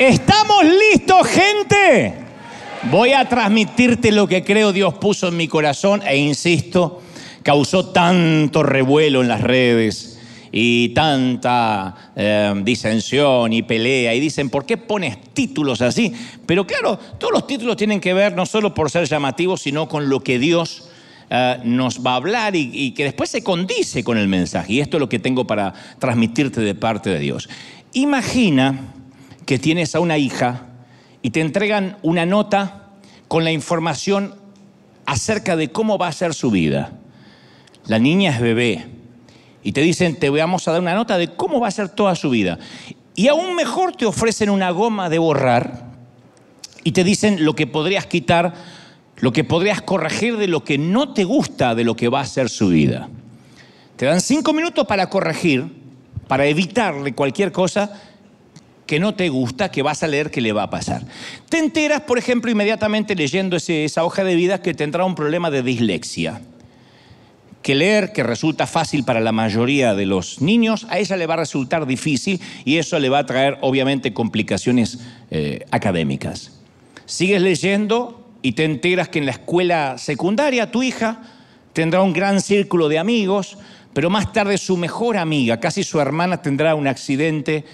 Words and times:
¿estamos 0.00 0.64
listos, 0.64 1.24
gente? 1.28 2.14
Voy 2.90 3.12
a 3.12 3.28
transmitirte 3.28 4.10
lo 4.10 4.26
que 4.26 4.42
creo 4.42 4.72
Dios 4.72 4.94
puso 4.94 5.28
en 5.28 5.36
mi 5.36 5.46
corazón 5.46 6.02
e 6.04 6.16
insisto, 6.16 7.00
causó 7.44 7.90
tanto 7.90 8.64
revuelo 8.64 9.22
en 9.22 9.28
las 9.28 9.40
redes 9.40 10.18
y 10.50 10.88
tanta 10.88 12.10
eh, 12.16 12.54
disensión 12.64 13.52
y 13.52 13.62
pelea 13.62 14.16
y 14.16 14.20
dicen, 14.20 14.50
¿por 14.50 14.66
qué 14.66 14.78
pones 14.78 15.16
títulos 15.32 15.80
así? 15.80 16.12
Pero 16.44 16.66
claro, 16.66 16.98
todos 17.18 17.32
los 17.32 17.46
títulos 17.46 17.76
tienen 17.76 18.00
que 18.00 18.14
ver 18.14 18.34
no 18.34 18.46
solo 18.46 18.74
por 18.74 18.90
ser 18.90 19.06
llamativos, 19.06 19.62
sino 19.62 19.88
con 19.88 20.08
lo 20.08 20.24
que 20.24 20.40
Dios 20.40 20.88
eh, 21.30 21.58
nos 21.62 22.04
va 22.04 22.14
a 22.14 22.16
hablar 22.16 22.56
y, 22.56 22.70
y 22.72 22.90
que 22.92 23.04
después 23.04 23.30
se 23.30 23.44
condice 23.44 24.02
con 24.02 24.18
el 24.18 24.26
mensaje. 24.26 24.72
Y 24.72 24.80
esto 24.80 24.96
es 24.96 25.00
lo 25.00 25.08
que 25.08 25.20
tengo 25.20 25.46
para 25.46 25.72
transmitirte 26.00 26.62
de 26.62 26.74
parte 26.74 27.10
de 27.10 27.20
Dios. 27.20 27.48
Imagina 27.92 28.95
que 29.46 29.58
tienes 29.58 29.94
a 29.94 30.00
una 30.00 30.18
hija 30.18 30.66
y 31.22 31.30
te 31.30 31.40
entregan 31.40 31.96
una 32.02 32.26
nota 32.26 32.90
con 33.28 33.44
la 33.44 33.52
información 33.52 34.34
acerca 35.06 35.56
de 35.56 35.70
cómo 35.70 35.98
va 35.98 36.08
a 36.08 36.12
ser 36.12 36.34
su 36.34 36.50
vida. 36.50 36.92
La 37.86 37.98
niña 37.98 38.32
es 38.32 38.40
bebé 38.40 38.86
y 39.62 39.72
te 39.72 39.80
dicen, 39.80 40.16
te 40.16 40.28
vamos 40.30 40.66
a 40.66 40.72
dar 40.72 40.80
una 40.80 40.94
nota 40.94 41.16
de 41.16 41.28
cómo 41.28 41.60
va 41.60 41.68
a 41.68 41.72
ser 41.72 41.88
toda 41.88 42.14
su 42.16 42.28
vida. 42.30 42.58
Y 43.14 43.28
aún 43.28 43.54
mejor 43.54 43.92
te 43.92 44.04
ofrecen 44.04 44.50
una 44.50 44.70
goma 44.70 45.08
de 45.08 45.18
borrar 45.18 45.86
y 46.84 46.92
te 46.92 47.04
dicen 47.04 47.44
lo 47.44 47.54
que 47.54 47.66
podrías 47.66 48.06
quitar, 48.06 48.52
lo 49.16 49.32
que 49.32 49.44
podrías 49.44 49.80
corregir 49.80 50.36
de 50.36 50.48
lo 50.48 50.64
que 50.64 50.76
no 50.76 51.14
te 51.14 51.24
gusta 51.24 51.74
de 51.74 51.84
lo 51.84 51.96
que 51.96 52.08
va 52.08 52.20
a 52.20 52.26
ser 52.26 52.48
su 52.48 52.68
vida. 52.68 53.08
Te 53.96 54.06
dan 54.06 54.20
cinco 54.20 54.52
minutos 54.52 54.86
para 54.86 55.08
corregir, 55.08 55.66
para 56.28 56.46
evitarle 56.46 57.14
cualquier 57.14 57.52
cosa 57.52 58.02
que 58.86 59.00
no 59.00 59.14
te 59.14 59.28
gusta, 59.28 59.70
que 59.70 59.82
vas 59.82 60.02
a 60.02 60.06
leer 60.06 60.30
que 60.30 60.40
le 60.40 60.52
va 60.52 60.64
a 60.64 60.70
pasar. 60.70 61.02
Te 61.48 61.58
enteras, 61.58 62.02
por 62.02 62.18
ejemplo, 62.18 62.50
inmediatamente 62.50 63.14
leyendo 63.14 63.56
esa 63.56 64.04
hoja 64.04 64.24
de 64.24 64.34
vida 64.36 64.62
que 64.62 64.74
tendrá 64.74 65.04
un 65.04 65.14
problema 65.14 65.50
de 65.50 65.62
dislexia. 65.62 66.40
Que 67.62 67.74
leer, 67.74 68.12
que 68.12 68.22
resulta 68.22 68.68
fácil 68.68 69.04
para 69.04 69.18
la 69.18 69.32
mayoría 69.32 69.96
de 69.96 70.06
los 70.06 70.40
niños, 70.40 70.86
a 70.88 71.00
ella 71.00 71.16
le 71.16 71.26
va 71.26 71.34
a 71.34 71.38
resultar 71.38 71.84
difícil 71.84 72.40
y 72.64 72.76
eso 72.76 72.98
le 73.00 73.08
va 73.08 73.18
a 73.18 73.26
traer, 73.26 73.58
obviamente, 73.60 74.12
complicaciones 74.12 75.00
eh, 75.32 75.64
académicas. 75.72 76.52
Sigues 77.06 77.42
leyendo 77.42 78.24
y 78.40 78.52
te 78.52 78.64
enteras 78.64 79.08
que 79.08 79.18
en 79.18 79.26
la 79.26 79.32
escuela 79.32 79.98
secundaria 79.98 80.70
tu 80.70 80.84
hija 80.84 81.22
tendrá 81.72 82.02
un 82.02 82.12
gran 82.12 82.40
círculo 82.40 82.88
de 82.88 83.00
amigos, 83.00 83.58
pero 83.92 84.10
más 84.10 84.32
tarde 84.32 84.58
su 84.58 84.76
mejor 84.76 85.16
amiga, 85.16 85.58
casi 85.58 85.82
su 85.82 86.00
hermana, 86.00 86.42
tendrá 86.42 86.76
un 86.76 86.86
accidente 86.86 87.64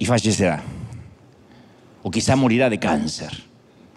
y 0.00 0.06
fallecerá. 0.06 0.64
O 2.02 2.10
quizá 2.10 2.34
morirá 2.34 2.68
de 2.68 2.80
cáncer. 2.80 3.44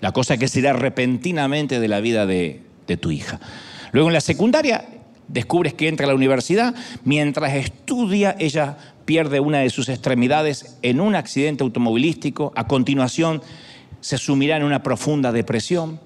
La 0.02 0.12
cosa 0.12 0.38
que 0.38 0.48
será 0.48 0.74
repentinamente 0.74 1.80
de 1.80 1.88
la 1.88 2.00
vida 2.02 2.28
de, 2.28 2.62
de 2.86 2.98
tu 2.98 3.10
hija. 3.10 3.40
Luego 3.92 4.10
en 4.10 4.14
la 4.14 4.22
secundaria 4.22 4.86
descubres 5.28 5.74
que 5.74 5.88
entra 5.88 6.06
a 6.06 6.10
la 6.10 6.16
universidad. 6.16 6.76
Mientras 7.04 7.54
estudia, 7.56 8.36
ella 8.40 8.78
pierde 9.06 9.40
una 9.40 9.60
de 9.60 9.70
sus 9.70 9.90
extremidades 9.90 10.78
en 10.82 11.02
un 11.02 11.16
accidente 11.16 11.64
automovilístico. 11.64 12.52
A 12.56 12.68
continuación, 12.68 13.42
se 14.02 14.18
sumirá 14.18 14.58
en 14.58 14.64
una 14.64 14.84
profunda 14.84 15.32
depresión. 15.32 16.00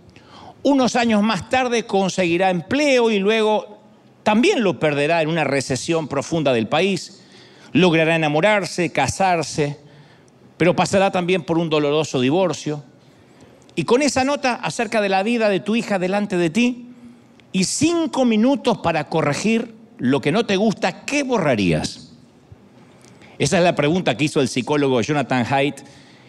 Unos 0.63 0.95
años 0.95 1.23
más 1.23 1.49
tarde 1.49 1.85
conseguirá 1.85 2.49
empleo 2.49 3.09
y 3.11 3.19
luego 3.19 3.79
también 4.23 4.63
lo 4.63 4.79
perderá 4.79 5.21
en 5.21 5.29
una 5.29 5.43
recesión 5.43 6.07
profunda 6.07 6.53
del 6.53 6.67
país. 6.67 7.23
Logrará 7.73 8.15
enamorarse, 8.15 8.91
casarse, 8.91 9.77
pero 10.57 10.75
pasará 10.75 11.11
también 11.11 11.43
por 11.43 11.57
un 11.57 11.69
doloroso 11.69 12.19
divorcio. 12.19 12.83
Y 13.75 13.83
con 13.83 14.01
esa 14.01 14.23
nota 14.23 14.55
acerca 14.55 15.01
de 15.01 15.09
la 15.09 15.23
vida 15.23 15.49
de 15.49 15.59
tu 15.59 15.75
hija 15.75 15.99
delante 15.99 16.37
de 16.37 16.49
ti 16.49 16.87
y 17.51 17.63
cinco 17.65 18.25
minutos 18.25 18.79
para 18.79 19.07
corregir 19.07 19.75
lo 19.99 20.19
que 20.19 20.31
no 20.31 20.45
te 20.45 20.55
gusta, 20.55 21.05
¿qué 21.05 21.23
borrarías? 21.23 22.11
Esa 23.39 23.59
es 23.59 23.63
la 23.63 23.75
pregunta 23.75 24.17
que 24.17 24.25
hizo 24.25 24.41
el 24.41 24.47
psicólogo 24.47 24.99
Jonathan 25.01 25.45
Haidt 25.47 25.81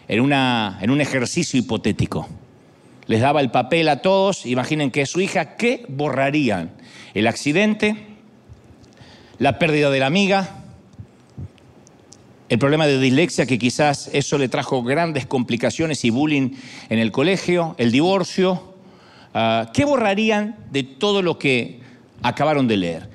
en, 0.07 0.21
una, 0.21 0.77
en 0.81 0.91
un 0.91 1.01
ejercicio 1.01 1.59
hipotético. 1.59 2.27
Les 3.07 3.21
daba 3.21 3.41
el 3.41 3.49
papel 3.49 3.89
a 3.89 4.03
todos, 4.03 4.45
imaginen 4.45 4.91
que 4.91 5.01
es 5.01 5.09
su 5.09 5.19
hija, 5.19 5.55
¿qué 5.55 5.85
borrarían? 5.87 6.71
El 7.15 7.25
accidente, 7.25 8.05
la 9.39 9.57
pérdida 9.57 9.89
de 9.89 9.99
la 9.99 10.05
amiga, 10.05 10.58
el 12.49 12.57
problema 12.59 12.87
de 12.87 12.99
dislexia, 12.99 13.45
que 13.45 13.59
quizás 13.59 14.09
eso 14.11 14.37
le 14.37 14.49
trajo 14.49 14.83
grandes 14.83 15.27
complicaciones 15.27 16.03
y 16.03 16.09
bullying 16.09 16.51
en 16.89 16.99
el 16.99 17.11
colegio, 17.11 17.75
el 17.77 17.91
divorcio. 17.91 18.75
Ah, 19.33 19.69
¿Qué 19.73 19.85
borrarían 19.85 20.57
de 20.71 20.83
todo 20.83 21.21
lo 21.21 21.37
que 21.37 21.79
acabaron 22.23 22.67
de 22.67 22.77
leer? 22.77 23.09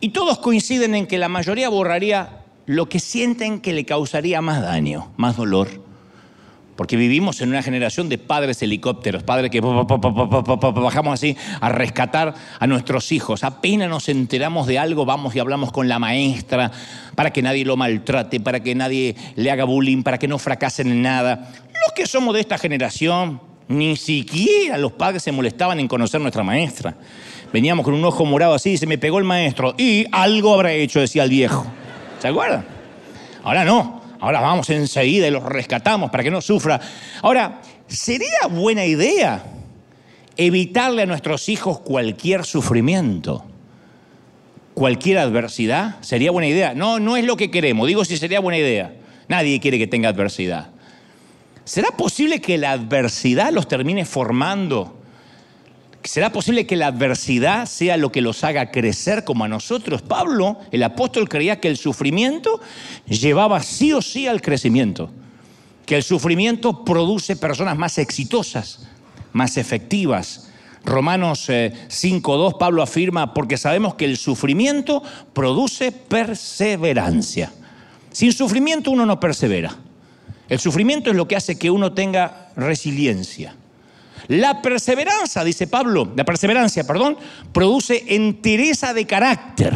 Y 0.00 0.10
todos 0.10 0.38
coinciden 0.38 0.94
en 0.94 1.06
que 1.06 1.18
la 1.18 1.28
mayoría 1.28 1.68
borraría 1.68 2.44
lo 2.66 2.88
que 2.88 3.00
sienten 3.00 3.60
que 3.60 3.72
le 3.72 3.84
causaría 3.84 4.40
más 4.40 4.62
daño, 4.62 5.12
más 5.16 5.36
dolor. 5.36 5.83
Porque 6.76 6.96
vivimos 6.96 7.40
en 7.40 7.50
una 7.50 7.62
generación 7.62 8.08
de 8.08 8.18
padres 8.18 8.60
helicópteros, 8.62 9.22
padres 9.22 9.50
que 9.50 9.60
bajamos 9.60 11.14
así 11.14 11.36
a 11.60 11.68
rescatar 11.68 12.34
a 12.58 12.66
nuestros 12.66 13.12
hijos. 13.12 13.44
Apenas 13.44 13.88
nos 13.88 14.08
enteramos 14.08 14.66
de 14.66 14.78
algo, 14.78 15.04
vamos 15.04 15.36
y 15.36 15.38
hablamos 15.38 15.70
con 15.70 15.88
la 15.88 16.00
maestra 16.00 16.72
para 17.14 17.32
que 17.32 17.42
nadie 17.42 17.64
lo 17.64 17.76
maltrate, 17.76 18.40
para 18.40 18.60
que 18.60 18.74
nadie 18.74 19.14
le 19.36 19.50
haga 19.50 19.64
bullying, 19.64 20.02
para 20.02 20.18
que 20.18 20.26
no 20.26 20.38
fracasen 20.38 20.88
en 20.88 21.02
nada. 21.02 21.52
Los 21.84 21.92
que 21.94 22.06
somos 22.06 22.34
de 22.34 22.40
esta 22.40 22.58
generación, 22.58 23.40
ni 23.68 23.96
siquiera 23.96 24.76
los 24.76 24.92
padres 24.92 25.22
se 25.22 25.30
molestaban 25.32 25.78
en 25.78 25.86
conocer 25.86 26.20
nuestra 26.20 26.42
maestra. 26.42 26.96
Veníamos 27.52 27.84
con 27.84 27.94
un 27.94 28.04
ojo 28.04 28.24
morado 28.24 28.54
así 28.54 28.70
y 28.70 28.78
se 28.78 28.86
me 28.86 28.98
pegó 28.98 29.18
el 29.18 29.24
maestro. 29.24 29.74
Y 29.78 30.06
algo 30.10 30.54
habrá 30.54 30.72
hecho, 30.72 30.98
decía 30.98 31.22
el 31.22 31.30
viejo. 31.30 31.64
¿Se 32.18 32.26
acuerdan? 32.26 32.64
Ahora 33.44 33.64
no. 33.64 34.03
Ahora 34.24 34.40
vamos 34.40 34.70
enseguida 34.70 35.28
y 35.28 35.30
los 35.30 35.42
rescatamos 35.42 36.10
para 36.10 36.24
que 36.24 36.30
no 36.30 36.40
sufra. 36.40 36.80
Ahora, 37.20 37.60
¿sería 37.86 38.46
buena 38.48 38.86
idea 38.86 39.44
evitarle 40.38 41.02
a 41.02 41.06
nuestros 41.06 41.50
hijos 41.50 41.80
cualquier 41.80 42.46
sufrimiento? 42.46 43.44
¿Cualquier 44.72 45.18
adversidad? 45.18 45.96
¿Sería 46.00 46.30
buena 46.30 46.48
idea? 46.48 46.72
No, 46.72 46.98
no 47.00 47.18
es 47.18 47.26
lo 47.26 47.36
que 47.36 47.50
queremos. 47.50 47.86
Digo 47.86 48.02
si 48.06 48.16
sería 48.16 48.40
buena 48.40 48.56
idea. 48.56 48.94
Nadie 49.28 49.60
quiere 49.60 49.76
que 49.76 49.86
tenga 49.86 50.08
adversidad. 50.08 50.68
¿Será 51.64 51.90
posible 51.90 52.40
que 52.40 52.56
la 52.56 52.72
adversidad 52.72 53.52
los 53.52 53.68
termine 53.68 54.06
formando? 54.06 55.03
¿Será 56.04 56.30
posible 56.32 56.66
que 56.66 56.76
la 56.76 56.88
adversidad 56.88 57.64
sea 57.64 57.96
lo 57.96 58.12
que 58.12 58.20
los 58.20 58.44
haga 58.44 58.70
crecer 58.70 59.24
como 59.24 59.44
a 59.44 59.48
nosotros? 59.48 60.02
Pablo, 60.02 60.58
el 60.70 60.82
apóstol, 60.82 61.30
creía 61.30 61.60
que 61.60 61.68
el 61.68 61.78
sufrimiento 61.78 62.60
llevaba 63.06 63.62
sí 63.62 63.94
o 63.94 64.02
sí 64.02 64.26
al 64.26 64.42
crecimiento, 64.42 65.10
que 65.86 65.96
el 65.96 66.02
sufrimiento 66.02 66.84
produce 66.84 67.36
personas 67.36 67.78
más 67.78 67.96
exitosas, 67.96 68.86
más 69.32 69.56
efectivas. 69.56 70.50
Romanos 70.84 71.48
eh, 71.48 71.72
5.2, 71.88 72.58
Pablo 72.58 72.82
afirma, 72.82 73.32
porque 73.32 73.56
sabemos 73.56 73.94
que 73.94 74.04
el 74.04 74.18
sufrimiento 74.18 75.02
produce 75.32 75.90
perseverancia. 75.90 77.50
Sin 78.12 78.34
sufrimiento 78.34 78.90
uno 78.90 79.06
no 79.06 79.18
persevera. 79.18 79.74
El 80.50 80.60
sufrimiento 80.60 81.08
es 81.08 81.16
lo 81.16 81.26
que 81.26 81.36
hace 81.36 81.58
que 81.58 81.70
uno 81.70 81.94
tenga 81.94 82.50
resiliencia. 82.56 83.56
La 84.28 84.62
perseverancia, 84.62 85.44
dice 85.44 85.66
Pablo, 85.66 86.12
la 86.16 86.24
perseverancia, 86.24 86.84
perdón, 86.84 87.16
produce 87.52 88.04
entereza 88.08 88.94
de 88.94 89.06
carácter. 89.06 89.74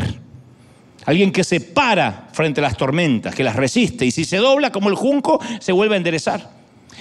Alguien 1.04 1.32
que 1.32 1.44
se 1.44 1.60
para 1.60 2.28
frente 2.32 2.60
a 2.60 2.64
las 2.64 2.76
tormentas, 2.76 3.34
que 3.34 3.44
las 3.44 3.56
resiste 3.56 4.04
y 4.04 4.10
si 4.10 4.24
se 4.24 4.36
dobla 4.38 4.72
como 4.72 4.88
el 4.88 4.94
junco, 4.94 5.40
se 5.60 5.72
vuelve 5.72 5.94
a 5.94 5.98
enderezar. 5.98 6.50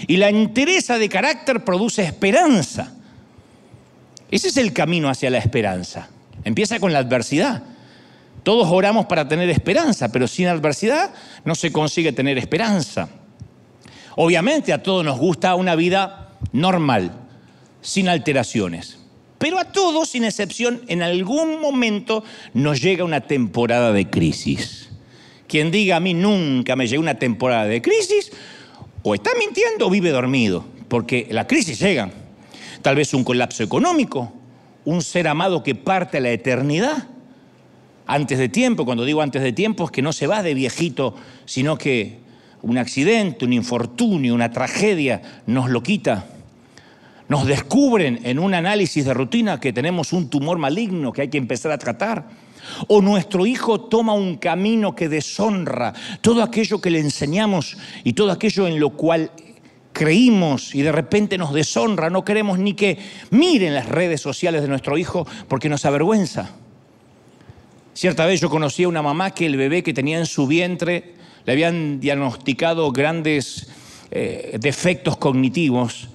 Y 0.07 0.17
la 0.17 0.29
entereza 0.29 0.97
de 0.97 1.09
carácter 1.09 1.63
produce 1.63 2.03
esperanza. 2.03 2.94
Ese 4.29 4.50
es 4.50 4.57
el 4.57 4.73
camino 4.73 5.09
hacia 5.09 5.29
la 5.29 5.38
esperanza. 5.38 6.09
Empieza 6.43 6.79
con 6.79 6.93
la 6.93 7.00
adversidad. 7.00 7.63
Todos 8.43 8.69
oramos 8.71 9.07
para 9.07 9.27
tener 9.27 9.50
esperanza, 9.50 10.09
pero 10.09 10.27
sin 10.27 10.47
adversidad 10.47 11.11
no 11.43 11.55
se 11.55 11.71
consigue 11.71 12.11
tener 12.13 12.38
esperanza. 12.38 13.09
Obviamente 14.15 14.71
a 14.71 14.81
todos 14.81 15.03
nos 15.03 15.17
gusta 15.17 15.55
una 15.55 15.75
vida 15.75 16.29
normal, 16.53 17.11
sin 17.88 18.10
alteraciones. 18.10 18.98
Pero 19.38 19.60
a 19.60 19.72
todos, 19.72 20.10
sin 20.10 20.25
excepción, 20.25 20.81
en 20.89 21.01
algún 21.01 21.62
momento 21.62 22.22
nos 22.54 22.81
llega 22.81 23.06
una 23.06 23.22
temporada 23.22 23.94
de 23.94 24.10
crisis. 24.10 24.89
Quien 25.48 25.72
diga 25.72 25.95
a 25.95 26.00
mí 26.01 26.13
nunca 26.13 26.75
me 26.75 26.86
llegó 26.86 27.01
una 27.01 27.18
temporada 27.18 27.63
de 27.63 27.81
crisis, 27.81 28.34
o 29.04 29.16
está 29.16 29.30
mintiendo 29.39 29.88
o 29.88 29.89
vive 29.89 30.10
dormido, 30.10 30.66
porque 30.89 31.30
la 31.31 31.48
crisis 31.48 31.80
llega. 31.80 32.12
Tal 32.81 32.98
vez 32.98 33.13
un 33.13 33.24
colapso 33.24 33.63
económico, 33.63 34.34
un 34.84 35.01
ser 35.01 35.30
amado 35.30 35.63
que 35.63 35.74
parte 35.74 36.18
a 36.18 36.22
la 36.22 36.31
eternidad 36.31 37.07
antes 38.06 38.38
de 38.38 38.50
tiempo. 38.50 38.84
Cuando 38.84 39.06
digo 39.06 39.22
antes 39.22 39.42
de 39.42 39.54
tiempo 39.54 39.86
es 39.86 39.92
que 39.92 40.01
no 40.01 40.12
se 40.12 40.28
va 40.28 40.44
de 40.44 40.54
viejito, 40.54 41.16
sino 41.45 41.78
que 41.78 42.18
un 42.62 42.78
accidente, 42.78 43.45
un 43.45 43.54
infortunio, 43.54 44.34
una 44.36 44.51
tragedia, 44.51 45.42
nos 45.45 45.69
lo 45.69 45.81
quita. 45.81 46.25
Nos 47.29 47.45
descubren 47.45 48.21
en 48.24 48.39
un 48.39 48.53
análisis 48.53 49.03
de 49.03 49.13
rutina 49.13 49.59
que 49.59 49.74
tenemos 49.74 50.13
un 50.13 50.29
tumor 50.29 50.57
maligno 50.57 51.12
que 51.12 51.24
hay 51.24 51.27
que 51.27 51.38
empezar 51.38 51.71
a 51.71 51.77
tratar. 51.77 52.25
O 52.88 53.01
nuestro 53.01 53.45
hijo 53.45 53.81
toma 53.81 54.13
un 54.13 54.38
camino 54.38 54.95
que 54.95 55.09
deshonra 55.09 55.94
todo 56.21 56.41
aquello 56.41 56.79
que 56.79 56.89
le 56.89 57.00
enseñamos 57.00 57.77
y 58.03 58.13
todo 58.13 58.31
aquello 58.31 58.68
en 58.68 58.79
lo 58.79 58.91
cual 58.91 59.31
creímos 59.91 60.75
y 60.75 60.81
de 60.81 60.91
repente 60.91 61.38
nos 61.38 61.53
deshonra. 61.53 62.09
No 62.09 62.24
queremos 62.24 62.59
ni 62.59 62.74
que 62.74 62.97
miren 63.31 63.74
las 63.74 63.88
redes 63.88 64.21
sociales 64.21 64.62
de 64.62 64.68
nuestro 64.68 64.97
hijo 64.97 65.27
porque 65.50 65.69
nos 65.69 65.85
avergüenza. 65.85 66.56
Cierta 67.94 68.25
vez 68.25 68.39
yo 68.39 68.50
conocí 68.50 68.83
a 68.83 68.89
una 68.89 69.01
mamá 69.01 69.31
que 69.31 69.47
el 69.47 69.57
bebé 69.57 69.83
que 69.83 69.94
tenía 69.94 70.19
en 70.19 70.27
su 70.27 70.47
vientre 70.47 71.15
le 71.45 71.53
habían 71.53 72.00
diagnosticado 72.00 72.91
grandes 72.91 73.68
eh, 74.12 74.57
defectos 74.59 75.18
cognitivos 75.18 76.09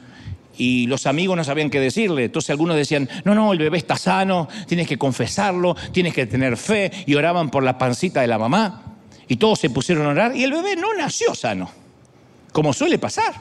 y 0.56 0.86
los 0.86 1.06
amigos 1.06 1.36
no 1.36 1.44
sabían 1.44 1.70
qué 1.70 1.80
decirle. 1.80 2.24
Entonces 2.24 2.50
algunos 2.50 2.76
decían, 2.76 3.08
no, 3.24 3.34
no, 3.34 3.52
el 3.52 3.58
bebé 3.58 3.78
está 3.78 3.96
sano, 3.96 4.48
tienes 4.66 4.86
que 4.86 4.98
confesarlo, 4.98 5.76
tienes 5.92 6.14
que 6.14 6.26
tener 6.26 6.56
fe, 6.56 6.90
y 7.06 7.14
oraban 7.14 7.50
por 7.50 7.62
la 7.62 7.78
pancita 7.78 8.20
de 8.20 8.26
la 8.26 8.38
mamá. 8.38 8.96
Y 9.28 9.36
todos 9.36 9.60
se 9.60 9.70
pusieron 9.70 10.06
a 10.06 10.10
orar 10.10 10.36
y 10.36 10.44
el 10.44 10.52
bebé 10.52 10.76
no 10.76 10.92
nació 10.94 11.34
sano, 11.34 11.70
como 12.52 12.72
suele 12.72 12.98
pasar. 12.98 13.32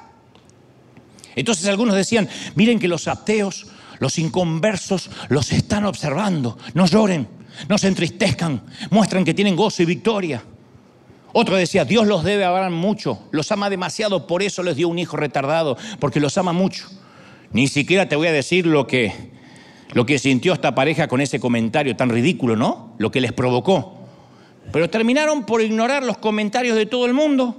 Entonces 1.36 1.68
algunos 1.68 1.96
decían, 1.96 2.30
miren 2.56 2.80
que 2.80 2.88
los 2.88 3.08
ateos, 3.08 3.68
los 4.00 4.18
inconversos, 4.20 5.10
los 5.30 5.52
están 5.52 5.86
observando, 5.86 6.58
no 6.74 6.86
lloren, 6.86 7.28
no 7.68 7.78
se 7.78 7.88
entristezcan, 7.88 8.62
muestran 8.90 9.24
que 9.24 9.34
tienen 9.34 9.56
gozo 9.56 9.84
y 9.84 9.86
victoria. 9.86 10.44
Otro 11.34 11.56
decía, 11.56 11.86
Dios 11.86 12.08
los 12.08 12.24
debe 12.24 12.44
amar 12.44 12.70
mucho, 12.72 13.20
los 13.32 13.52
ama 13.52 13.70
demasiado, 13.70 14.28
por 14.28 14.44
eso 14.44 14.64
les 14.64 14.76
dio 14.76 14.90
un 14.90 15.00
hijo 15.00 15.16
retardado, 15.16 15.78
porque 16.00 16.20
los 16.20 16.38
ama 16.38 16.52
mucho. 16.52 16.88
Ni 17.54 17.68
siquiera 17.68 18.08
te 18.08 18.16
voy 18.16 18.28
a 18.28 18.32
decir 18.32 18.66
lo 18.66 18.88
que, 18.88 19.14
lo 19.94 20.06
que 20.06 20.20
sintió 20.20 20.54
esta 20.54 20.74
pareja 20.74 21.08
con 21.08 21.20
ese 21.20 21.40
comentario 21.40 21.96
tan 21.96 22.10
ridículo, 22.10 22.56
¿no? 22.56 22.94
Lo 22.98 23.12
que 23.12 23.20
les 23.20 23.34
provocó. 23.34 23.98
Pero 24.72 24.90
terminaron 24.90 25.46
por 25.46 25.62
ignorar 25.62 26.04
los 26.04 26.18
comentarios 26.18 26.78
de 26.78 26.86
todo 26.86 27.06
el 27.06 27.14
mundo 27.14 27.58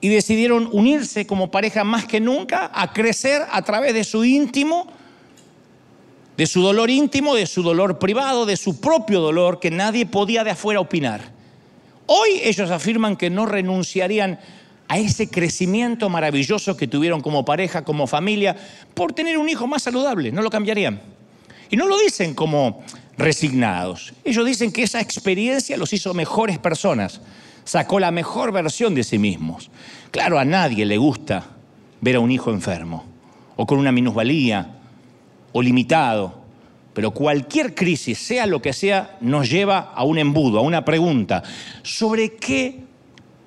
y 0.00 0.08
decidieron 0.08 0.68
unirse 0.72 1.26
como 1.26 1.50
pareja 1.50 1.82
más 1.82 2.04
que 2.04 2.20
nunca 2.20 2.70
a 2.72 2.92
crecer 2.92 3.42
a 3.50 3.62
través 3.62 3.94
de 3.94 4.04
su 4.04 4.24
íntimo, 4.24 4.86
de 6.36 6.46
su 6.46 6.62
dolor 6.62 6.88
íntimo, 6.88 7.34
de 7.34 7.46
su 7.46 7.64
dolor 7.64 7.98
privado, 7.98 8.46
de 8.46 8.56
su 8.56 8.80
propio 8.80 9.20
dolor 9.20 9.58
que 9.58 9.72
nadie 9.72 10.06
podía 10.06 10.44
de 10.44 10.52
afuera 10.52 10.78
opinar. 10.78 11.32
Hoy 12.06 12.40
ellos 12.44 12.70
afirman 12.70 13.16
que 13.16 13.30
no 13.30 13.44
renunciarían 13.44 14.38
a 14.88 14.98
ese 14.98 15.28
crecimiento 15.28 16.08
maravilloso 16.08 16.76
que 16.76 16.88
tuvieron 16.88 17.20
como 17.20 17.44
pareja, 17.44 17.84
como 17.84 18.06
familia, 18.06 18.56
por 18.94 19.12
tener 19.12 19.36
un 19.36 19.48
hijo 19.48 19.66
más 19.66 19.82
saludable, 19.82 20.32
no 20.32 20.42
lo 20.42 20.50
cambiarían. 20.50 21.00
Y 21.70 21.76
no 21.76 21.86
lo 21.86 21.98
dicen 21.98 22.34
como 22.34 22.82
resignados, 23.18 24.14
ellos 24.24 24.46
dicen 24.46 24.72
que 24.72 24.82
esa 24.82 25.00
experiencia 25.00 25.76
los 25.76 25.92
hizo 25.92 26.14
mejores 26.14 26.58
personas, 26.58 27.20
sacó 27.64 28.00
la 28.00 28.10
mejor 28.10 28.52
versión 28.52 28.94
de 28.94 29.04
sí 29.04 29.18
mismos. 29.18 29.70
Claro, 30.10 30.38
a 30.38 30.44
nadie 30.44 30.86
le 30.86 30.96
gusta 30.96 31.44
ver 32.00 32.16
a 32.16 32.20
un 32.20 32.30
hijo 32.30 32.50
enfermo, 32.50 33.04
o 33.56 33.66
con 33.66 33.78
una 33.78 33.92
minusvalía, 33.92 34.76
o 35.52 35.60
limitado, 35.60 36.38
pero 36.94 37.10
cualquier 37.10 37.74
crisis, 37.74 38.18
sea 38.18 38.46
lo 38.46 38.62
que 38.62 38.72
sea, 38.72 39.18
nos 39.20 39.50
lleva 39.50 39.92
a 39.94 40.04
un 40.04 40.18
embudo, 40.18 40.58
a 40.58 40.62
una 40.62 40.84
pregunta. 40.84 41.42
¿Sobre 41.82 42.36
qué 42.36 42.87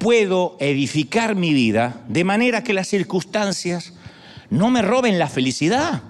puedo 0.02 0.58
edificar 0.60 1.36
mi 1.36 1.54
vida 1.54 2.02
de 2.08 2.24
manera 2.24 2.64
que 2.64 2.74
las 2.74 2.88
circunstancias 2.88 3.94
no 4.50 4.72
me 4.72 4.82
roben 4.82 5.20
la 5.20 5.28
felicidad? 5.28 6.02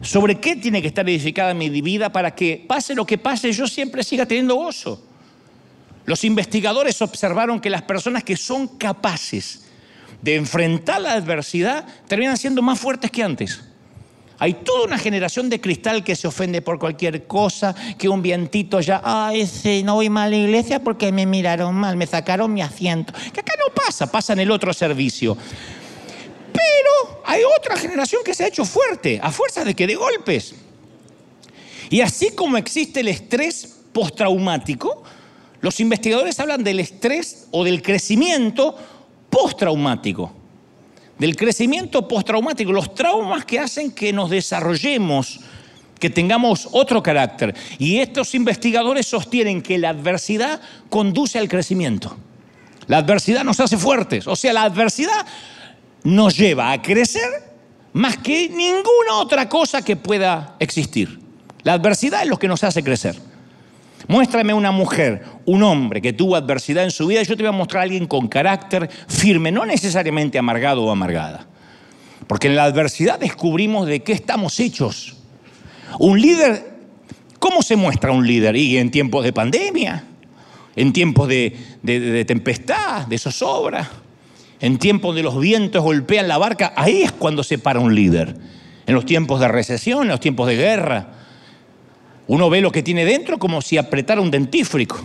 ¿Sobre 0.00 0.40
qué 0.40 0.56
tiene 0.56 0.80
que 0.80 0.88
estar 0.88 1.08
edificada 1.08 1.52
mi 1.52 1.68
vida 1.68 2.10
para 2.10 2.34
que 2.34 2.64
pase 2.66 2.94
lo 2.94 3.04
que 3.04 3.18
pase 3.18 3.52
yo 3.52 3.66
siempre 3.66 4.02
siga 4.02 4.24
teniendo 4.24 4.54
gozo? 4.54 5.04
Los 6.06 6.24
investigadores 6.24 7.02
observaron 7.02 7.60
que 7.60 7.68
las 7.68 7.82
personas 7.82 8.24
que 8.24 8.38
son 8.38 8.66
capaces 8.66 9.64
de 10.22 10.36
enfrentar 10.36 11.02
la 11.02 11.12
adversidad 11.12 11.86
terminan 12.08 12.38
siendo 12.38 12.62
más 12.62 12.80
fuertes 12.80 13.10
que 13.10 13.22
antes. 13.22 13.62
Hay 14.38 14.54
toda 14.54 14.84
una 14.84 14.98
generación 14.98 15.48
de 15.48 15.60
cristal 15.60 16.02
que 16.02 16.16
se 16.16 16.26
ofende 16.26 16.62
por 16.62 16.78
cualquier 16.78 17.26
cosa, 17.26 17.74
que 17.98 18.08
un 18.08 18.22
vientito 18.22 18.80
ya, 18.80 19.00
ay, 19.04 19.46
sí, 19.46 19.82
no 19.84 19.94
voy 19.94 20.10
mal 20.10 20.28
a 20.28 20.30
la 20.30 20.36
iglesia 20.36 20.82
porque 20.82 21.12
me 21.12 21.26
miraron 21.26 21.74
mal, 21.74 21.96
me 21.96 22.06
sacaron 22.06 22.52
mi 22.52 22.62
asiento. 22.62 23.12
Que 23.32 23.40
acá 23.40 23.54
no 23.58 23.72
pasa, 23.74 24.10
pasa 24.10 24.32
en 24.32 24.40
el 24.40 24.50
otro 24.50 24.72
servicio. 24.72 25.36
Pero 26.52 27.22
hay 27.24 27.42
otra 27.58 27.76
generación 27.76 28.22
que 28.24 28.34
se 28.34 28.44
ha 28.44 28.48
hecho 28.48 28.64
fuerte, 28.64 29.20
a 29.22 29.30
fuerza 29.30 29.64
de 29.64 29.74
que 29.74 29.86
de 29.86 29.94
golpes. 29.94 30.54
Y 31.90 32.00
así 32.00 32.30
como 32.32 32.56
existe 32.56 33.00
el 33.00 33.08
estrés 33.08 33.80
postraumático, 33.92 35.02
los 35.60 35.78
investigadores 35.78 36.40
hablan 36.40 36.64
del 36.64 36.80
estrés 36.80 37.46
o 37.52 37.62
del 37.62 37.82
crecimiento 37.82 38.76
postraumático 39.30 40.41
del 41.22 41.36
crecimiento 41.36 42.08
postraumático, 42.08 42.72
los 42.72 42.96
traumas 42.96 43.44
que 43.44 43.60
hacen 43.60 43.92
que 43.92 44.12
nos 44.12 44.28
desarrollemos, 44.28 45.38
que 46.00 46.10
tengamos 46.10 46.68
otro 46.72 47.00
carácter. 47.00 47.54
Y 47.78 47.98
estos 47.98 48.34
investigadores 48.34 49.06
sostienen 49.06 49.62
que 49.62 49.78
la 49.78 49.90
adversidad 49.90 50.60
conduce 50.90 51.38
al 51.38 51.48
crecimiento. 51.48 52.16
La 52.88 52.96
adversidad 52.96 53.44
nos 53.44 53.60
hace 53.60 53.76
fuertes, 53.76 54.26
o 54.26 54.34
sea, 54.34 54.52
la 54.52 54.64
adversidad 54.64 55.24
nos 56.02 56.36
lleva 56.36 56.72
a 56.72 56.82
crecer 56.82 57.30
más 57.92 58.18
que 58.18 58.48
ninguna 58.48 59.14
otra 59.14 59.48
cosa 59.48 59.82
que 59.82 59.94
pueda 59.94 60.56
existir. 60.58 61.20
La 61.62 61.74
adversidad 61.74 62.22
es 62.22 62.28
lo 62.28 62.36
que 62.40 62.48
nos 62.48 62.64
hace 62.64 62.82
crecer. 62.82 63.14
Muéstrame 64.08 64.52
una 64.54 64.70
mujer, 64.70 65.22
un 65.44 65.62
hombre 65.62 66.02
que 66.02 66.12
tuvo 66.12 66.36
adversidad 66.36 66.84
en 66.84 66.90
su 66.90 67.06
vida 67.06 67.22
y 67.22 67.24
yo 67.24 67.36
te 67.36 67.42
voy 67.42 67.50
a 67.50 67.52
mostrar 67.52 67.80
a 67.80 67.84
alguien 67.84 68.06
con 68.06 68.28
carácter 68.28 68.90
firme, 69.08 69.52
no 69.52 69.64
necesariamente 69.64 70.38
amargado 70.38 70.82
o 70.84 70.90
amargada. 70.90 71.46
Porque 72.26 72.48
en 72.48 72.56
la 72.56 72.64
adversidad 72.64 73.18
descubrimos 73.18 73.86
de 73.86 74.02
qué 74.02 74.12
estamos 74.12 74.58
hechos. 74.60 75.16
Un 75.98 76.20
líder, 76.20 76.72
¿cómo 77.38 77.62
se 77.62 77.76
muestra 77.76 78.12
un 78.12 78.26
líder? 78.26 78.56
Y 78.56 78.78
en 78.78 78.90
tiempos 78.90 79.24
de 79.24 79.32
pandemia, 79.32 80.04
en 80.74 80.92
tiempos 80.92 81.28
de, 81.28 81.56
de 81.82 82.24
tempestad, 82.24 83.06
de 83.06 83.18
zozobra, 83.18 83.88
en 84.60 84.78
tiempos 84.78 85.14
de 85.14 85.22
los 85.22 85.38
vientos 85.38 85.82
golpean 85.82 86.28
la 86.28 86.38
barca, 86.38 86.72
ahí 86.76 87.02
es 87.02 87.12
cuando 87.12 87.42
se 87.42 87.58
para 87.58 87.80
un 87.80 87.94
líder. 87.94 88.36
En 88.86 88.94
los 88.94 89.04
tiempos 89.04 89.40
de 89.40 89.48
recesión, 89.48 90.02
en 90.02 90.08
los 90.08 90.20
tiempos 90.20 90.46
de 90.46 90.56
guerra, 90.56 91.21
uno 92.28 92.50
ve 92.50 92.60
lo 92.60 92.72
que 92.72 92.82
tiene 92.82 93.04
dentro 93.04 93.38
como 93.38 93.60
si 93.62 93.78
apretara 93.78 94.20
un 94.20 94.30
dentífrico. 94.30 95.00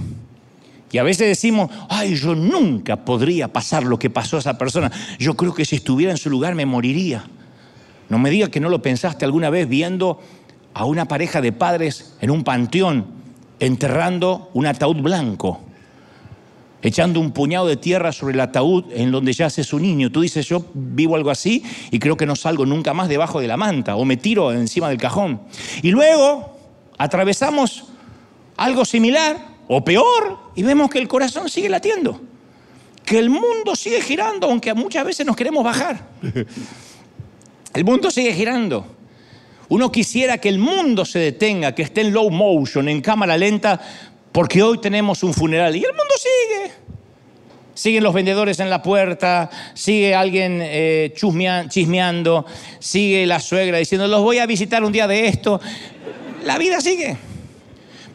Y 0.91 0.99
a 0.99 1.03
veces 1.03 1.27
decimos, 1.27 1.69
ay, 1.89 2.15
yo 2.15 2.33
nunca 2.33 3.03
podría 3.03 3.49
pasar 3.49 3.83
lo 3.83 3.99
que 3.99 4.09
pasó 4.09 4.37
a 4.37 4.39
esa 4.39 4.57
persona. 4.57 4.91
Yo 5.19 5.35
creo 5.35 5.53
que 5.53 5.65
si 5.65 5.75
estuviera 5.75 6.11
en 6.11 6.17
su 6.17 6.29
lugar 6.29 6.55
me 6.55 6.65
moriría. 6.65 7.25
No 8.09 8.19
me 8.19 8.29
diga 8.29 8.49
que 8.49 8.61
no 8.61 8.69
lo 8.69 8.81
pensaste 8.81 9.25
alguna 9.25 9.49
vez 9.49 9.67
viendo 9.67 10.21
a 10.73 10.85
una 10.85 11.05
pareja 11.05 11.41
de 11.41 11.51
padres 11.51 12.15
en 12.21 12.31
un 12.31 12.43
panteón 12.43 13.17
enterrando 13.59 14.49
un 14.53 14.67
ataúd 14.67 14.97
blanco, 14.97 15.59
echando 16.81 17.19
un 17.19 17.31
puñado 17.31 17.67
de 17.67 17.75
tierra 17.75 18.11
sobre 18.11 18.35
el 18.35 18.39
ataúd 18.39 18.85
en 18.91 19.11
donde 19.11 19.33
yace 19.33 19.63
su 19.63 19.79
niño. 19.79 20.11
Tú 20.11 20.21
dices, 20.21 20.47
yo 20.47 20.63
vivo 20.73 21.15
algo 21.15 21.31
así 21.31 21.63
y 21.91 21.99
creo 21.99 22.15
que 22.15 22.25
no 22.25 22.35
salgo 22.35 22.65
nunca 22.65 22.93
más 22.93 23.09
debajo 23.09 23.41
de 23.41 23.47
la 23.47 23.57
manta 23.57 23.97
o 23.97 24.05
me 24.05 24.15
tiro 24.15 24.53
encima 24.53 24.87
del 24.87 24.99
cajón. 24.99 25.41
Y 25.81 25.91
luego 25.91 26.56
atravesamos 26.97 27.85
algo 28.55 28.85
similar 28.85 29.37
o 29.67 29.83
peor 29.83 30.51
y 30.55 30.63
vemos 30.63 30.89
que 30.89 30.99
el 30.99 31.07
corazón 31.07 31.49
sigue 31.49 31.69
latiendo, 31.69 32.19
que 33.05 33.19
el 33.19 33.29
mundo 33.29 33.75
sigue 33.75 34.01
girando, 34.01 34.47
aunque 34.47 34.73
muchas 34.73 35.05
veces 35.05 35.25
nos 35.25 35.35
queremos 35.35 35.63
bajar. 35.63 36.07
El 37.73 37.85
mundo 37.85 38.09
sigue 38.09 38.33
girando. 38.33 38.87
Uno 39.69 39.91
quisiera 39.91 40.39
que 40.39 40.49
el 40.49 40.57
mundo 40.57 41.05
se 41.05 41.19
detenga, 41.19 41.75
que 41.75 41.83
esté 41.83 42.01
en 42.01 42.11
low 42.11 42.29
motion, 42.31 42.89
en 42.89 43.01
cámara 43.01 43.37
lenta, 43.37 43.79
porque 44.31 44.63
hoy 44.63 44.79
tenemos 44.79 45.21
un 45.21 45.31
funeral 45.31 45.75
y 45.75 45.83
el 45.83 45.91
mundo 45.91 46.13
sigue. 46.17 46.71
Siguen 47.75 48.03
los 48.03 48.15
vendedores 48.15 48.59
en 48.59 48.71
la 48.71 48.81
puerta, 48.81 49.51
sigue 49.75 50.15
alguien 50.15 50.59
eh, 50.63 51.13
chismeando, 51.69 52.47
sigue 52.79 53.27
la 53.27 53.39
suegra 53.39 53.77
diciendo, 53.77 54.07
los 54.07 54.23
voy 54.23 54.39
a 54.39 54.47
visitar 54.47 54.83
un 54.83 54.91
día 54.91 55.05
de 55.05 55.27
esto 55.27 55.59
la 56.47 56.57
vida 56.57 56.81
sigue. 56.81 57.17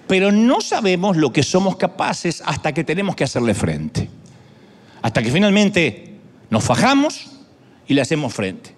Pero 0.08 0.32
no 0.32 0.60
sabemos 0.60 1.16
lo 1.16 1.32
que 1.32 1.42
somos 1.42 1.76
capaces 1.76 2.42
hasta 2.44 2.72
que 2.72 2.82
tenemos 2.82 3.14
que 3.14 3.24
hacerle 3.24 3.54
frente. 3.54 4.08
Hasta 5.02 5.22
que 5.22 5.30
finalmente 5.30 6.16
nos 6.50 6.64
fajamos 6.64 7.30
y 7.86 7.94
le 7.94 8.00
hacemos 8.00 8.34
frente. 8.34 8.74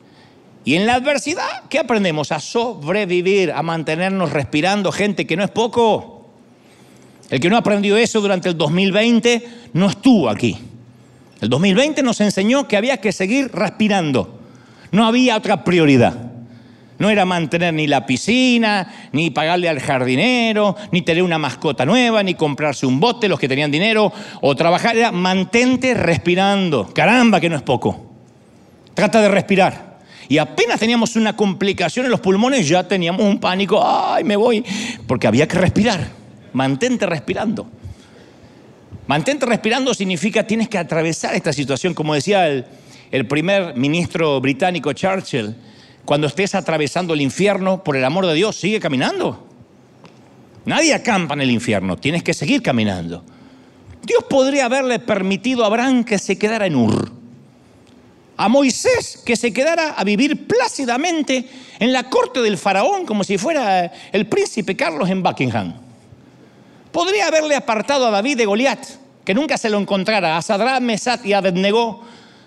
Y 0.65 0.75
en 0.75 0.87
la 0.87 0.95
adversidad, 0.95 1.65
¿qué 1.69 1.79
aprendemos? 1.79 2.33
A 2.33 2.41
sobrevivir, 2.41 3.53
a 3.53 3.63
mantenernos 3.63 4.33
respirando, 4.33 4.93
gente 4.93 5.27
que 5.27 5.37
no 5.37 5.45
es 5.45 5.51
poco. 5.51 6.31
El 7.31 7.41
que 7.41 7.51
no 7.51 7.57
aprendió 7.57 7.97
eso 7.97 8.21
durante 8.21 8.49
el 8.49 8.57
2020 8.57 9.49
no 9.73 9.87
estuvo 9.87 10.29
aquí. 10.29 10.59
El 11.41 11.49
2020 11.49 12.03
nos 12.03 12.21
enseñó 12.21 12.67
que 12.67 12.77
había 12.77 12.99
que 12.99 13.13
seguir 13.13 13.51
respirando. 13.53 14.41
No 14.91 15.07
había 15.07 15.37
otra 15.37 15.65
prioridad. 15.65 16.24
No 16.99 17.11
era 17.11 17.25
mantener 17.25 17.75
ni 17.75 17.87
la 17.87 18.07
piscina, 18.07 19.09
ni 19.13 19.31
pagarle 19.31 19.69
al 19.69 19.81
jardinero, 19.81 20.77
ni 20.93 21.03
tener 21.03 21.23
una 21.23 21.39
mascota 21.39 21.85
nueva, 21.85 22.23
ni 22.23 22.35
comprarse 22.35 22.87
un 22.87 23.01
bote, 23.01 23.29
los 23.29 23.39
que 23.41 23.49
tenían 23.49 23.71
dinero, 23.71 24.13
o 24.41 24.55
trabajar. 24.55 24.97
Era 24.97 25.11
mantente 25.11 25.95
respirando. 25.95 26.93
Caramba, 26.95 27.41
que 27.41 27.49
no 27.49 27.57
es 27.57 27.63
poco. 27.63 28.13
Trata 28.95 29.21
de 29.21 29.29
respirar. 29.29 29.99
Y 30.29 30.39
apenas 30.39 30.81
teníamos 30.81 31.17
una 31.17 31.37
complicación 31.37 32.07
en 32.07 32.13
los 32.13 32.21
pulmones, 32.21 32.67
ya 32.69 32.87
teníamos 32.87 33.23
un 33.23 33.41
pánico. 33.41 33.83
¡Ay, 33.85 34.25
me 34.25 34.37
voy! 34.37 34.65
Porque 35.07 35.27
había 35.27 35.49
que 35.49 35.59
respirar. 35.59 36.09
Mantente 36.53 37.07
respirando. 37.07 37.67
Mantente 39.07 39.45
respirando 39.45 39.93
significa 39.93 40.47
tienes 40.47 40.69
que 40.69 40.79
atravesar 40.79 41.35
esta 41.35 41.53
situación, 41.53 41.93
como 41.93 42.15
decía 42.15 42.49
el, 42.49 42.65
el 43.11 43.27
primer 43.27 43.77
ministro 43.77 44.41
británico 44.41 44.93
Churchill 44.93 45.55
cuando 46.05 46.27
estés 46.27 46.55
atravesando 46.55 47.15
el 47.15 47.21
infierno, 47.21 47.83
por 47.83 47.97
el 47.97 48.05
amor 48.05 48.27
de 48.27 48.35
Dios, 48.35 48.57
sigue 48.57 48.81
caminando. 48.81 49.47
Nadie 50.67 50.95
acampa 50.95 51.35
en 51.35 51.43
el 51.43 51.51
infierno, 51.51 51.97
tienes 51.97 52.23
que 52.23 52.35
seguir 52.35 52.63
caminando. 52.63 53.25
Dios 54.03 54.25
podría 54.25 54.67
haberle 54.67 54.99
permitido 54.99 55.65
a 55.65 55.67
Abraham 55.67 56.05
que 56.05 56.19
se 56.19 56.39
quedara 56.39 56.67
en 56.67 56.77
Ur. 56.77 57.11
A 58.37 58.49
Moisés 58.49 59.23
que 59.25 59.37
se 59.37 59.53
quedara 59.53 59.91
a 59.91 60.05
vivir 60.05 60.47
plácidamente 60.47 61.49
en 61.79 61.93
la 61.93 62.11
corte 62.11 62.41
del 62.41 62.59
faraón 62.59 63.07
como 63.07 63.25
si 63.25 63.39
fuera 63.39 63.93
el 64.13 64.27
príncipe 64.27 64.77
Carlos 64.77 65.09
en 65.09 65.23
Buckingham. 65.23 65.75
Podría 66.91 67.29
haberle 67.29 67.57
apartado 67.57 68.07
a 68.07 68.11
David 68.11 68.37
de 68.39 68.47
Goliat, 68.47 68.85
que 69.25 69.35
nunca 69.35 69.57
se 69.57 69.71
lo 69.71 69.79
encontrara, 69.79 70.37
a 70.37 70.43
Sadrán, 70.43 70.85
Mesat 70.85 71.25
y 71.25 71.33
Abednego 71.33 72.03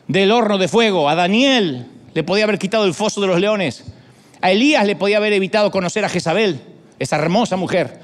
del 0.08 0.32
horno 0.32 0.58
de 0.58 0.68
fuego, 0.68 1.10
a 1.10 1.16
Daniel 1.16 1.88
le 2.18 2.24
podía 2.24 2.46
haber 2.46 2.58
quitado 2.58 2.86
el 2.86 2.96
foso 2.96 3.22
de 3.22 3.28
los 3.28 3.40
leones. 3.40 3.84
A 4.42 4.50
Elías 4.50 4.88
le 4.88 4.96
podía 4.96 5.18
haber 5.18 5.34
evitado 5.34 5.70
conocer 5.70 6.04
a 6.04 6.10
Jezabel, 6.10 6.60
esa 6.98 7.16
hermosa 7.18 7.58
mujer. 7.58 8.00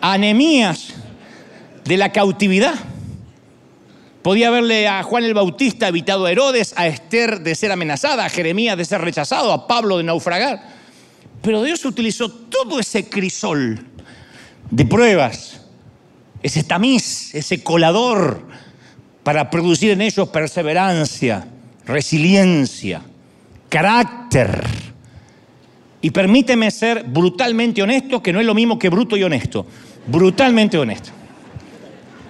A 0.00 0.12
Anemías 0.12 0.90
de 1.84 1.96
la 1.96 2.12
cautividad. 2.12 2.76
Podía 4.22 4.46
haberle 4.46 4.86
a 4.86 5.02
Juan 5.02 5.24
el 5.24 5.34
Bautista 5.34 5.88
evitado 5.88 6.26
a 6.26 6.30
Herodes, 6.30 6.72
a 6.76 6.86
Esther 6.86 7.40
de 7.40 7.56
ser 7.56 7.72
amenazada, 7.72 8.26
a 8.26 8.28
Jeremías 8.28 8.78
de 8.78 8.84
ser 8.84 9.00
rechazado, 9.00 9.52
a 9.52 9.66
Pablo 9.66 9.96
de 9.98 10.04
naufragar. 10.04 10.62
Pero 11.42 11.64
Dios 11.64 11.84
utilizó 11.84 12.30
todo 12.30 12.78
ese 12.78 13.08
crisol 13.08 13.84
de 14.70 14.84
pruebas, 14.84 15.62
ese 16.44 16.62
tamiz, 16.62 17.34
ese 17.34 17.64
colador, 17.64 18.40
para 19.24 19.50
producir 19.50 19.90
en 19.90 20.02
ellos 20.02 20.28
perseverancia, 20.28 21.48
resiliencia, 21.86 23.02
carácter. 23.68 24.64
Y 26.00 26.10
permíteme 26.10 26.70
ser 26.70 27.04
brutalmente 27.04 27.82
honesto, 27.82 28.22
que 28.22 28.32
no 28.32 28.40
es 28.40 28.46
lo 28.46 28.54
mismo 28.54 28.78
que 28.78 28.88
bruto 28.88 29.16
y 29.16 29.22
honesto. 29.22 29.66
Brutalmente 30.06 30.78
honesto. 30.78 31.10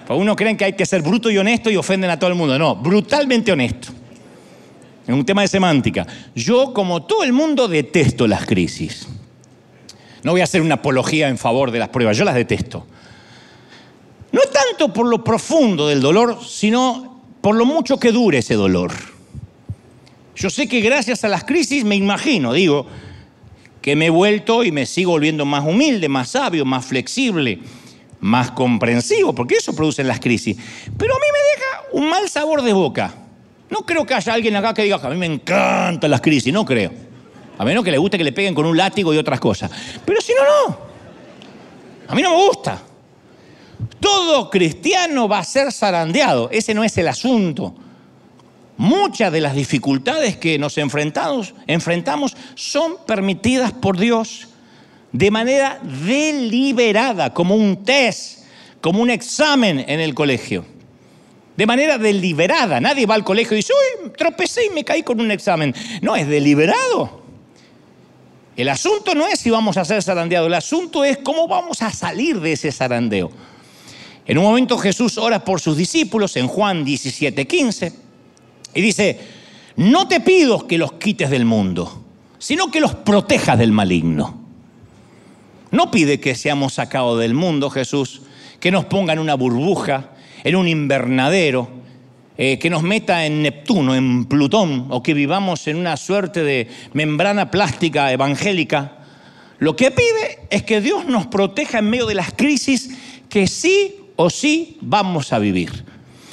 Pues 0.07 0.19
uno 0.19 0.35
creen 0.35 0.57
que 0.57 0.65
hay 0.65 0.73
que 0.73 0.87
ser 0.87 1.03
bruto 1.03 1.31
y 1.31 1.37
honesto 1.37 1.71
y 1.71 1.77
ofenden 1.77 2.11
a 2.11 2.19
todo 2.19 2.31
el 2.31 2.37
mundo. 2.37 2.59
No, 2.59 2.77
brutalmente 2.77 3.53
honesto. 3.53 3.89
Es 5.07 5.15
un 5.15 5.25
tema 5.25 5.43
de 5.43 5.49
semántica. 5.49 6.07
Yo, 6.35 6.73
como 6.73 7.03
todo 7.03 7.25
el 7.25 7.33
mundo, 7.33 7.69
detesto 7.69 8.27
las 8.27 8.47
crisis. 8.47 9.07
No 10.23 10.33
voy 10.33 10.41
a 10.41 10.45
hacer 10.45 10.63
una 10.63 10.75
apología 10.77 11.29
en 11.29 11.39
favor 11.39 11.71
de 11.71 11.79
las 11.79 11.89
pruebas, 11.91 12.17
yo 12.17 12.25
las 12.25 12.35
detesto. 12.35 12.87
No 14.33 14.41
tanto 14.53 14.93
por 14.93 15.07
lo 15.07 15.23
profundo 15.23 15.89
del 15.89 16.01
dolor, 16.01 16.39
sino 16.45 17.23
por 17.41 17.55
lo 17.55 17.65
mucho 17.65 17.99
que 17.99 18.13
dure 18.13 18.39
ese 18.39 18.55
dolor. 18.55 18.93
Yo 20.39 20.51
sé 20.51 20.69
que 20.69 20.81
gracias 20.81 21.25
a 21.25 21.29
las 21.29 21.43
crisis, 21.43 21.85
me 21.85 21.97
imagino, 21.97 22.53
digo, 22.53 22.87
que 23.83 23.97
me 23.97 24.07
he 24.07 24.11
vuelto 24.11 24.63
y 24.63 24.71
me 24.71 24.87
sigo 24.87 25.11
volviendo 25.11 25.45
más 25.45 25.65
humilde, 25.67 26.09
más 26.09 26.29
sabio, 26.31 26.65
más 26.65 26.87
flexible, 26.87 27.59
más 28.21 28.53
comprensivo, 28.53 29.35
porque 29.35 29.57
eso 29.57 29.75
producen 29.75 30.07
las 30.07 30.21
crisis. 30.21 30.57
Pero 30.97 31.13
a 31.13 31.19
mí 31.19 31.27
me 31.33 31.39
deja 31.51 32.05
un 32.05 32.09
mal 32.09 32.29
sabor 32.29 32.63
de 32.63 32.73
boca. 32.73 33.13
No 33.69 33.79
creo 33.79 34.07
que 34.07 34.15
haya 34.15 34.33
alguien 34.33 34.55
acá 34.55 34.73
que 34.75 34.85
diga 34.85 35.01
a 35.03 35.11
mí 35.11 35.17
me 35.17 35.27
encantan 35.27 36.09
las 36.09 36.21
crisis, 36.21 36.53
no 36.53 36.65
creo. 36.65 36.93
A 37.59 37.65
menos 37.65 37.83
que 37.83 37.91
le 37.91 37.99
guste 37.99 38.17
que 38.17 38.23
le 38.23 38.33
peguen 38.33 38.55
con 38.55 38.65
un 38.65 38.77
látigo 38.77 39.13
y 39.13 39.19
otras 39.19 39.41
cosas. 39.41 39.73
Pero 40.05 40.21
si 40.21 40.33
no, 40.35 40.69
no. 40.69 40.79
A 42.07 42.15
mí 42.15 42.23
no 42.23 42.31
me 42.31 42.47
gusta. 42.47 42.81
Todo 43.99 44.49
cristiano 44.51 45.27
va 45.29 45.41
a 45.41 45.45
ser 45.45 45.73
zarandeado. 45.73 46.49
Ese 46.53 46.75
no 46.75 46.85
es 46.85 46.97
el 46.97 47.09
asunto. 47.09 47.75
Muchas 48.79 49.33
de 49.33 49.41
las 49.41 49.57
dificultades 49.57 50.37
que 50.37 50.57
nos 50.57 50.79
enfrentamos, 50.79 51.53
enfrentamos 51.67 52.37
son 52.55 52.95
permitidas 53.07 53.73
por 53.73 53.99
Dios 53.99 54.47
de 55.11 55.33
manera 55.33 55.81
deliberada, 55.83 57.35
como 57.35 57.57
un 57.57 57.85
test, 57.85 58.45
como 58.81 59.03
un 59.03 59.11
examen 59.11 59.85
en 59.89 59.99
el 59.99 60.15
colegio. 60.15 60.65
De 61.57 61.67
manera 61.67 61.99
deliberada. 61.99 62.81
Nadie 62.81 63.05
va 63.05 63.17
al 63.17 63.25
colegio 63.25 63.55
y 63.55 63.57
dice, 63.57 63.73
uy, 63.73 64.13
tropecé 64.17 64.67
y 64.67 64.71
me 64.71 64.85
caí 64.85 65.03
con 65.03 65.21
un 65.21 65.33
examen. 65.33 65.75
No, 66.01 66.15
es 66.15 66.29
deliberado. 66.29 67.23
El 68.57 68.69
asunto 68.69 69.13
no 69.17 69.27
es 69.27 69.41
si 69.41 69.51
vamos 69.51 69.77
a 69.77 69.85
ser 69.85 70.05
zarandeados, 70.05 70.47
el 70.47 70.55
asunto 70.55 71.03
es 71.05 71.19
cómo 71.19 71.49
vamos 71.49 71.83
a 71.83 71.91
salir 71.91 72.41
de 72.41 72.53
ese 72.53 72.71
zarandeo. 72.71 73.33
En 74.25 74.39
un 74.39 74.45
momento 74.45 74.79
Jesús 74.79 75.19
ora 75.19 75.45
por 75.45 75.61
sus 75.61 75.77
discípulos 75.77 76.37
en 76.37 76.47
Juan 76.47 76.85
17, 76.85 77.45
15. 77.45 78.08
Y 78.75 78.81
dice, 78.81 79.19
no 79.77 80.09
te 80.09 80.21
pido 80.21 80.67
que 80.67 80.79
los 80.79 80.93
quites 80.93 81.31
del 81.31 81.45
mundo, 81.45 82.05
sino 82.39 82.71
que 82.71 82.81
los 82.81 82.95
protejas 82.95 83.59
del 83.59 83.73
maligno. 83.73 84.39
No 85.71 85.91
pide 85.91 86.21
que 86.21 86.35
seamos 86.35 86.75
sacados 86.75 87.19
del 87.21 87.35
mundo, 87.35 87.71
Jesús, 87.71 88.23
que 88.61 88.71
nos 88.71 88.87
ponga 88.87 89.13
en 89.13 89.19
una 89.19 89.35
burbuja, 89.35 90.11
en 90.45 90.57
un 90.57 90.67
invernadero, 90.67 91.69
eh, 92.37 92.59
que 92.59 92.71
nos 92.71 92.83
meta 92.83 93.27
en 93.27 93.43
Neptuno, 93.43 93.95
en 93.95 94.25
Plutón, 94.27 94.87
o 94.91 95.03
que 95.03 95.13
vivamos 95.13 95.67
en 95.67 95.77
una 95.77 95.97
suerte 95.97 96.43
de 96.43 96.69
membrana 96.93 97.51
plástica 97.51 98.13
evangélica. 98.13 98.99
Lo 99.59 99.75
que 99.75 99.91
pide 99.91 100.47
es 100.51 100.63
que 100.63 100.81
Dios 100.81 101.05
nos 101.05 101.27
proteja 101.27 101.81
en 101.81 101.91
medio 101.91 102.07
de 102.07 102.15
las 102.15 102.33
crisis 102.33 102.91
que 103.29 103.47
sí 103.47 103.97
o 104.17 104.31
sí 104.31 104.79
vamos 104.81 105.33
a 105.33 105.39
vivir. 105.39 105.85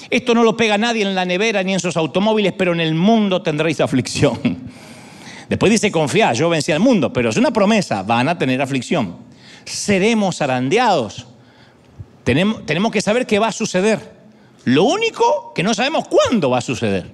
Esto 0.09 0.33
no 0.33 0.43
lo 0.43 0.55
pega 0.55 0.77
nadie 0.77 1.03
en 1.03 1.15
la 1.15 1.25
nevera 1.25 1.63
ni 1.63 1.73
en 1.73 1.79
sus 1.79 1.97
automóviles, 1.97 2.53
pero 2.53 2.73
en 2.73 2.79
el 2.79 2.93
mundo 2.95 3.41
tendréis 3.41 3.79
aflicción. 3.81 4.39
Después 5.49 5.71
dice, 5.71 5.91
confía, 5.91 6.33
yo 6.33 6.49
vencí 6.49 6.71
al 6.71 6.79
mundo, 6.79 7.13
pero 7.13 7.29
es 7.29 7.37
una 7.37 7.51
promesa, 7.51 8.03
van 8.03 8.29
a 8.29 8.37
tener 8.37 8.61
aflicción. 8.61 9.17
Seremos 9.63 10.41
arandeados. 10.41 11.27
Tenemos, 12.23 12.65
tenemos 12.65 12.91
que 12.91 13.01
saber 13.01 13.27
qué 13.27 13.39
va 13.39 13.47
a 13.47 13.51
suceder. 13.51 14.15
Lo 14.63 14.83
único 14.83 15.53
que 15.53 15.61
no 15.61 15.73
sabemos 15.73 16.07
cuándo 16.07 16.49
va 16.49 16.57
a 16.57 16.61
suceder. 16.61 17.11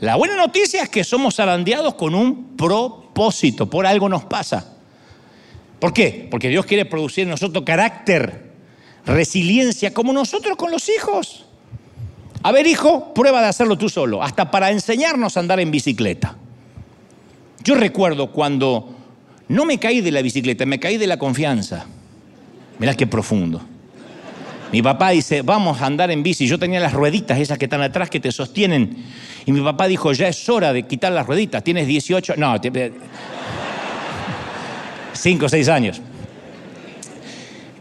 La 0.00 0.16
buena 0.16 0.36
noticia 0.36 0.82
es 0.82 0.88
que 0.88 1.04
somos 1.04 1.40
arandeados 1.40 1.94
con 1.94 2.14
un 2.14 2.56
propósito, 2.56 3.68
por 3.68 3.86
algo 3.86 4.08
nos 4.08 4.24
pasa. 4.24 4.76
¿Por 5.78 5.92
qué? 5.92 6.26
Porque 6.30 6.48
Dios 6.48 6.66
quiere 6.66 6.84
producir 6.84 7.24
en 7.24 7.30
nosotros 7.30 7.64
carácter, 7.64 8.52
resiliencia, 9.06 9.94
como 9.94 10.12
nosotros 10.12 10.56
con 10.56 10.70
los 10.70 10.88
hijos. 10.88 11.47
A 12.42 12.52
ver, 12.52 12.66
hijo, 12.66 13.12
prueba 13.14 13.40
de 13.40 13.48
hacerlo 13.48 13.76
tú 13.76 13.88
solo, 13.88 14.22
hasta 14.22 14.50
para 14.50 14.70
enseñarnos 14.70 15.36
a 15.36 15.40
andar 15.40 15.60
en 15.60 15.70
bicicleta. 15.70 16.36
Yo 17.64 17.74
recuerdo 17.74 18.30
cuando 18.30 18.94
no 19.48 19.64
me 19.64 19.78
caí 19.78 20.00
de 20.00 20.12
la 20.12 20.22
bicicleta, 20.22 20.64
me 20.64 20.78
caí 20.78 20.96
de 20.96 21.06
la 21.06 21.18
confianza. 21.18 21.86
Mirá 22.78 22.94
qué 22.94 23.06
profundo. 23.06 23.60
Mi 24.70 24.82
papá 24.82 25.10
dice, 25.10 25.42
vamos 25.42 25.80
a 25.80 25.86
andar 25.86 26.10
en 26.10 26.22
bici. 26.22 26.46
Yo 26.46 26.58
tenía 26.58 26.78
las 26.78 26.92
rueditas, 26.92 27.38
esas 27.38 27.58
que 27.58 27.64
están 27.64 27.80
atrás, 27.80 28.10
que 28.10 28.20
te 28.20 28.30
sostienen. 28.30 29.04
Y 29.46 29.52
mi 29.52 29.62
papá 29.62 29.88
dijo, 29.88 30.12
ya 30.12 30.28
es 30.28 30.48
hora 30.48 30.72
de 30.72 30.86
quitar 30.86 31.10
las 31.12 31.26
rueditas. 31.26 31.64
Tienes 31.64 31.86
18, 31.86 32.34
no, 32.36 32.54
5 35.12 35.46
o 35.46 35.48
6 35.48 35.68
años. 35.68 36.02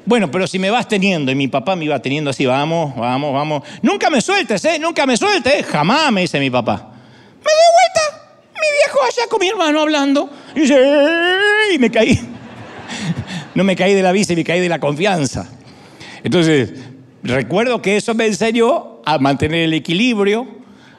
Bueno, 0.08 0.32
pero 0.32 0.48
si 0.48 0.58
me 0.58 0.70
vas 0.70 0.88
teniendo, 0.88 1.34
y 1.34 1.36
mi 1.36 1.50
papá 1.50 1.76
me 1.76 1.84
iba 1.84 2.02
teniendo 2.02 2.30
así, 2.30 2.46
vamos, 2.46 2.96
vamos, 2.96 3.34
vamos. 3.34 3.64
Nunca 3.82 4.10
me 4.10 4.22
sueltes, 4.22 4.64
¿eh? 4.64 4.80
Nunca 4.80 5.06
me 5.06 5.18
sueltes, 5.18 5.66
jamás, 5.66 6.14
me 6.14 6.22
dice 6.22 6.40
mi 6.40 6.50
papá. 6.50 6.76
Me 6.76 7.52
doy 7.52 7.68
vuelta, 7.76 8.40
mi 8.54 8.68
viejo 8.78 9.00
allá 9.04 9.28
con 9.30 9.40
mi 9.42 9.50
hermano 9.50 9.82
hablando. 9.82 10.30
Y 10.56 10.62
dice, 10.62 10.82
y 11.74 11.78
me 11.78 11.92
caí. 11.92 12.20
No 13.54 13.64
me 13.64 13.76
caí 13.76 13.96
de 13.96 14.04
la 14.04 14.12
bici, 14.12 14.36
me 14.36 14.44
caí 14.44 14.62
de 14.62 14.70
la 14.70 14.80
confianza. 14.80 15.50
Entonces, 16.24 16.74
recuerdo 17.24 17.82
que 17.82 17.98
eso 17.98 18.14
me 18.14 18.28
enseñó 18.28 19.02
a 19.04 19.18
mantener 19.18 19.64
el 19.64 19.74
equilibrio, 19.74 20.48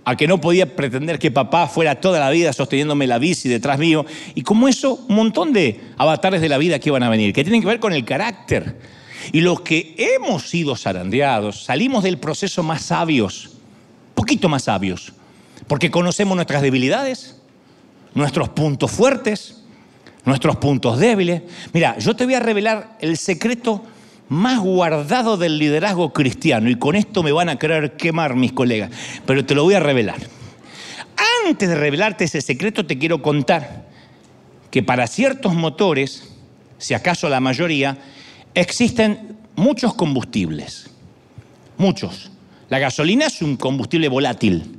a 0.04 0.16
que 0.16 0.26
no 0.26 0.40
podía 0.40 0.74
pretender 0.74 1.20
que 1.20 1.30
papá 1.30 1.68
fuera 1.68 1.94
toda 2.00 2.18
la 2.18 2.28
vida 2.30 2.52
sosteniéndome 2.52 3.06
la 3.06 3.18
bici 3.18 3.48
detrás 3.48 3.78
mío. 3.78 4.04
Y 4.34 4.42
como 4.42 4.68
eso, 4.68 5.04
un 5.08 5.14
montón 5.14 5.52
de 5.52 5.80
avatares 5.96 6.40
de 6.40 6.48
la 6.48 6.58
vida 6.58 6.78
que 6.80 6.88
iban 6.90 7.04
a 7.04 7.08
venir, 7.08 7.32
que 7.32 7.44
tienen 7.44 7.62
que 7.62 7.68
ver 7.68 7.80
con 7.80 7.92
el 7.92 8.04
carácter 8.04 8.97
y 9.32 9.40
los 9.40 9.60
que 9.60 9.94
hemos 9.96 10.48
sido 10.48 10.76
zarandeados 10.76 11.64
salimos 11.64 12.04
del 12.04 12.18
proceso 12.18 12.62
más 12.62 12.82
sabios, 12.82 13.50
poquito 14.14 14.48
más 14.48 14.64
sabios, 14.64 15.12
porque 15.66 15.90
conocemos 15.90 16.36
nuestras 16.36 16.62
debilidades, 16.62 17.36
nuestros 18.14 18.48
puntos 18.48 18.90
fuertes, 18.90 19.62
nuestros 20.24 20.56
puntos 20.56 20.98
débiles. 20.98 21.42
Mira, 21.72 21.98
yo 21.98 22.14
te 22.16 22.24
voy 22.24 22.34
a 22.34 22.40
revelar 22.40 22.96
el 23.00 23.16
secreto 23.16 23.84
más 24.28 24.60
guardado 24.60 25.36
del 25.36 25.58
liderazgo 25.58 26.12
cristiano, 26.12 26.68
y 26.68 26.76
con 26.76 26.96
esto 26.96 27.22
me 27.22 27.32
van 27.32 27.48
a 27.48 27.58
querer 27.58 27.96
quemar 27.96 28.34
mis 28.34 28.52
colegas, 28.52 28.90
pero 29.26 29.44
te 29.44 29.54
lo 29.54 29.64
voy 29.64 29.74
a 29.74 29.80
revelar. 29.80 30.18
Antes 31.46 31.68
de 31.68 31.74
revelarte 31.74 32.24
ese 32.24 32.42
secreto, 32.42 32.84
te 32.84 32.98
quiero 32.98 33.22
contar 33.22 33.86
que 34.70 34.82
para 34.82 35.06
ciertos 35.06 35.54
motores, 35.54 36.30
si 36.76 36.94
acaso 36.94 37.28
la 37.28 37.40
mayoría, 37.40 37.98
existen 38.54 39.36
muchos 39.56 39.94
combustibles. 39.94 40.90
Muchos. 41.76 42.30
La 42.68 42.78
gasolina 42.78 43.26
es 43.26 43.40
un 43.42 43.56
combustible 43.56 44.08
volátil. 44.08 44.76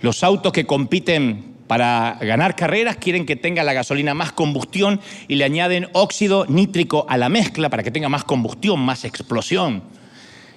Los 0.00 0.22
autos 0.24 0.52
que 0.52 0.66
compiten 0.66 1.52
para 1.66 2.18
ganar 2.20 2.56
carreras 2.56 2.96
quieren 2.96 3.24
que 3.24 3.36
tenga 3.36 3.64
la 3.64 3.72
gasolina 3.72 4.14
más 4.14 4.32
combustión 4.32 5.00
y 5.28 5.36
le 5.36 5.44
añaden 5.44 5.88
óxido 5.92 6.46
nítrico 6.46 7.06
a 7.08 7.16
la 7.16 7.28
mezcla 7.28 7.70
para 7.70 7.82
que 7.82 7.90
tenga 7.90 8.08
más 8.08 8.24
combustión, 8.24 8.80
más 8.80 9.04
explosión. 9.04 9.82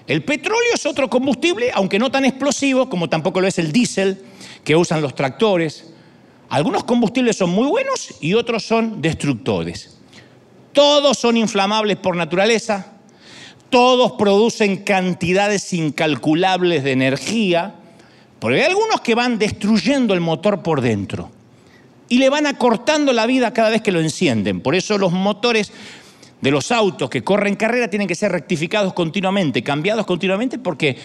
El 0.07 0.23
petróleo 0.23 0.73
es 0.73 0.85
otro 0.85 1.09
combustible, 1.09 1.71
aunque 1.73 1.99
no 1.99 2.11
tan 2.11 2.25
explosivo 2.25 2.89
como 2.89 3.09
tampoco 3.09 3.41
lo 3.41 3.47
es 3.47 3.57
el 3.59 3.71
diésel 3.71 4.23
que 4.63 4.75
usan 4.75 5.01
los 5.01 5.15
tractores. 5.15 5.91
Algunos 6.49 6.83
combustibles 6.83 7.37
son 7.37 7.49
muy 7.49 7.67
buenos 7.67 8.15
y 8.21 8.33
otros 8.33 8.63
son 8.63 9.01
destructores. 9.01 9.94
Todos 10.75 11.17
son 11.17 11.37
inflamables 11.37 11.95
por 11.95 12.17
naturaleza, 12.17 12.87
todos 13.69 14.11
producen 14.11 14.83
cantidades 14.83 15.71
incalculables 15.71 16.83
de 16.83 16.91
energía, 16.91 17.75
porque 18.39 18.57
hay 18.57 18.65
algunos 18.65 18.99
que 18.99 19.15
van 19.15 19.39
destruyendo 19.39 20.13
el 20.13 20.19
motor 20.19 20.61
por 20.61 20.81
dentro 20.81 21.31
y 22.09 22.17
le 22.17 22.29
van 22.29 22.45
acortando 22.45 23.13
la 23.13 23.25
vida 23.25 23.53
cada 23.53 23.69
vez 23.69 23.81
que 23.81 23.93
lo 23.93 24.01
encienden. 24.01 24.59
Por 24.59 24.75
eso 24.75 24.97
los 24.97 25.13
motores 25.13 25.71
de 26.41 26.51
los 26.51 26.69
autos 26.73 27.09
que 27.09 27.23
corren 27.23 27.55
carrera 27.55 27.89
tienen 27.89 28.09
que 28.09 28.15
ser 28.15 28.33
rectificados 28.33 28.93
continuamente, 28.93 29.63
cambiados 29.63 30.05
continuamente 30.05 30.59
porque 30.59 30.97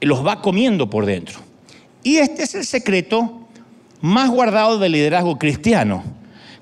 los 0.00 0.24
va 0.24 0.40
comiendo 0.40 0.88
por 0.88 1.04
dentro. 1.04 1.40
Y 2.04 2.18
este 2.18 2.44
es 2.44 2.54
el 2.54 2.64
secreto 2.64 3.48
más 4.00 4.30
guardado 4.30 4.78
del 4.78 4.92
liderazgo 4.92 5.36
cristiano. 5.36 6.19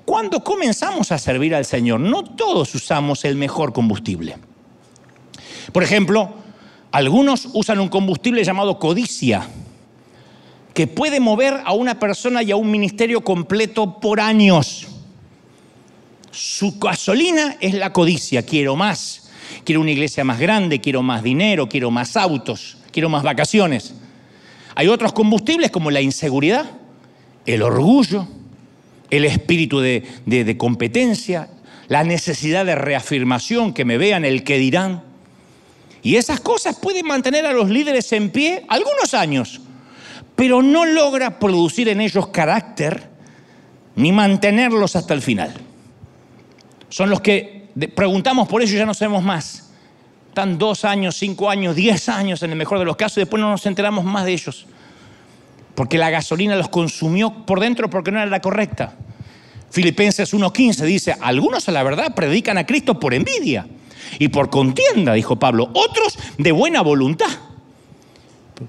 Cuando 0.09 0.43
comenzamos 0.43 1.11
a 1.11 1.19
servir 1.19 1.53
al 1.53 1.65
Señor, 1.65 1.99
no 1.99 2.23
todos 2.23 2.73
usamos 2.73 3.25
el 3.25 3.35
mejor 3.35 3.73
combustible. 3.73 4.37
Por 5.71 5.83
ejemplo, 5.83 6.33
algunos 6.91 7.47
usan 7.53 7.79
un 7.79 7.89
combustible 7.89 8.43
llamado 8.43 8.79
codicia, 8.79 9.47
que 10.73 10.87
puede 10.87 11.19
mover 11.19 11.61
a 11.63 11.73
una 11.73 11.99
persona 11.99 12.41
y 12.41 12.49
a 12.49 12.55
un 12.55 12.71
ministerio 12.71 13.23
completo 13.23 13.99
por 13.99 14.19
años. 14.19 14.87
Su 16.31 16.79
gasolina 16.79 17.57
es 17.59 17.75
la 17.75 17.93
codicia, 17.93 18.43
quiero 18.43 18.75
más, 18.75 19.29
quiero 19.63 19.79
una 19.79 19.91
iglesia 19.91 20.23
más 20.23 20.39
grande, 20.39 20.81
quiero 20.81 21.03
más 21.03 21.21
dinero, 21.21 21.69
quiero 21.69 21.91
más 21.91 22.17
autos, 22.17 22.77
quiero 22.91 23.09
más 23.09 23.21
vacaciones. 23.21 23.93
Hay 24.73 24.87
otros 24.87 25.13
combustibles 25.13 25.69
como 25.69 25.91
la 25.91 26.01
inseguridad, 26.01 26.65
el 27.45 27.61
orgullo, 27.61 28.27
el 29.09 29.25
espíritu 29.25 29.79
de, 29.79 30.55
competencia, 30.57 31.49
la 31.87 32.03
necesidad 32.03 32.65
de 32.65 32.75
reafirmación, 32.75 33.73
que 33.73 33.85
me 33.85 33.97
vean 33.97 34.25
el 34.25 34.43
que 34.43 34.57
dirán. 34.57 35.03
Y 36.01 36.15
esas 36.15 36.39
cosas 36.39 36.77
pueden 36.77 37.05
mantener 37.05 37.45
a 37.45 37.51
los 37.51 37.69
líderes 37.69 38.11
en 38.13 38.29
pie 38.29 38.65
algunos 38.67 39.13
años, 39.13 39.61
pero 40.35 40.61
no 40.61 40.85
logra 40.85 41.39
producir 41.39 41.89
en 41.89 42.01
ellos 42.01 42.27
carácter 42.27 43.09
ni 43.95 44.11
mantenerlos 44.11 44.95
hasta 44.95 45.13
el 45.13 45.21
final. 45.21 45.53
Son 46.87 47.09
los 47.09 47.21
que 47.21 47.67
preguntamos 47.95 48.47
por 48.47 48.61
ellos 48.61 48.73
y 48.73 48.77
ya 48.77 48.85
no 48.85 48.93
sabemos 48.93 49.23
más. 49.23 49.71
Están 50.29 50.57
dos 50.57 50.85
años, 50.85 51.17
cinco 51.17 51.49
años, 51.49 51.75
diez 51.75 52.07
años 52.07 52.41
en 52.43 52.51
el 52.51 52.55
mejor 52.55 52.79
de 52.79 52.85
los 52.85 52.95
casos 52.95 53.17
y 53.17 53.21
después 53.21 53.41
no 53.41 53.49
nos 53.49 53.65
enteramos 53.65 54.05
más 54.05 54.25
de 54.25 54.31
ellos. 54.31 54.67
Porque 55.79 55.97
la 55.97 56.09
gasolina 56.09 56.57
los 56.57 56.67
consumió 56.67 57.45
por 57.45 57.61
dentro 57.61 57.89
porque 57.89 58.11
no 58.11 58.19
era 58.19 58.29
la 58.29 58.41
correcta. 58.41 58.95
Filipenses 59.71 60.33
1.15 60.33 60.83
dice, 60.83 61.15
algunos 61.21 61.69
a 61.69 61.71
la 61.71 61.83
verdad 61.83 62.13
predican 62.13 62.57
a 62.57 62.65
Cristo 62.65 62.99
por 62.99 63.13
envidia 63.13 63.65
y 64.19 64.27
por 64.27 64.49
contienda, 64.49 65.13
dijo 65.13 65.37
Pablo, 65.37 65.69
otros 65.73 66.19
de 66.37 66.51
buena 66.51 66.81
voluntad. 66.81 67.29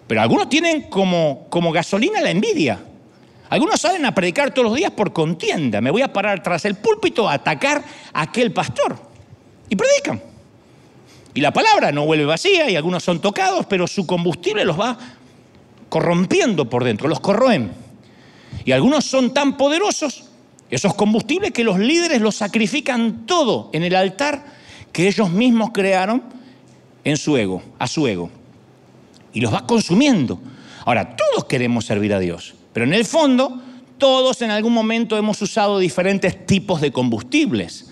Pero 0.06 0.20
algunos 0.20 0.48
tienen 0.48 0.82
como, 0.82 1.48
como 1.50 1.72
gasolina 1.72 2.20
la 2.20 2.30
envidia. 2.30 2.78
Algunos 3.48 3.80
salen 3.80 4.06
a 4.06 4.14
predicar 4.14 4.54
todos 4.54 4.68
los 4.68 4.76
días 4.76 4.92
por 4.92 5.12
contienda. 5.12 5.80
Me 5.80 5.90
voy 5.90 6.02
a 6.02 6.12
parar 6.12 6.44
tras 6.44 6.64
el 6.64 6.76
púlpito 6.76 7.28
a 7.28 7.32
atacar 7.32 7.82
a 8.12 8.22
aquel 8.22 8.52
pastor. 8.52 8.96
Y 9.68 9.74
predican. 9.74 10.22
Y 11.34 11.40
la 11.40 11.52
palabra 11.52 11.90
no 11.90 12.06
vuelve 12.06 12.24
vacía 12.24 12.70
y 12.70 12.76
algunos 12.76 13.02
son 13.02 13.20
tocados, 13.20 13.66
pero 13.66 13.88
su 13.88 14.06
combustible 14.06 14.64
los 14.64 14.78
va 14.78 14.96
corrompiendo 15.90 16.70
por 16.70 16.84
dentro, 16.84 17.08
los 17.08 17.20
corroen. 17.20 17.72
Y 18.64 18.72
algunos 18.72 19.04
son 19.04 19.34
tan 19.34 19.58
poderosos, 19.58 20.24
esos 20.70 20.94
combustibles, 20.94 21.50
que 21.50 21.64
los 21.64 21.78
líderes 21.78 22.22
los 22.22 22.36
sacrifican 22.36 23.26
todo 23.26 23.68
en 23.74 23.82
el 23.82 23.94
altar 23.94 24.44
que 24.92 25.08
ellos 25.08 25.30
mismos 25.30 25.70
crearon 25.72 26.22
en 27.04 27.16
su 27.16 27.36
ego, 27.36 27.62
a 27.78 27.86
su 27.86 28.06
ego. 28.06 28.30
Y 29.32 29.40
los 29.40 29.52
va 29.52 29.66
consumiendo. 29.66 30.40
Ahora, 30.84 31.16
todos 31.16 31.44
queremos 31.44 31.84
servir 31.84 32.14
a 32.14 32.18
Dios, 32.18 32.54
pero 32.72 32.86
en 32.86 32.94
el 32.94 33.04
fondo, 33.04 33.60
todos 33.98 34.42
en 34.42 34.50
algún 34.50 34.72
momento 34.72 35.16
hemos 35.18 35.42
usado 35.42 35.78
diferentes 35.78 36.46
tipos 36.46 36.80
de 36.80 36.92
combustibles. 36.92 37.90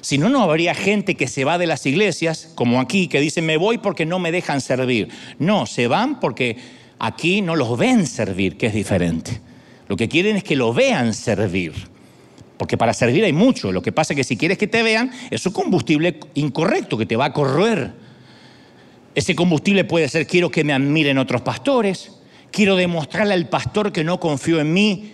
Si 0.00 0.16
no, 0.16 0.28
no 0.28 0.42
habría 0.42 0.74
gente 0.74 1.16
que 1.16 1.28
se 1.28 1.44
va 1.44 1.58
de 1.58 1.66
las 1.66 1.84
iglesias, 1.84 2.52
como 2.54 2.80
aquí, 2.80 3.08
que 3.08 3.20
dice, 3.20 3.42
me 3.42 3.56
voy 3.56 3.78
porque 3.78 4.06
no 4.06 4.18
me 4.18 4.32
dejan 4.32 4.60
servir. 4.60 5.08
No, 5.38 5.66
se 5.66 5.88
van 5.88 6.20
porque 6.20 6.56
aquí 6.98 7.42
no 7.42 7.56
los 7.56 7.76
ven 7.78 8.06
servir, 8.06 8.56
que 8.56 8.66
es 8.66 8.74
diferente. 8.74 9.40
Lo 9.88 9.96
que 9.96 10.08
quieren 10.08 10.36
es 10.36 10.44
que 10.44 10.56
lo 10.56 10.72
vean 10.72 11.14
servir. 11.14 11.72
Porque 12.56 12.76
para 12.76 12.92
servir 12.92 13.24
hay 13.24 13.32
mucho. 13.32 13.72
Lo 13.72 13.82
que 13.82 13.92
pasa 13.92 14.12
es 14.12 14.16
que 14.16 14.24
si 14.24 14.36
quieres 14.36 14.58
que 14.58 14.66
te 14.66 14.82
vean, 14.82 15.10
es 15.30 15.46
un 15.46 15.52
combustible 15.52 16.18
incorrecto 16.34 16.98
que 16.98 17.06
te 17.06 17.16
va 17.16 17.26
a 17.26 17.32
corroer. 17.32 17.92
Ese 19.14 19.34
combustible 19.34 19.84
puede 19.84 20.08
ser 20.08 20.26
quiero 20.26 20.50
que 20.50 20.64
me 20.64 20.72
admiren 20.72 21.18
otros 21.18 21.40
pastores, 21.40 22.12
quiero 22.50 22.76
demostrarle 22.76 23.34
al 23.34 23.48
pastor 23.48 23.92
que 23.92 24.04
no 24.04 24.20
confío 24.20 24.60
en 24.60 24.72
mí, 24.72 25.12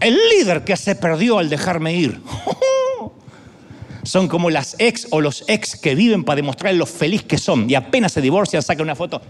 el 0.00 0.18
líder 0.30 0.64
que 0.64 0.76
se 0.76 0.96
perdió 0.96 1.38
al 1.38 1.48
dejarme 1.48 1.94
ir. 1.94 2.20
Son 4.02 4.26
como 4.26 4.50
las 4.50 4.74
ex 4.80 5.06
o 5.10 5.20
los 5.20 5.44
ex 5.46 5.76
que 5.76 5.94
viven 5.94 6.24
para 6.24 6.36
demostrar 6.36 6.74
lo 6.74 6.86
feliz 6.86 7.22
que 7.22 7.38
son 7.38 7.70
y 7.70 7.76
apenas 7.76 8.10
se 8.10 8.20
divorcian 8.20 8.60
sacan 8.60 8.82
una 8.82 8.96
foto. 8.96 9.22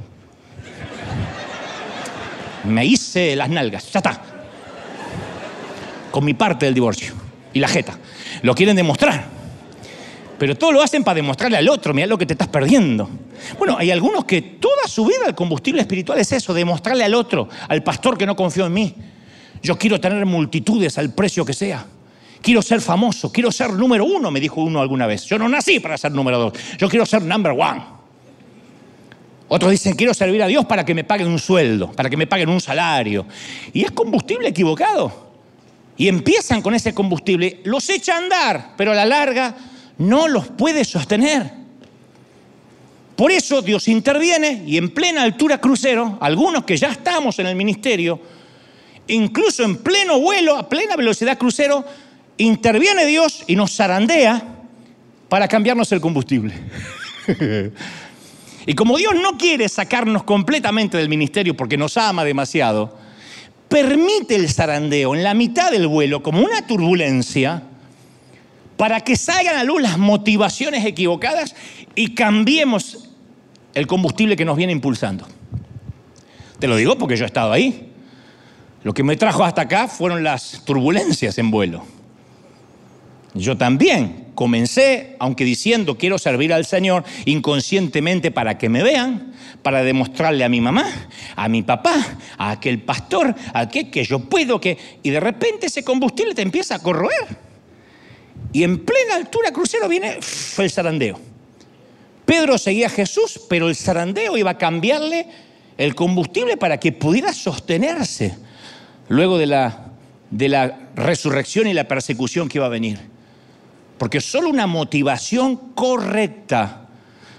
Me 2.65 2.85
hice 2.85 3.35
las 3.37 3.49
nalgas, 3.49 3.91
ya 3.93 3.99
está. 3.99 4.23
Con 6.11 6.25
mi 6.25 6.35
parte 6.35 6.67
del 6.67 6.75
divorcio 6.75 7.15
y 7.53 7.61
la 7.61 7.69
jeta. 7.69 7.99
Lo 8.43 8.55
quieren 8.55 8.77
demostrar. 8.77 9.25
Pero 10.39 10.57
todo 10.57 10.73
lo 10.73 10.83
hacen 10.83 11.05
para 11.05 11.15
demostrarle 11.15 11.57
al 11.57 11.69
otro, 11.69 11.95
mira 11.95 12.07
lo 12.07 12.19
que 12.19 12.27
te 12.27 12.35
estás 12.35 12.49
perdiendo. 12.49 13.09
Bueno, 13.59 13.77
hay 13.79 13.91
algunos 13.91 14.25
que 14.25 14.43
toda 14.43 14.89
su 14.89 15.05
vida 15.07 15.27
el 15.27 15.35
combustible 15.35 15.81
espiritual 15.81 16.19
es 16.19 16.33
eso, 16.33 16.53
demostrarle 16.53 17.05
al 17.05 17.15
otro, 17.15 17.49
al 17.69 17.83
pastor 17.83 18.19
que 18.19 18.27
no 18.27 18.35
confió 18.35 18.67
en 18.67 18.73
mí. 18.73 18.95
Yo 19.63 19.79
quiero 19.79 20.01
tener 20.01 20.27
multitudes 20.27 20.99
al 20.99 21.15
precio 21.15 21.45
que 21.45 21.53
sea. 21.53 21.87
Quiero 22.41 22.61
ser 22.61 22.81
famoso, 22.81 23.31
quiero 23.31 23.53
ser 23.53 23.73
número 23.73 24.05
uno, 24.05 24.33
me 24.33 24.41
dijo 24.41 24.61
uno 24.61 24.81
alguna 24.81 25.07
vez. 25.07 25.25
Yo 25.27 25.39
no 25.39 25.49
nací 25.49 25.79
para 25.79 25.97
ser 25.97 26.11
número 26.11 26.39
dos, 26.39 26.55
yo 26.77 26.89
quiero 26.89 27.07
ser 27.07 27.23
number 27.23 27.53
one. 27.53 28.02
Otros 29.55 29.71
dicen, 29.71 29.95
quiero 29.95 30.15
servir 30.15 30.43
a 30.43 30.47
Dios 30.47 30.65
para 30.65 30.83
que 30.83 30.95
me 30.95 31.05
paguen 31.05 31.29
un 31.29 31.39
sueldo, 31.39 31.93
para 31.93 32.09
que 32.09 32.17
me 32.17 32.27
paguen 32.27 32.49
un 32.49 32.59
salario. 32.59 33.27
Y 33.75 33.85
es 33.85 33.91
combustible 33.91 34.49
equivocado 34.49 35.31
y 35.99 36.09
empiezan 36.09 36.63
con 36.63 36.75
ese 36.75 36.95
combustible, 36.95 37.61
los 37.65 37.87
echa 37.91 38.15
a 38.15 38.17
andar, 38.17 38.73
pero 38.79 38.93
a 38.93 38.95
la 38.95 39.05
larga 39.05 39.55
no 39.99 40.27
los 40.27 40.49
puede 40.49 40.87
sostener. 40.87 41.53
Por 43.15 43.31
eso 43.31 43.61
Dios 43.61 43.89
interviene 43.89 44.63
y 44.67 44.79
en 44.79 44.89
plena 44.89 45.23
altura 45.23 45.61
crucero, 45.61 46.17
algunos 46.23 46.65
que 46.65 46.79
ya 46.79 46.89
estamos 46.89 47.39
en 47.39 47.47
el 47.47 47.55
ministerio, 47.55 48.23
incluso 49.09 49.65
en 49.65 49.77
pleno 49.83 50.19
vuelo, 50.19 50.57
a 50.57 50.67
plena 50.67 50.97
velocidad 50.97 51.37
crucero, 51.37 51.85
interviene 52.39 53.05
Dios 53.05 53.45
y 53.47 53.55
nos 53.55 53.77
zarandea 53.77 54.43
para 55.29 55.47
cambiarnos 55.47 55.93
el 55.93 56.01
combustible. 56.01 56.55
y 58.67 58.75
como 58.75 58.97
Dios 58.97 59.15
no 59.21 59.37
quiere 59.37 59.69
sacarnos 59.69 60.23
completamente 60.23 60.97
del 60.97 61.09
ministerio 61.09 61.57
porque 61.57 61.77
nos 61.77 61.97
ama 61.97 62.25
demasiado, 62.25 62.97
permite 63.69 64.37
el 64.37 64.49
zarandeo 64.49 65.15
en 65.15 65.23
la 65.23 65.35
mitad 65.35 65.71
del 65.71 65.87
vuelo 65.89 66.23
como 66.23 66.43
una 66.43 66.67
turbulencia 66.67 67.63
para 68.77 69.01
que 69.01 69.17
salgan 69.17 69.57
a 69.57 69.65
luz 69.65 69.83
las 69.83 69.99
motivaciones 69.99 70.85
equivocadas 70.85 71.55
y 71.95 72.15
cambiemos 72.15 73.09
el 73.75 73.87
combustible 73.87 74.37
que 74.37 74.45
nos 74.45 74.57
viene 74.57 74.73
impulsando. 74.73 75.27
Te 76.59 76.69
lo 76.69 76.77
digo 76.77 76.97
porque 76.99 77.17
yo 77.17 77.25
he 77.25 77.27
estado 77.27 77.53
ahí. 77.53 77.93
Lo 78.85 78.93
que 78.95 79.03
me 79.03 79.17
trajo 79.17 79.45
hasta 79.45 79.63
acá 79.63 79.89
fueron 79.89 80.23
las 80.23 80.63
turbulencias 80.65 81.39
en 81.39 81.51
vuelo. 81.51 81.85
Yo 83.35 83.57
también 83.57 84.22
comencé, 84.35 85.17
aunque 85.19 85.45
diciendo 85.45 85.99
quiero 85.99 86.19
servir 86.19 86.53
al 86.53 86.65
Señor, 86.65 87.05
inconscientemente 87.25 88.31
para 88.31 88.59
que 88.59 88.69
me 88.69 88.83
vean, 88.83 89.33
para 89.63 89.83
demostrarle 89.83 90.45
a 90.45 90.49
mi 90.49 90.61
mamá, 90.61 90.87
a 91.37 91.49
mi 91.49 91.63
papá, 91.63 91.95
a 92.37 92.51
aquel 92.51 92.81
pastor, 92.83 93.35
a 93.53 93.61
aquel 93.61 93.91
que 93.91 94.05
yo 94.05 94.21
puedo, 94.21 94.61
que... 94.61 94.77
Y 95.03 95.11
de 95.11 95.21
repente 95.21 95.67
ese 95.67 95.85
combustible 95.85 96.35
te 96.35 96.43
empieza 96.43 96.77
a 96.77 96.79
corroer. 96.81 97.53
Y 98.53 98.65
en 98.65 98.85
plena 98.85 99.17
altura 99.17 99.53
crucero 99.53 99.89
viene 99.89 100.19
el 100.59 100.71
zarandeo. 100.71 101.19
Pedro 102.25 102.59
seguía 102.59 102.87
a 102.87 102.91
Jesús, 102.91 103.41
pero 103.49 103.69
el 103.69 103.77
zarandeo 103.77 104.37
iba 104.37 104.51
a 104.51 104.59
cambiarle 104.59 105.27
el 105.79 105.95
combustible 105.95 106.57
para 106.57 106.79
que 106.79 106.93
pudiera 106.93 107.33
sostenerse 107.33 108.37
luego 109.09 109.39
de 109.39 109.47
la, 109.47 109.93
de 110.31 110.49
la 110.49 110.89
resurrección 110.95 111.67
y 111.67 111.75
la 111.75 111.89
persecución 111.89 112.49
que 112.49 112.59
iba 112.59 112.67
a 112.67 112.71
venir. 112.71 113.12
Porque 114.03 114.21
solo 114.21 114.49
una 114.49 114.67
motivación 114.67 115.55
correcta, 115.77 116.89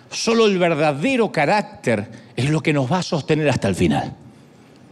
solo 0.10 0.45
el 0.45 0.58
verdadero 0.58 1.30
carácter 1.30 2.10
es 2.38 2.49
lo 2.49 2.62
que 2.62 2.71
nos 2.71 2.89
va 2.89 2.99
a 2.99 3.04
sostener 3.04 3.49
hasta 3.49 3.67
el 3.67 3.76
final. 3.76 4.15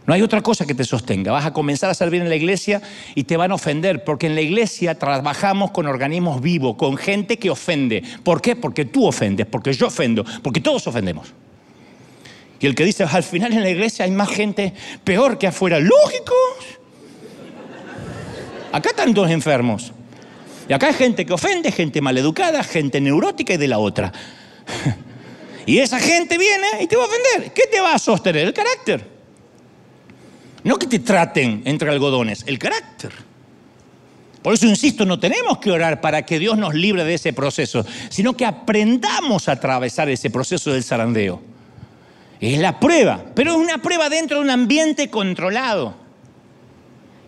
No 0.04 0.12
hay 0.12 0.20
otra 0.20 0.42
cosa 0.42 0.66
que 0.66 0.74
te 0.74 0.84
sostenga. 0.84 1.32
Vas 1.32 1.46
a 1.46 1.54
comenzar 1.54 1.88
a 1.88 1.94
servir 1.94 2.20
en 2.20 2.28
la 2.28 2.36
iglesia 2.36 2.82
y 3.14 3.24
te 3.24 3.38
van 3.38 3.52
a 3.52 3.54
ofender, 3.54 4.04
porque 4.04 4.26
en 4.26 4.34
la 4.34 4.42
iglesia 4.42 4.98
trabajamos 4.98 5.70
con 5.70 5.86
organismos 5.86 6.42
vivos, 6.42 6.76
con 6.76 6.98
gente 6.98 7.38
que 7.38 7.48
ofende. 7.48 8.02
¿Por 8.22 8.42
qué? 8.42 8.54
Porque 8.54 8.84
tú 8.84 9.06
ofendes, 9.06 9.46
porque 9.46 9.72
yo 9.72 9.86
ofendo, 9.86 10.26
porque 10.42 10.60
todos 10.60 10.86
ofendemos. 10.86 11.32
Y 12.60 12.66
el 12.66 12.74
que 12.74 12.84
dice, 12.84 13.04
al 13.04 13.22
final 13.22 13.50
en 13.54 13.62
la 13.62 13.70
iglesia 13.70 14.04
hay 14.04 14.10
más 14.10 14.28
gente 14.28 14.74
peor 15.04 15.38
que 15.38 15.46
afuera. 15.46 15.80
Lógico. 15.80 16.34
Acá 18.72 18.90
están 18.90 19.14
dos 19.14 19.30
enfermos. 19.30 19.94
Y 20.68 20.72
acá 20.72 20.88
hay 20.88 20.94
gente 20.94 21.26
que 21.26 21.32
ofende, 21.32 21.72
gente 21.72 22.00
maleducada, 22.00 22.62
gente 22.62 23.00
neurótica 23.00 23.54
y 23.54 23.56
de 23.56 23.68
la 23.68 23.78
otra. 23.78 24.12
Y 25.64 25.78
esa 25.78 26.00
gente 26.00 26.38
viene 26.38 26.66
y 26.80 26.86
te 26.86 26.96
va 26.96 27.04
a 27.04 27.06
ofender. 27.06 27.52
¿Qué 27.52 27.68
te 27.70 27.80
va 27.80 27.94
a 27.94 27.98
sostener? 27.98 28.46
El 28.46 28.52
carácter. 28.52 29.06
No 30.64 30.78
que 30.78 30.86
te 30.86 30.98
traten 30.98 31.62
entre 31.64 31.90
algodones, 31.90 32.44
el 32.46 32.58
carácter. 32.58 33.12
Por 34.42 34.54
eso 34.54 34.66
insisto, 34.66 35.04
no 35.04 35.20
tenemos 35.20 35.58
que 35.58 35.70
orar 35.70 36.00
para 36.00 36.26
que 36.26 36.38
Dios 36.38 36.58
nos 36.58 36.74
libre 36.74 37.04
de 37.04 37.14
ese 37.14 37.32
proceso, 37.32 37.86
sino 38.08 38.36
que 38.36 38.44
aprendamos 38.44 39.48
a 39.48 39.52
atravesar 39.52 40.08
ese 40.08 40.30
proceso 40.30 40.72
del 40.72 40.82
zarandeo. 40.82 41.40
Es 42.40 42.58
la 42.58 42.80
prueba, 42.80 43.24
pero 43.36 43.52
es 43.52 43.56
una 43.56 43.78
prueba 43.78 44.08
dentro 44.08 44.38
de 44.38 44.42
un 44.42 44.50
ambiente 44.50 45.10
controlado. 45.10 46.01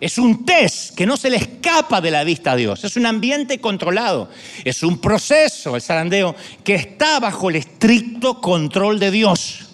Es 0.00 0.18
un 0.18 0.44
test 0.44 0.94
que 0.94 1.06
no 1.06 1.16
se 1.16 1.30
le 1.30 1.36
escapa 1.36 2.00
de 2.00 2.10
la 2.10 2.24
vista 2.24 2.52
a 2.52 2.56
Dios. 2.56 2.84
Es 2.84 2.96
un 2.96 3.06
ambiente 3.06 3.60
controlado. 3.60 4.28
Es 4.64 4.82
un 4.82 4.98
proceso, 4.98 5.76
el 5.76 5.82
zarandeo, 5.82 6.34
que 6.62 6.74
está 6.74 7.20
bajo 7.20 7.48
el 7.48 7.56
estricto 7.56 8.40
control 8.40 8.98
de 8.98 9.10
Dios. 9.10 9.64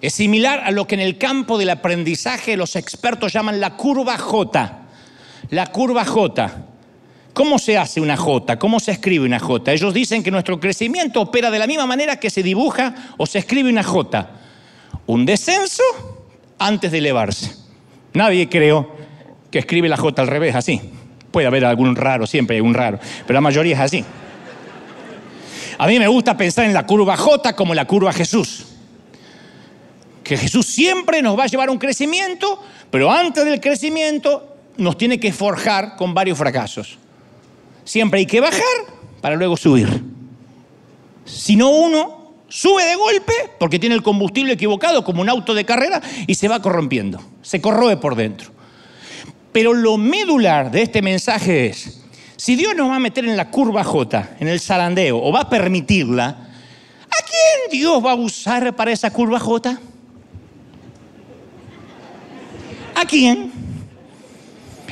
Es 0.00 0.14
similar 0.14 0.60
a 0.60 0.70
lo 0.70 0.86
que 0.86 0.94
en 0.94 1.00
el 1.00 1.18
campo 1.18 1.58
del 1.58 1.70
aprendizaje 1.70 2.56
los 2.56 2.76
expertos 2.76 3.32
llaman 3.32 3.60
la 3.60 3.76
curva 3.76 4.16
J. 4.16 4.78
La 5.50 5.66
curva 5.66 6.04
J. 6.04 6.66
¿Cómo 7.32 7.58
se 7.58 7.78
hace 7.78 8.00
una 8.00 8.16
J? 8.16 8.58
¿Cómo 8.58 8.80
se 8.80 8.92
escribe 8.92 9.26
una 9.26 9.38
J? 9.38 9.72
Ellos 9.72 9.94
dicen 9.94 10.22
que 10.22 10.30
nuestro 10.30 10.58
crecimiento 10.58 11.20
opera 11.20 11.50
de 11.50 11.58
la 11.58 11.66
misma 11.66 11.86
manera 11.86 12.16
que 12.16 12.30
se 12.30 12.42
dibuja 12.42 13.14
o 13.18 13.26
se 13.26 13.38
escribe 13.38 13.70
una 13.70 13.82
J. 13.82 14.30
Un 15.06 15.26
descenso 15.26 15.82
antes 16.58 16.90
de 16.92 16.98
elevarse. 16.98 17.59
Nadie 18.14 18.48
creo 18.48 18.90
que 19.50 19.58
escribe 19.60 19.88
la 19.88 19.96
J 19.96 20.22
al 20.22 20.28
revés 20.28 20.54
así. 20.54 20.80
Puede 21.30 21.46
haber 21.46 21.64
algún 21.64 21.94
raro, 21.96 22.26
siempre 22.26 22.56
hay 22.56 22.60
un 22.60 22.74
raro, 22.74 22.98
pero 23.26 23.34
la 23.34 23.40
mayoría 23.40 23.74
es 23.74 23.80
así. 23.80 24.04
A 25.78 25.86
mí 25.86 25.98
me 25.98 26.08
gusta 26.08 26.36
pensar 26.36 26.64
en 26.66 26.74
la 26.74 26.86
curva 26.86 27.16
J 27.16 27.54
como 27.54 27.74
la 27.74 27.86
curva 27.86 28.12
Jesús 28.12 28.66
que 30.30 30.36
Jesús 30.36 30.66
siempre 30.66 31.22
nos 31.22 31.36
va 31.36 31.42
a 31.42 31.46
llevar 31.48 31.70
a 31.70 31.72
un 31.72 31.78
crecimiento, 31.78 32.62
pero 32.88 33.10
antes 33.10 33.44
del 33.44 33.60
crecimiento 33.60 34.58
nos 34.76 34.96
tiene 34.96 35.18
que 35.18 35.32
forjar 35.32 35.96
con 35.96 36.14
varios 36.14 36.38
fracasos. 36.38 36.98
Siempre 37.82 38.20
hay 38.20 38.26
que 38.26 38.40
bajar 38.40 38.62
para 39.20 39.34
luego 39.34 39.56
subir. 39.56 39.88
Si 41.24 41.56
no 41.56 41.70
uno 41.70 42.19
sube 42.50 42.84
de 42.84 42.96
golpe 42.96 43.32
porque 43.58 43.78
tiene 43.78 43.94
el 43.94 44.02
combustible 44.02 44.52
equivocado 44.52 45.02
como 45.04 45.22
un 45.22 45.30
auto 45.30 45.54
de 45.54 45.64
carrera 45.64 46.02
y 46.26 46.34
se 46.34 46.48
va 46.48 46.60
corrompiendo, 46.60 47.22
se 47.40 47.62
corroe 47.62 47.96
por 47.96 48.16
dentro. 48.16 48.50
Pero 49.52 49.72
lo 49.72 49.96
medular 49.96 50.70
de 50.70 50.82
este 50.82 51.00
mensaje 51.00 51.66
es, 51.66 52.02
si 52.36 52.56
Dios 52.56 52.74
nos 52.76 52.90
va 52.90 52.96
a 52.96 53.00
meter 53.00 53.24
en 53.24 53.36
la 53.36 53.50
curva 53.50 53.84
J, 53.84 54.36
en 54.40 54.48
el 54.48 54.60
zarandeo, 54.60 55.22
o 55.22 55.32
va 55.32 55.40
a 55.40 55.48
permitirla, 55.48 56.26
¿a 56.26 57.24
quién 57.24 57.70
Dios 57.80 58.04
va 58.04 58.12
a 58.12 58.16
usar 58.16 58.74
para 58.76 58.92
esa 58.92 59.10
curva 59.10 59.38
J? 59.38 59.78
¿A 62.94 63.04
quién? 63.06 63.52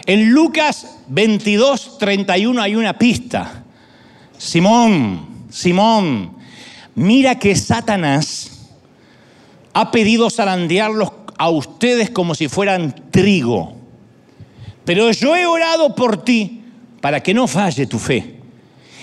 En 0.06 0.30
Lucas 0.30 0.98
22, 1.08 1.98
31 1.98 2.62
hay 2.62 2.76
una 2.76 2.96
pista. 2.96 3.64
Simón, 4.36 5.46
Simón, 5.50 6.37
mira 6.98 7.38
que 7.38 7.54
Satanás 7.54 8.50
ha 9.72 9.90
pedido 9.90 10.28
zarandearlos 10.30 11.10
a 11.38 11.48
ustedes 11.48 12.10
como 12.10 12.34
si 12.34 12.48
fueran 12.48 13.10
trigo. 13.10 13.74
Pero 14.84 15.10
yo 15.12 15.36
he 15.36 15.46
orado 15.46 15.94
por 15.94 16.24
ti 16.24 16.64
para 17.00 17.22
que 17.22 17.32
no 17.34 17.46
falle 17.46 17.86
tu 17.86 17.98
fe. 17.98 18.40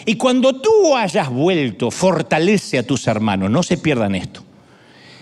Y 0.05 0.15
cuando 0.15 0.60
tú 0.62 0.95
hayas 0.95 1.29
vuelto, 1.29 1.89
fortalece 1.89 2.77
a 2.77 2.84
tus 2.84 3.08
hermanos, 3.08 3.49
no 3.49 3.63
se 3.63 3.77
pierdan 3.77 4.13
esto. 4.13 4.43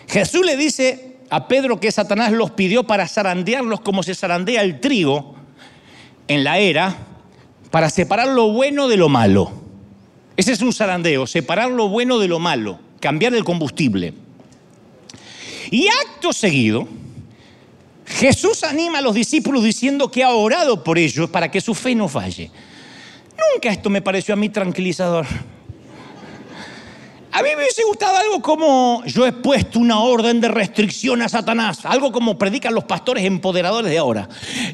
Jesús 0.08 0.46
le 0.46 0.58
dice 0.58 1.18
a 1.30 1.48
Pedro 1.48 1.80
que 1.80 1.92
Satanás 1.92 2.32
los 2.32 2.52
pidió 2.52 2.86
para 2.86 3.08
zarandearlos 3.08 3.82
como 3.82 4.04
se 4.04 4.16
zarandea 4.16 4.62
el 4.62 4.80
trigo 4.80 5.36
en 6.28 6.44
la 6.44 6.58
era, 6.58 6.96
para 7.70 7.90
separar 7.90 8.30
lo 8.30 8.52
bueno 8.52 8.88
de 8.88 8.98
lo 8.98 9.10
malo. 9.10 9.63
Ese 10.36 10.52
es 10.52 10.62
un 10.62 10.74
zarandeo, 10.74 11.28
separar 11.28 11.70
lo 11.70 11.90
bueno 11.90 12.18
de 12.20 12.28
lo 12.28 12.40
malo, 12.40 12.80
cambiar 13.00 13.36
el 13.36 13.44
combustible. 13.44 14.14
Y 15.70 15.88
acto 15.88 16.34
seguido, 16.34 16.88
Jesús 18.06 18.64
anima 18.64 19.00
a 19.00 19.02
los 19.02 19.16
discípulos 19.16 19.64
diciendo 19.64 20.10
que 20.10 20.24
ha 20.24 20.32
orado 20.32 20.84
por 20.84 20.98
ellos 20.98 21.30
para 21.30 21.50
que 21.50 21.62
su 21.62 21.74
fe 21.74 21.96
no 21.96 22.08
falle. 22.08 22.52
Nunca 23.54 23.70
esto 23.70 23.90
me 23.90 24.02
pareció 24.02 24.34
a 24.34 24.38
mí 24.38 24.50
tranquilizador. 24.50 25.26
A 27.36 27.42
mí 27.42 27.50
me 27.50 27.64
hubiese 27.64 27.84
gustado 27.84 28.16
algo 28.16 28.44
como 28.44 29.04
yo 29.06 29.26
he 29.26 29.32
puesto 29.32 29.80
una 29.80 30.02
orden 30.02 30.40
de 30.40 30.50
restricción 30.50 31.20
a 31.24 31.30
Satanás, 31.30 31.84
algo 31.84 32.12
como 32.12 32.38
predican 32.38 32.76
los 32.76 32.84
pastores 32.84 33.26
empoderadores 33.26 33.90
de 33.90 33.98
ahora. 33.98 34.30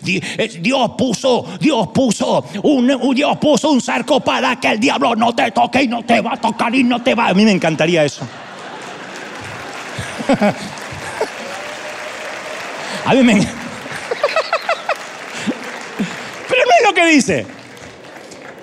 Eh, 0.06 0.60
Dios 0.60 0.92
puso, 0.98 1.46
Dios 1.58 1.88
puso 1.94 2.44
un, 2.64 3.16
Dios 3.16 3.38
puso 3.38 3.72
un 3.72 3.80
cerco 3.80 4.20
para 4.20 4.60
que 4.60 4.72
el 4.72 4.80
diablo 4.82 5.16
no 5.16 5.34
te 5.34 5.50
toque 5.52 5.84
y 5.84 5.88
no 5.88 6.04
te 6.04 6.20
va 6.20 6.34
a 6.34 6.38
tocar 6.38 6.76
y 6.76 6.84
no 6.84 7.02
te 7.02 7.16
va. 7.16 7.30
A 7.30 7.34
mí 7.34 7.46
me 7.46 7.54
encantaría 7.54 8.04
eso. 8.04 8.28
A 13.06 13.14
mí 13.14 13.24
me 13.24 13.36
Pero 16.50 16.64
no 16.66 16.72
es 16.78 16.86
lo 16.86 16.94
que 16.94 17.06
dice. 17.06 17.46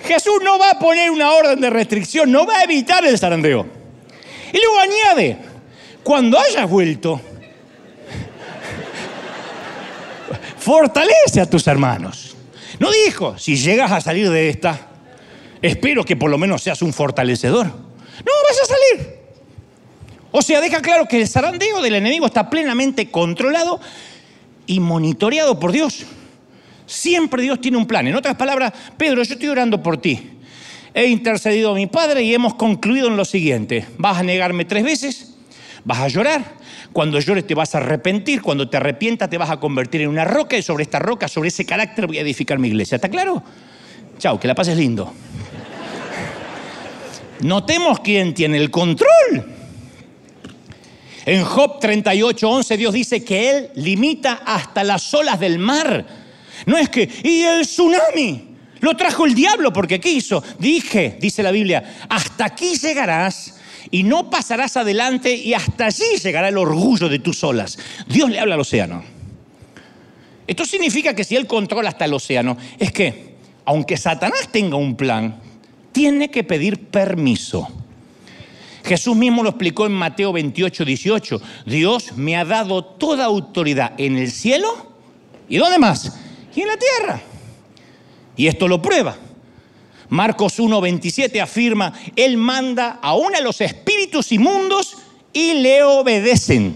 Jesús 0.04 0.40
no 0.44 0.58
va 0.58 0.72
a 0.72 0.78
poner 0.78 1.10
una 1.10 1.32
orden 1.32 1.62
de 1.62 1.70
restricción, 1.70 2.30
no 2.30 2.44
va 2.44 2.58
a 2.58 2.64
evitar 2.64 3.06
el 3.06 3.18
zarandeo. 3.18 3.75
Y 4.56 4.58
luego 4.58 4.80
añade, 4.80 5.36
cuando 6.02 6.38
hayas 6.38 6.68
vuelto, 6.70 7.20
fortalece 10.58 11.42
a 11.42 11.50
tus 11.50 11.66
hermanos. 11.66 12.34
No 12.78 12.90
dijo, 12.90 13.36
si 13.36 13.56
llegas 13.56 13.92
a 13.92 14.00
salir 14.00 14.30
de 14.30 14.48
esta, 14.48 14.80
espero 15.60 16.04
que 16.04 16.16
por 16.16 16.30
lo 16.30 16.38
menos 16.38 16.62
seas 16.62 16.80
un 16.80 16.94
fortalecedor. 16.94 17.66
No, 17.66 18.32
vas 18.48 18.60
a 18.62 18.64
salir. 18.64 19.16
O 20.30 20.40
sea, 20.40 20.62
deja 20.62 20.80
claro 20.80 21.06
que 21.06 21.20
el 21.20 21.28
zarandeo 21.28 21.82
del 21.82 21.96
enemigo 21.96 22.24
está 22.24 22.48
plenamente 22.48 23.10
controlado 23.10 23.78
y 24.66 24.80
monitoreado 24.80 25.60
por 25.60 25.70
Dios. 25.70 26.06
Siempre 26.86 27.42
Dios 27.42 27.60
tiene 27.60 27.76
un 27.76 27.86
plan. 27.86 28.06
En 28.06 28.14
otras 28.14 28.36
palabras, 28.36 28.72
Pedro, 28.96 29.22
yo 29.22 29.34
estoy 29.34 29.48
orando 29.48 29.82
por 29.82 29.98
ti 29.98 30.35
he 30.96 31.08
intercedido 31.08 31.72
a 31.72 31.74
mi 31.74 31.86
Padre 31.86 32.22
y 32.22 32.32
hemos 32.32 32.54
concluido 32.54 33.08
en 33.08 33.18
lo 33.18 33.26
siguiente. 33.26 33.84
Vas 33.98 34.16
a 34.16 34.22
negarme 34.22 34.64
tres 34.64 34.82
veces, 34.82 35.34
vas 35.84 35.98
a 35.98 36.08
llorar, 36.08 36.54
cuando 36.90 37.20
llores 37.20 37.46
te 37.46 37.54
vas 37.54 37.74
a 37.74 37.78
arrepentir, 37.78 38.40
cuando 38.40 38.70
te 38.70 38.78
arrepientas 38.78 39.28
te 39.28 39.36
vas 39.36 39.50
a 39.50 39.60
convertir 39.60 40.00
en 40.00 40.08
una 40.08 40.24
roca 40.24 40.56
y 40.56 40.62
sobre 40.62 40.84
esta 40.84 40.98
roca, 40.98 41.28
sobre 41.28 41.48
ese 41.48 41.66
carácter 41.66 42.06
voy 42.06 42.16
a 42.16 42.22
edificar 42.22 42.58
mi 42.58 42.68
iglesia. 42.68 42.96
¿Está 42.96 43.10
claro? 43.10 43.42
Chao, 44.18 44.40
que 44.40 44.48
la 44.48 44.54
pases 44.54 44.78
lindo. 44.78 45.12
Notemos 47.40 48.00
quién 48.00 48.32
tiene 48.32 48.56
el 48.56 48.70
control. 48.70 49.54
En 51.26 51.44
Job 51.44 51.78
38, 51.78 52.50
11 52.50 52.76
Dios 52.78 52.94
dice 52.94 53.22
que 53.22 53.50
Él 53.50 53.70
limita 53.74 54.40
hasta 54.46 54.82
las 54.82 55.12
olas 55.12 55.38
del 55.38 55.58
mar. 55.58 56.06
No 56.64 56.78
es 56.78 56.88
que, 56.88 57.06
y 57.22 57.42
el 57.42 57.66
tsunami, 57.66 58.45
lo 58.80 58.96
trajo 58.96 59.26
el 59.26 59.34
diablo 59.34 59.72
porque 59.72 60.00
quiso. 60.00 60.42
Dije, 60.58 61.18
dice 61.20 61.42
la 61.42 61.50
Biblia, 61.50 62.06
hasta 62.08 62.46
aquí 62.46 62.76
llegarás 62.76 63.54
y 63.90 64.02
no 64.02 64.30
pasarás 64.30 64.76
adelante 64.76 65.34
y 65.34 65.54
hasta 65.54 65.86
allí 65.86 66.18
llegará 66.22 66.48
el 66.48 66.58
orgullo 66.58 67.08
de 67.08 67.18
tus 67.18 67.42
olas. 67.44 67.78
Dios 68.06 68.30
le 68.30 68.38
habla 68.38 68.54
al 68.54 68.60
océano. 68.60 69.04
Esto 70.46 70.64
significa 70.64 71.14
que 71.14 71.24
si 71.24 71.36
Él 71.36 71.46
controla 71.46 71.88
hasta 71.88 72.04
el 72.04 72.14
océano, 72.14 72.56
es 72.78 72.92
que, 72.92 73.34
aunque 73.64 73.96
Satanás 73.96 74.48
tenga 74.52 74.76
un 74.76 74.96
plan, 74.96 75.40
tiene 75.92 76.30
que 76.30 76.44
pedir 76.44 76.78
permiso. 76.78 77.68
Jesús 78.84 79.16
mismo 79.16 79.42
lo 79.42 79.50
explicó 79.50 79.86
en 79.86 79.92
Mateo 79.92 80.32
28, 80.32 80.84
18. 80.84 81.42
Dios 81.66 82.12
me 82.16 82.36
ha 82.36 82.44
dado 82.44 82.84
toda 82.84 83.24
autoridad 83.24 83.94
en 83.98 84.16
el 84.16 84.30
cielo 84.30 84.94
y 85.48 85.56
¿dónde 85.56 85.78
más? 85.78 86.16
Y 86.54 86.60
en 86.60 86.68
la 86.68 86.76
tierra. 86.76 87.20
Y 88.36 88.46
esto 88.46 88.68
lo 88.68 88.80
prueba. 88.80 89.16
Marcos 90.08 90.58
1, 90.58 90.80
27 90.80 91.40
afirma, 91.40 91.92
Él 92.14 92.36
manda 92.36 92.98
aún 93.02 93.34
a 93.34 93.40
los 93.40 93.60
espíritus 93.60 94.30
inmundos 94.30 94.96
y 95.32 95.54
le 95.54 95.82
obedecen. 95.82 96.74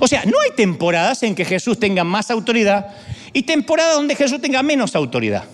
O 0.00 0.08
sea, 0.08 0.24
no 0.24 0.40
hay 0.40 0.50
temporadas 0.56 1.22
en 1.22 1.34
que 1.34 1.44
Jesús 1.44 1.78
tenga 1.78 2.02
más 2.02 2.30
autoridad 2.30 2.88
y 3.32 3.42
temporadas 3.42 3.94
donde 3.94 4.16
Jesús 4.16 4.40
tenga 4.40 4.62
menos 4.62 4.96
autoridad. 4.96 5.44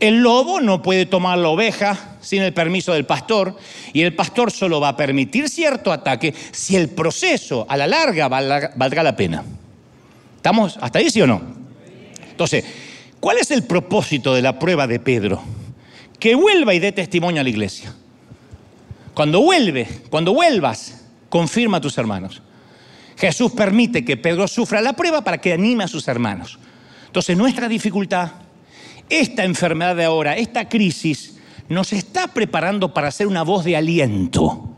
El 0.00 0.20
lobo 0.22 0.60
no 0.60 0.80
puede 0.80 1.06
tomar 1.06 1.38
la 1.38 1.48
oveja 1.48 2.16
sin 2.20 2.42
el 2.42 2.54
permiso 2.54 2.92
del 2.92 3.04
pastor 3.04 3.56
y 3.92 4.02
el 4.02 4.14
pastor 4.14 4.52
solo 4.52 4.80
va 4.80 4.90
a 4.90 4.96
permitir 4.96 5.48
cierto 5.48 5.92
ataque 5.92 6.32
si 6.52 6.76
el 6.76 6.88
proceso 6.88 7.66
a 7.68 7.76
la 7.76 7.86
larga 7.86 8.28
valga 8.28 9.02
la 9.02 9.16
pena. 9.16 9.44
¿Estamos 10.36 10.78
hasta 10.80 11.00
ahí, 11.00 11.10
sí 11.10 11.20
o 11.20 11.26
no? 11.26 11.42
Entonces, 12.30 12.64
¿cuál 13.20 13.38
es 13.38 13.50
el 13.50 13.64
propósito 13.64 14.34
de 14.34 14.42
la 14.42 14.58
prueba 14.58 14.86
de 14.86 15.00
Pedro? 15.00 15.42
Que 16.18 16.34
vuelva 16.34 16.74
y 16.74 16.78
dé 16.78 16.92
testimonio 16.92 17.40
a 17.40 17.44
la 17.44 17.50
iglesia. 17.50 17.94
Cuando 19.14 19.40
vuelve, 19.40 19.88
cuando 20.10 20.34
vuelvas, 20.34 21.04
confirma 21.28 21.78
a 21.78 21.80
tus 21.80 21.98
hermanos. 21.98 22.42
Jesús 23.16 23.52
permite 23.52 24.04
que 24.04 24.16
Pedro 24.16 24.46
sufra 24.46 24.80
la 24.80 24.92
prueba 24.92 25.22
para 25.22 25.38
que 25.38 25.52
anime 25.52 25.84
a 25.84 25.88
sus 25.88 26.06
hermanos. 26.06 26.58
Entonces, 27.06 27.36
nuestra 27.36 27.68
dificultad 27.68 28.30
esta 29.08 29.44
enfermedad 29.44 29.96
de 29.96 30.04
ahora, 30.04 30.36
esta 30.36 30.68
crisis, 30.68 31.36
nos 31.68 31.92
está 31.92 32.28
preparando 32.28 32.92
para 32.92 33.10
ser 33.10 33.26
una 33.26 33.42
voz 33.42 33.64
de 33.64 33.76
aliento. 33.76 34.68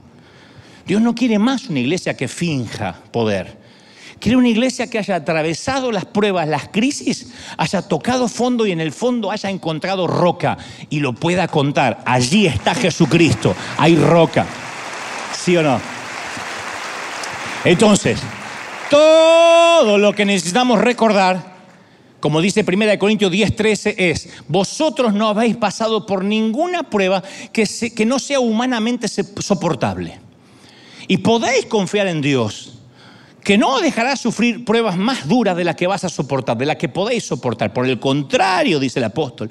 Dios 0.86 1.00
no 1.02 1.14
quiere 1.14 1.38
más 1.38 1.68
una 1.68 1.80
iglesia 1.80 2.16
que 2.16 2.28
finja 2.28 3.00
poder. 3.12 3.58
Quiere 4.20 4.36
una 4.36 4.48
iglesia 4.48 4.88
que 4.88 4.98
haya 4.98 5.16
atravesado 5.16 5.90
las 5.90 6.04
pruebas, 6.04 6.46
las 6.46 6.68
crisis, 6.68 7.28
haya 7.56 7.80
tocado 7.80 8.28
fondo 8.28 8.66
y 8.66 8.72
en 8.72 8.80
el 8.80 8.92
fondo 8.92 9.30
haya 9.30 9.48
encontrado 9.48 10.06
roca 10.06 10.58
y 10.90 11.00
lo 11.00 11.14
pueda 11.14 11.48
contar. 11.48 12.02
Allí 12.04 12.46
está 12.46 12.74
Jesucristo, 12.74 13.54
hay 13.78 13.96
roca. 13.96 14.46
¿Sí 15.32 15.56
o 15.56 15.62
no? 15.62 15.80
Entonces, 17.64 18.20
todo 18.90 19.96
lo 19.96 20.12
que 20.12 20.26
necesitamos 20.26 20.80
recordar 20.80 21.50
como 22.20 22.42
dice 22.42 22.64
1 22.66 22.98
Corintios 22.98 23.32
10:13, 23.32 23.94
es, 23.96 24.28
vosotros 24.46 25.14
no 25.14 25.28
habéis 25.28 25.56
pasado 25.56 26.04
por 26.04 26.22
ninguna 26.22 26.82
prueba 26.82 27.22
que, 27.52 27.66
que 27.94 28.04
no 28.06 28.18
sea 28.18 28.40
humanamente 28.40 29.08
soportable. 29.08 30.20
Y 31.08 31.16
podéis 31.18 31.64
confiar 31.64 32.06
en 32.06 32.20
Dios, 32.20 32.79
que 33.42 33.56
no 33.56 33.80
dejará 33.80 34.16
sufrir 34.16 34.64
pruebas 34.64 34.96
más 34.96 35.26
duras 35.26 35.56
de 35.56 35.64
las 35.64 35.76
que 35.76 35.86
vas 35.86 36.04
a 36.04 36.08
soportar, 36.08 36.56
de 36.56 36.66
las 36.66 36.76
que 36.76 36.88
podéis 36.88 37.24
soportar. 37.24 37.72
Por 37.72 37.86
el 37.86 37.98
contrario, 37.98 38.78
dice 38.78 38.98
el 38.98 39.04
apóstol, 39.04 39.50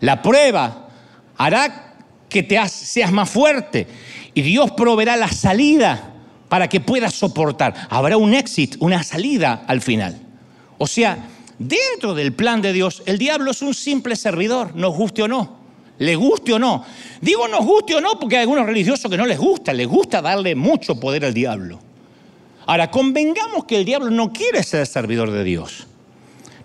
la 0.00 0.20
prueba 0.20 0.88
hará 1.36 1.94
que 2.28 2.42
te 2.42 2.68
seas 2.68 3.12
más 3.12 3.30
fuerte 3.30 3.86
y 4.34 4.42
Dios 4.42 4.72
proveerá 4.72 5.16
la 5.16 5.28
salida 5.28 6.12
para 6.48 6.68
que 6.68 6.80
puedas 6.80 7.14
soportar. 7.14 7.74
Habrá 7.90 8.16
un 8.16 8.34
éxito, 8.34 8.78
una 8.80 9.02
salida 9.02 9.64
al 9.66 9.80
final. 9.80 10.20
O 10.78 10.86
sea, 10.86 11.28
Dentro 11.58 12.14
del 12.14 12.32
plan 12.32 12.60
de 12.60 12.72
Dios, 12.72 13.02
el 13.06 13.18
diablo 13.18 13.52
es 13.52 13.62
un 13.62 13.74
simple 13.74 14.16
servidor, 14.16 14.74
nos 14.74 14.94
guste 14.96 15.22
o 15.22 15.28
no, 15.28 15.56
le 15.98 16.16
guste 16.16 16.52
o 16.52 16.58
no. 16.58 16.84
Digo 17.20 17.46
nos 17.46 17.64
guste 17.64 17.94
o 17.94 18.00
no 18.00 18.18
porque 18.18 18.36
hay 18.36 18.42
algunos 18.42 18.66
religiosos 18.66 19.10
que 19.10 19.16
no 19.16 19.26
les 19.26 19.38
gusta, 19.38 19.72
les 19.72 19.86
gusta 19.86 20.20
darle 20.20 20.54
mucho 20.54 20.98
poder 20.98 21.24
al 21.24 21.32
diablo. 21.34 21.78
Ahora, 22.66 22.90
convengamos 22.90 23.64
que 23.64 23.76
el 23.76 23.84
diablo 23.84 24.10
no 24.10 24.32
quiere 24.32 24.62
ser 24.62 24.86
servidor 24.86 25.30
de 25.30 25.44
Dios. 25.44 25.86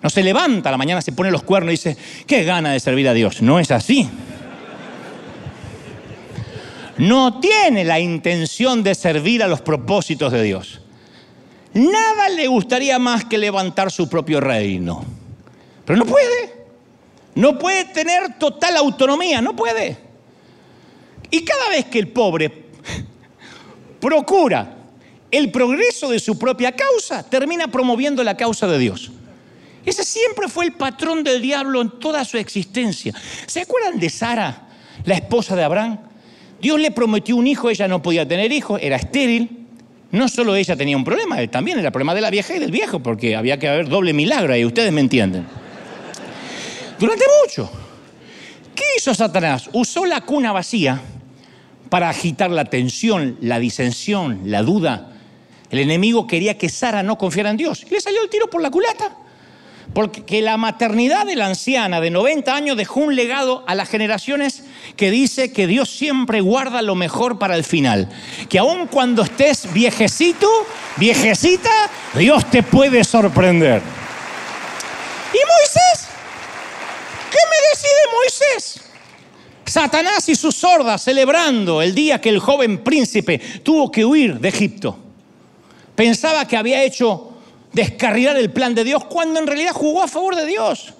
No 0.01 0.09
se 0.09 0.23
levanta 0.23 0.71
la 0.71 0.77
mañana, 0.77 1.01
se 1.01 1.12
pone 1.12 1.29
los 1.29 1.43
cuernos 1.43 1.73
y 1.73 1.77
dice, 1.77 1.97
qué 2.25 2.43
gana 2.43 2.71
de 2.71 2.79
servir 2.79 3.07
a 3.09 3.13
Dios. 3.13 3.41
No 3.41 3.59
es 3.59 3.69
así. 3.71 4.09
No 6.97 7.39
tiene 7.39 7.83
la 7.83 7.99
intención 7.99 8.83
de 8.83 8.95
servir 8.95 9.43
a 9.43 9.47
los 9.47 9.62
propósitos 9.62 10.31
de 10.31 10.43
Dios. 10.43 10.81
Nada 11.73 12.29
le 12.29 12.47
gustaría 12.47 12.97
más 12.97 13.25
que 13.25 13.38
levantar 13.38 13.91
su 13.91 14.09
propio 14.09 14.39
reino. 14.39 15.03
Pero 15.85 15.99
no 15.99 16.05
puede. 16.05 16.59
No 17.35 17.57
puede 17.57 17.85
tener 17.85 18.38
total 18.38 18.77
autonomía, 18.77 19.41
no 19.41 19.55
puede. 19.55 19.97
Y 21.31 21.43
cada 21.43 21.69
vez 21.69 21.85
que 21.85 21.99
el 21.99 22.07
pobre 22.07 22.51
procura 23.99 24.78
el 25.31 25.51
progreso 25.51 26.09
de 26.09 26.19
su 26.19 26.37
propia 26.37 26.71
causa, 26.71 27.23
termina 27.23 27.67
promoviendo 27.67 28.23
la 28.23 28.35
causa 28.35 28.67
de 28.67 28.79
Dios. 28.79 29.11
Ese 29.85 30.03
siempre 30.03 30.47
fue 30.47 30.65
el 30.65 30.73
patrón 30.73 31.23
del 31.23 31.41
diablo 31.41 31.81
en 31.81 31.89
toda 31.99 32.25
su 32.25 32.37
existencia. 32.37 33.13
¿Se 33.45 33.61
acuerdan 33.61 33.99
de 33.99 34.09
Sara, 34.09 34.67
la 35.05 35.15
esposa 35.15 35.55
de 35.55 35.63
Abraham? 35.63 35.99
Dios 36.61 36.79
le 36.79 36.91
prometió 36.91 37.35
un 37.35 37.47
hijo, 37.47 37.69
ella 37.69 37.87
no 37.87 38.01
podía 38.01 38.27
tener 38.27 38.51
hijos, 38.51 38.79
era 38.83 38.97
estéril. 38.97 39.67
No 40.11 40.27
solo 40.27 40.55
ella 40.55 40.75
tenía 40.75 40.97
un 40.97 41.03
problema, 41.03 41.45
también 41.47 41.77
era 41.77 41.89
el 41.89 41.91
problema 41.91 42.15
de 42.15 42.21
la 42.21 42.31
vieja 42.31 42.55
y 42.55 42.59
del 42.59 42.71
viejo, 42.71 42.99
porque 42.99 43.35
había 43.35 43.59
que 43.59 43.69
haber 43.69 43.87
doble 43.87 44.11
milagro 44.11 44.53
ahí, 44.53 44.65
ustedes 44.65 44.91
me 44.91 45.01
entienden. 45.01 45.45
Durante 46.99 47.25
mucho. 47.43 47.71
¿Qué 48.75 48.83
hizo 48.97 49.13
Satanás? 49.13 49.69
Usó 49.71 50.05
la 50.05 50.21
cuna 50.21 50.51
vacía 50.51 50.99
para 51.89 52.09
agitar 52.09 52.49
la 52.49 52.65
tensión, 52.65 53.37
la 53.41 53.59
disensión, 53.59 54.41
la 54.45 54.63
duda. 54.63 55.13
El 55.69 55.79
enemigo 55.79 56.25
quería 56.25 56.58
que 56.58 56.69
Sara 56.69 57.03
no 57.03 57.17
confiara 57.17 57.49
en 57.49 57.58
Dios. 57.58 57.86
Y 57.88 57.93
le 57.93 58.01
salió 58.01 58.21
el 58.23 58.29
tiro 58.29 58.49
por 58.49 58.62
la 58.62 58.71
culata. 58.71 59.15
Porque 59.93 60.41
la 60.41 60.58
maternidad 60.58 61.25
de 61.25 61.36
la 61.36 61.47
anciana 61.47 61.99
de 61.99 62.12
90 62.12 62.55
años 62.55 62.77
dejó 62.77 62.99
un 62.99 63.15
legado 63.15 63.63
a 63.67 63.73
las 63.73 63.89
generaciones 63.89 64.63
que 64.95 65.10
dice 65.10 65.51
que 65.51 65.65
Dios 65.65 65.89
siempre 65.89 66.41
guarda 66.41 66.82
lo 66.82 66.93
mejor 66.95 67.39
para 67.39 67.55
el 67.55 67.63
final. 67.63 68.10
Que 68.49 68.60
aun 68.60 68.88
cuando 68.88 69.23
estés 69.23 69.71
viejecito, 69.73 70.47
viejecita, 70.97 71.71
Dios 72.13 72.49
te 72.51 72.62
puede 72.62 73.03
sorprender. 73.03 73.82
¿Y 75.34 75.38
Moisés? 75.38 76.08
¿Qué 77.32 77.38
me 77.49 77.69
decide 77.71 77.99
Moisés? 78.13 78.82
Satanás 79.65 80.29
y 80.29 80.36
sus 80.36 80.55
sordas 80.55 81.03
celebrando 81.03 81.82
el 81.82 81.93
día 81.93 82.21
que 82.21 82.29
el 82.29 82.39
joven 82.39 82.84
príncipe 82.84 83.39
tuvo 83.63 83.91
que 83.91 84.05
huir 84.05 84.39
de 84.39 84.49
Egipto. 84.49 85.08
Pensaba 85.99 86.47
que 86.47 86.55
había 86.55 86.81
hecho 86.81 87.33
descarrilar 87.73 88.38
el 88.38 88.51
plan 88.51 88.73
de 88.73 88.85
Dios 88.85 89.03
cuando 89.03 89.38
en 89.38 89.45
realidad 89.45 89.73
jugó 89.73 90.01
a 90.01 90.07
favor 90.07 90.33
de 90.33 90.45
Dios. 90.45 90.93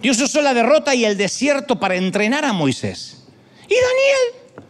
Dios 0.00 0.20
usó 0.20 0.40
la 0.40 0.54
derrota 0.54 0.94
y 0.94 1.04
el 1.04 1.16
desierto 1.16 1.80
para 1.80 1.96
entrenar 1.96 2.44
a 2.44 2.52
Moisés. 2.52 3.24
¿Y 3.64 3.74
Daniel? 3.74 4.66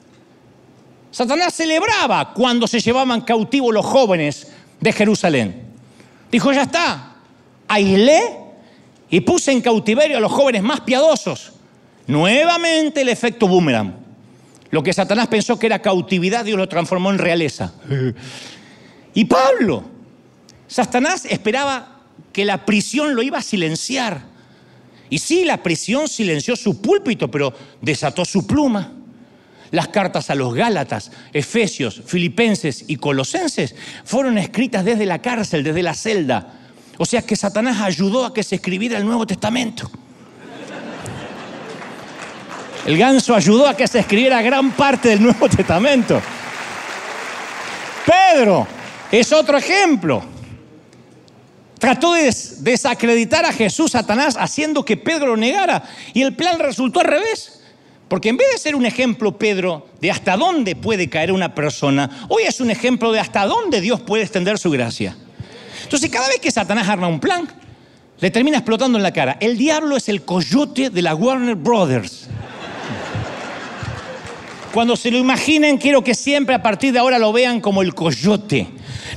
Satanás 1.11 1.52
celebraba 1.52 2.33
cuando 2.33 2.66
se 2.66 2.80
llevaban 2.80 3.20
cautivos 3.20 3.74
los 3.74 3.85
jóvenes 3.85 4.46
de 4.80 4.92
Jerusalén. 4.94 5.62
Dijo, 6.33 6.50
ya 6.50 6.62
está, 6.62 7.16
aislé 7.68 8.22
y 9.11 9.20
puse 9.20 9.52
en 9.52 9.61
cautiverio 9.61 10.16
a 10.16 10.20
los 10.20 10.33
jóvenes 10.33 10.62
más 10.62 10.80
piadosos. 10.80 11.52
Nuevamente 12.07 13.02
el 13.02 13.11
efecto 13.11 13.46
boomerang. 13.46 13.94
Lo 14.70 14.83
que 14.83 14.94
Satanás 14.94 15.26
pensó 15.26 15.59
que 15.59 15.66
era 15.66 15.83
cautividad, 15.83 16.46
Dios 16.46 16.57
lo 16.57 16.66
transformó 16.66 17.11
en 17.11 17.18
realeza. 17.18 17.74
Y 19.14 19.24
Pablo, 19.24 19.85
Satanás 20.66 21.24
esperaba 21.24 22.00
que 22.33 22.44
la 22.44 22.66
prisión 22.66 23.14
lo 23.14 23.22
iba 23.22 23.38
a 23.38 23.42
silenciar. 23.42 24.22
Y 25.09 25.18
sí, 25.18 25.44
la 25.44 25.62
prisión 25.62 26.09
silenció 26.09 26.57
su 26.57 26.81
púlpito, 26.81 27.31
pero 27.31 27.55
desató 27.81 28.24
su 28.24 28.46
pluma. 28.46 28.92
Las 29.70 29.88
cartas 29.88 30.31
a 30.31 30.35
los 30.35 30.55
Gálatas, 30.55 31.11
Efesios, 31.33 32.03
Filipenses 32.05 32.85
y 32.88 32.96
Colosenses 32.96 33.74
fueron 34.05 34.38
escritas 34.38 34.85
desde 34.85 35.07
la 35.07 35.20
cárcel, 35.20 35.62
desde 35.62 35.83
la 35.83 35.94
celda. 35.94 36.61
O 36.98 37.07
sea 37.07 37.22
que 37.22 37.37
Satanás 37.37 37.81
ayudó 37.81 38.24
a 38.24 38.35
que 38.35 38.42
se 38.42 38.57
escribiera 38.57 38.98
el 38.98 39.05
Nuevo 39.05 39.27
Testamento. 39.27 39.90
El 42.87 42.98
ganso 42.98 43.35
ayudó 43.35 43.66
a 43.66 43.77
que 43.77 43.88
se 43.88 44.00
escribiera 44.00 44.42
gran 44.42 44.72
parte 44.72 45.09
del 45.09 45.22
Nuevo 45.22 45.48
Testamento. 45.48 46.20
Pedro 48.05 48.66
es 49.20 49.33
otro 49.33 49.57
ejemplo. 49.57 50.22
Trató 51.79 52.14
de 52.14 52.35
desacreditar 52.61 53.44
a 53.44 53.53
Jesús, 53.53 53.92
Satanás, 53.92 54.37
haciendo 54.38 54.85
que 54.85 54.96
Pedro 54.96 55.27
lo 55.27 55.37
negara. 55.37 55.83
Y 56.14 56.22
el 56.22 56.35
plan 56.35 56.59
resultó 56.59 57.00
al 57.00 57.07
revés. 57.07 57.61
Porque 58.09 58.29
en 58.29 58.37
vez 58.37 58.46
de 58.53 58.59
ser 58.59 58.74
un 58.74 58.87
ejemplo, 58.87 59.37
Pedro, 59.37 59.88
de 60.00 60.11
hasta 60.11 60.37
dónde 60.37 60.77
puede 60.77 61.09
caer 61.09 61.33
una 61.33 61.55
persona, 61.55 62.27
hoy 62.29 62.44
es 62.44 62.61
un 62.61 62.70
ejemplo 62.70 63.12
de 63.12 63.20
hasta 63.20 63.46
dónde 63.46 63.81
Dios 63.81 64.00
puede 64.00 64.22
extender 64.22 64.59
su 64.59 64.70
gracia. 64.70 65.16
Entonces, 65.83 66.11
cada 66.11 66.29
vez 66.29 66.38
que 66.40 66.50
Satanás 66.50 66.88
arma 66.88 67.09
un 67.09 67.20
plan, 67.20 67.48
le 68.20 68.31
termina 68.31 68.59
explotando 68.59 68.96
en 68.98 69.03
la 69.03 69.12
cara. 69.12 69.37
El 69.40 69.59
diablo 69.59 69.96
es 69.96 70.09
el 70.09 70.22
coyote 70.24 70.90
de 70.90 71.03
la 71.03 71.14
Warner 71.14 71.55
Brothers. 71.55 72.23
Cuando 74.74 74.96
se 74.96 75.12
lo 75.12 75.18
imaginen, 75.18 75.78
quiero 75.78 76.02
que 76.02 76.16
siempre 76.16 76.52
a 76.52 76.60
partir 76.60 76.92
de 76.92 76.98
ahora 76.98 77.16
lo 77.16 77.32
vean 77.32 77.60
como 77.60 77.80
el 77.80 77.94
coyote. 77.94 78.66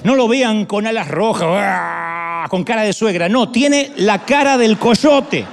No 0.04 0.14
lo 0.14 0.28
vean 0.28 0.68
con 0.68 0.86
alas 0.86 1.08
rojas, 1.08 1.48
¡ah! 1.50 2.46
con 2.48 2.64
cara 2.64 2.84
de 2.84 2.94
suegra. 2.94 3.28
No, 3.28 3.50
tiene 3.50 3.92
la 3.96 4.24
cara 4.24 4.56
del 4.56 4.78
coyote. 4.78 5.46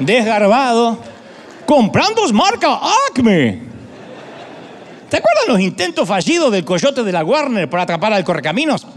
Desgarbado, 0.00 0.98
comprando 1.64 2.26
marca 2.32 2.80
Acme. 3.08 3.60
¿Te 5.08 5.18
acuerdan 5.18 5.44
los 5.46 5.60
intentos 5.60 6.08
fallidos 6.08 6.50
del 6.50 6.64
coyote 6.64 7.04
de 7.04 7.12
la 7.12 7.22
Warner 7.22 7.70
por 7.70 7.78
atrapar 7.78 8.12
al 8.12 8.24
correcaminos? 8.24 8.88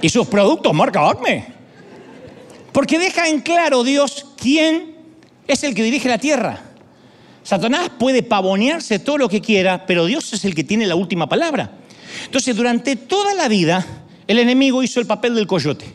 Y 0.00 0.08
sus 0.08 0.26
productos 0.26 0.72
marca 0.72 1.06
Acme. 1.06 1.48
Porque 2.72 2.98
deja 2.98 3.28
en 3.28 3.40
claro 3.40 3.84
Dios 3.84 4.24
quién 4.40 4.96
es 5.46 5.62
el 5.64 5.74
que 5.74 5.82
dirige 5.82 6.08
la 6.08 6.16
tierra. 6.16 6.71
Satanás 7.42 7.90
puede 7.98 8.22
pavonearse 8.22 8.98
todo 8.98 9.18
lo 9.18 9.28
que 9.28 9.40
quiera, 9.40 9.86
pero 9.86 10.06
Dios 10.06 10.32
es 10.32 10.44
el 10.44 10.54
que 10.54 10.64
tiene 10.64 10.86
la 10.86 10.94
última 10.94 11.28
palabra. 11.28 11.72
Entonces, 12.24 12.54
durante 12.54 12.96
toda 12.96 13.34
la 13.34 13.48
vida, 13.48 13.84
el 14.26 14.38
enemigo 14.38 14.82
hizo 14.82 15.00
el 15.00 15.06
papel 15.06 15.34
del 15.34 15.46
coyote. 15.46 15.86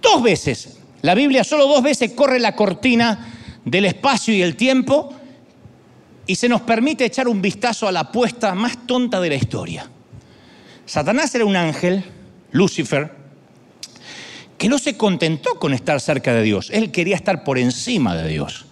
Dos 0.00 0.22
veces. 0.22 0.78
La 1.02 1.14
Biblia 1.14 1.44
solo 1.44 1.66
dos 1.66 1.82
veces 1.82 2.12
corre 2.12 2.38
la 2.38 2.54
cortina 2.54 3.32
del 3.64 3.84
espacio 3.84 4.34
y 4.34 4.42
el 4.42 4.56
tiempo 4.56 5.14
y 6.26 6.36
se 6.36 6.48
nos 6.48 6.62
permite 6.62 7.04
echar 7.04 7.28
un 7.28 7.42
vistazo 7.42 7.88
a 7.88 7.92
la 7.92 8.00
apuesta 8.00 8.54
más 8.54 8.86
tonta 8.86 9.20
de 9.20 9.28
la 9.28 9.34
historia. 9.34 9.90
Satanás 10.86 11.34
era 11.34 11.44
un 11.44 11.56
ángel, 11.56 12.04
Lucifer, 12.52 13.12
que 14.58 14.68
no 14.68 14.78
se 14.78 14.96
contentó 14.96 15.58
con 15.58 15.74
estar 15.74 16.00
cerca 16.00 16.32
de 16.32 16.42
Dios, 16.42 16.70
él 16.70 16.92
quería 16.92 17.16
estar 17.16 17.42
por 17.44 17.58
encima 17.58 18.14
de 18.14 18.28
Dios. 18.28 18.66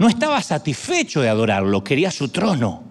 No 0.00 0.08
estaba 0.08 0.40
satisfecho 0.42 1.20
de 1.20 1.28
adorarlo, 1.28 1.84
quería 1.84 2.10
su 2.10 2.28
trono. 2.28 2.82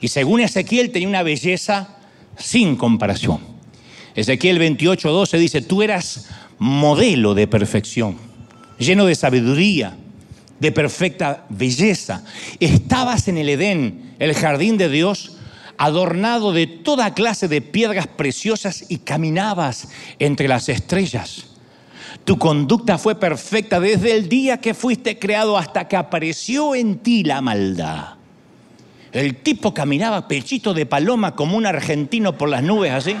Y 0.00 0.08
según 0.08 0.40
Ezequiel 0.40 0.90
tenía 0.90 1.06
una 1.06 1.22
belleza 1.22 1.98
sin 2.38 2.76
comparación. 2.76 3.40
Ezequiel 4.14 4.58
28:12 4.58 5.36
dice, 5.36 5.60
tú 5.60 5.82
eras 5.82 6.30
modelo 6.58 7.34
de 7.34 7.46
perfección, 7.46 8.16
lleno 8.78 9.04
de 9.04 9.16
sabiduría, 9.16 9.98
de 10.60 10.72
perfecta 10.72 11.44
belleza. 11.50 12.24
Estabas 12.58 13.28
en 13.28 13.36
el 13.36 13.50
Edén, 13.50 14.14
el 14.18 14.32
jardín 14.32 14.78
de 14.78 14.88
Dios, 14.88 15.36
adornado 15.76 16.52
de 16.54 16.66
toda 16.66 17.12
clase 17.12 17.48
de 17.48 17.60
piedras 17.60 18.06
preciosas 18.06 18.86
y 18.88 18.96
caminabas 18.96 19.88
entre 20.18 20.48
las 20.48 20.70
estrellas. 20.70 21.53
Tu 22.24 22.38
conducta 22.38 22.96
fue 22.96 23.14
perfecta 23.14 23.80
desde 23.80 24.16
el 24.16 24.28
día 24.28 24.58
que 24.58 24.72
fuiste 24.72 25.18
creado 25.18 25.58
hasta 25.58 25.88
que 25.88 25.96
apareció 25.96 26.74
en 26.74 26.98
ti 26.98 27.22
la 27.22 27.42
maldad. 27.42 28.14
El 29.12 29.36
tipo 29.36 29.74
caminaba 29.74 30.26
pechito 30.26 30.72
de 30.74 30.86
paloma 30.86 31.36
como 31.36 31.56
un 31.56 31.66
argentino 31.66 32.36
por 32.36 32.48
las 32.48 32.62
nubes 32.62 32.92
así. 32.92 33.14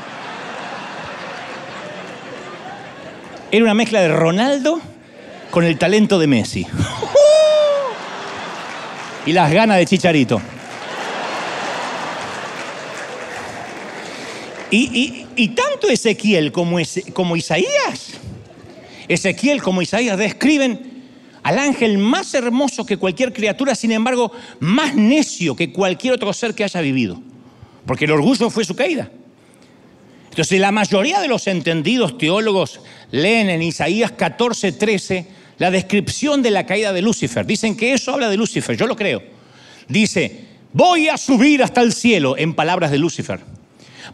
Era 3.50 3.64
una 3.64 3.74
mezcla 3.74 4.00
de 4.00 4.08
Ronaldo 4.08 4.80
con 5.50 5.64
el 5.64 5.78
talento 5.78 6.18
de 6.18 6.26
Messi. 6.26 6.66
y 9.26 9.32
las 9.32 9.52
ganas 9.52 9.76
de 9.76 9.86
Chicharito. 9.86 10.40
Y, 14.70 15.48
tanto 15.54 15.88
Ezequiel 15.88 16.50
como, 16.50 16.78
como 17.12 17.36
Isaías, 17.36 18.18
Ezequiel 19.08 19.62
como 19.62 19.82
Isaías 19.82 20.18
describen 20.18 20.94
al 21.42 21.58
ángel 21.58 21.98
más 21.98 22.32
hermoso 22.34 22.86
que 22.86 22.96
cualquier 22.96 23.32
criatura, 23.32 23.74
sin 23.74 23.92
embargo, 23.92 24.32
más 24.60 24.94
necio 24.94 25.54
que 25.54 25.72
cualquier 25.72 26.14
otro 26.14 26.32
ser 26.32 26.54
que 26.54 26.64
haya 26.64 26.80
vivido. 26.80 27.20
Porque 27.86 28.06
el 28.06 28.12
orgullo 28.12 28.48
fue 28.48 28.64
su 28.64 28.74
caída. 28.74 29.10
Entonces, 30.30 30.58
la 30.58 30.72
mayoría 30.72 31.20
de 31.20 31.28
los 31.28 31.46
entendidos 31.46 32.18
teólogos 32.18 32.80
leen 33.10 33.50
en 33.50 33.62
Isaías 33.62 34.12
14, 34.12 34.72
13 34.72 35.26
la 35.58 35.70
descripción 35.70 36.42
de 36.42 36.50
la 36.50 36.66
caída 36.66 36.92
de 36.92 37.02
Lucifer. 37.02 37.46
Dicen 37.46 37.76
que 37.76 37.92
eso 37.92 38.12
habla 38.12 38.28
de 38.28 38.36
Lucifer, 38.36 38.76
yo 38.76 38.86
lo 38.86 38.96
creo. 38.96 39.22
Dice, 39.88 40.46
voy 40.72 41.08
a 41.08 41.16
subir 41.16 41.62
hasta 41.62 41.82
el 41.82 41.92
cielo, 41.92 42.36
en 42.36 42.54
palabras 42.54 42.90
de 42.90 42.98
Lucifer. 42.98 43.40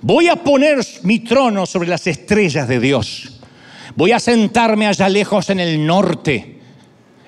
Voy 0.03 0.29
a 0.29 0.37
poner 0.37 0.85
mi 1.03 1.21
trono 1.21 1.65
sobre 1.67 1.89
las 1.89 2.07
estrellas 2.07 2.69
de 2.69 2.81
Dios. 2.81 3.40
Voy 3.97 4.13
a 4.13 4.21
sentarme 4.21 4.87
allá 4.87 5.09
lejos 5.09 5.51
en 5.51 5.61
el 5.61 5.85
norte, 5.85 6.59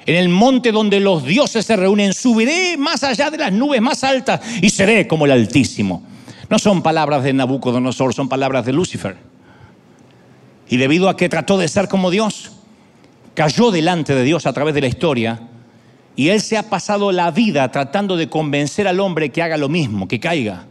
en 0.07 0.15
el 0.17 0.29
monte 0.29 0.73
donde 0.73 1.01
los 1.01 1.25
dioses 1.25 1.67
se 1.67 1.77
reúnen. 1.77 2.13
Subiré 2.13 2.77
más 2.77 3.03
allá 3.03 3.31
de 3.31 3.39
las 3.39 3.53
nubes 3.53 3.81
más 3.81 4.05
altas 4.05 4.41
y 4.61 4.71
seré 4.71 5.07
como 5.07 5.27
el 5.27 5.33
Altísimo. 5.33 6.03
No 6.49 6.59
son 6.59 6.83
palabras 6.83 7.23
de 7.25 7.33
Nabucodonosor, 7.33 8.15
son 8.15 8.29
palabras 8.29 8.65
de 8.65 8.73
Lucifer. 8.73 9.17
Y 10.69 10.77
debido 10.77 11.09
a 11.09 11.17
que 11.17 11.29
trató 11.29 11.59
de 11.59 11.69
ser 11.69 11.89
como 11.89 12.11
Dios, 12.11 12.53
cayó 13.35 13.71
delante 13.71 14.15
de 14.15 14.23
Dios 14.23 14.47
a 14.47 14.53
través 14.53 14.75
de 14.75 14.81
la 14.81 14.87
historia 14.87 15.41
y 16.15 16.29
él 16.29 16.41
se 16.41 16.59
ha 16.59 16.69
pasado 16.69 17.11
la 17.13 17.31
vida 17.31 17.71
tratando 17.71 18.17
de 18.17 18.29
convencer 18.29 18.87
al 18.87 19.01
hombre 19.01 19.31
que 19.31 19.43
haga 19.43 19.57
lo 19.57 19.69
mismo, 19.69 20.07
que 20.07 20.21
caiga. 20.21 20.67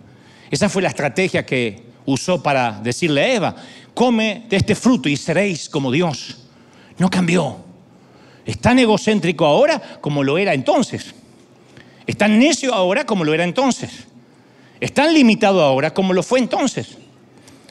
Esa 0.51 0.69
fue 0.69 0.82
la 0.82 0.89
estrategia 0.89 1.45
que 1.45 1.84
usó 2.06 2.43
para 2.43 2.80
decirle 2.82 3.21
a 3.21 3.34
Eva, 3.34 3.56
come 3.93 4.45
de 4.49 4.58
este 4.58 4.75
fruto 4.75 5.10
y 5.10 5.17
seréis 5.17 5.69
como 5.69 5.91
Dios. 5.91 6.38
No 6.97 7.10
cambió. 7.10 7.58
Es 8.45 8.60
tan 8.60 8.80
egocéntrico 8.80 9.45
ahora 9.45 9.82
como 10.01 10.23
lo 10.23 10.38
era 10.38 10.54
entonces. 10.54 11.13
Es 12.08 12.17
tan 12.17 12.39
necio 12.39 12.73
ahora 12.73 13.06
como 13.06 13.23
lo 13.23 13.34
era 13.34 13.43
entonces. 13.43 13.91
Es 14.80 14.93
tan 14.93 15.13
limitado 15.13 15.62
ahora 15.62 15.93
como 15.93 16.13
lo 16.13 16.23
fue 16.23 16.39
entonces. 16.39 16.97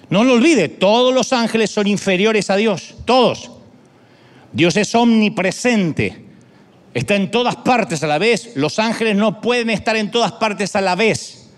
No 0.09 0.25
lo 0.25 0.35
olvide, 0.35 0.69
todos 0.69 1.15
los 1.15 1.33
ángeles 1.33 1.71
son 1.71 1.87
inferiores 1.87 2.51
a 2.51 2.57
Dios, 2.57 2.95
todos. 3.05 3.51
Dios 4.53 4.77
es 4.77 4.95
omnipresente, 4.95 6.25
está 6.95 7.15
en 7.15 7.31
todas 7.31 7.57
partes 7.57 8.03
a 8.03 8.09
la 8.09 8.19
vez. 8.19 8.53
Los 8.57 8.79
ángeles 8.79 9.17
no 9.17 9.41
pueden 9.41 9.71
estar 9.71 9.97
en 9.97 10.11
todas 10.11 10.33
partes 10.33 10.75
a 10.75 10.81
la 10.81 10.97
vez. 10.97 11.49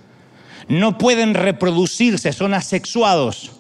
No 0.68 0.98
pueden 0.98 1.34
reproducirse, 1.34 2.32
son 2.32 2.54
asexuados. 2.54 3.52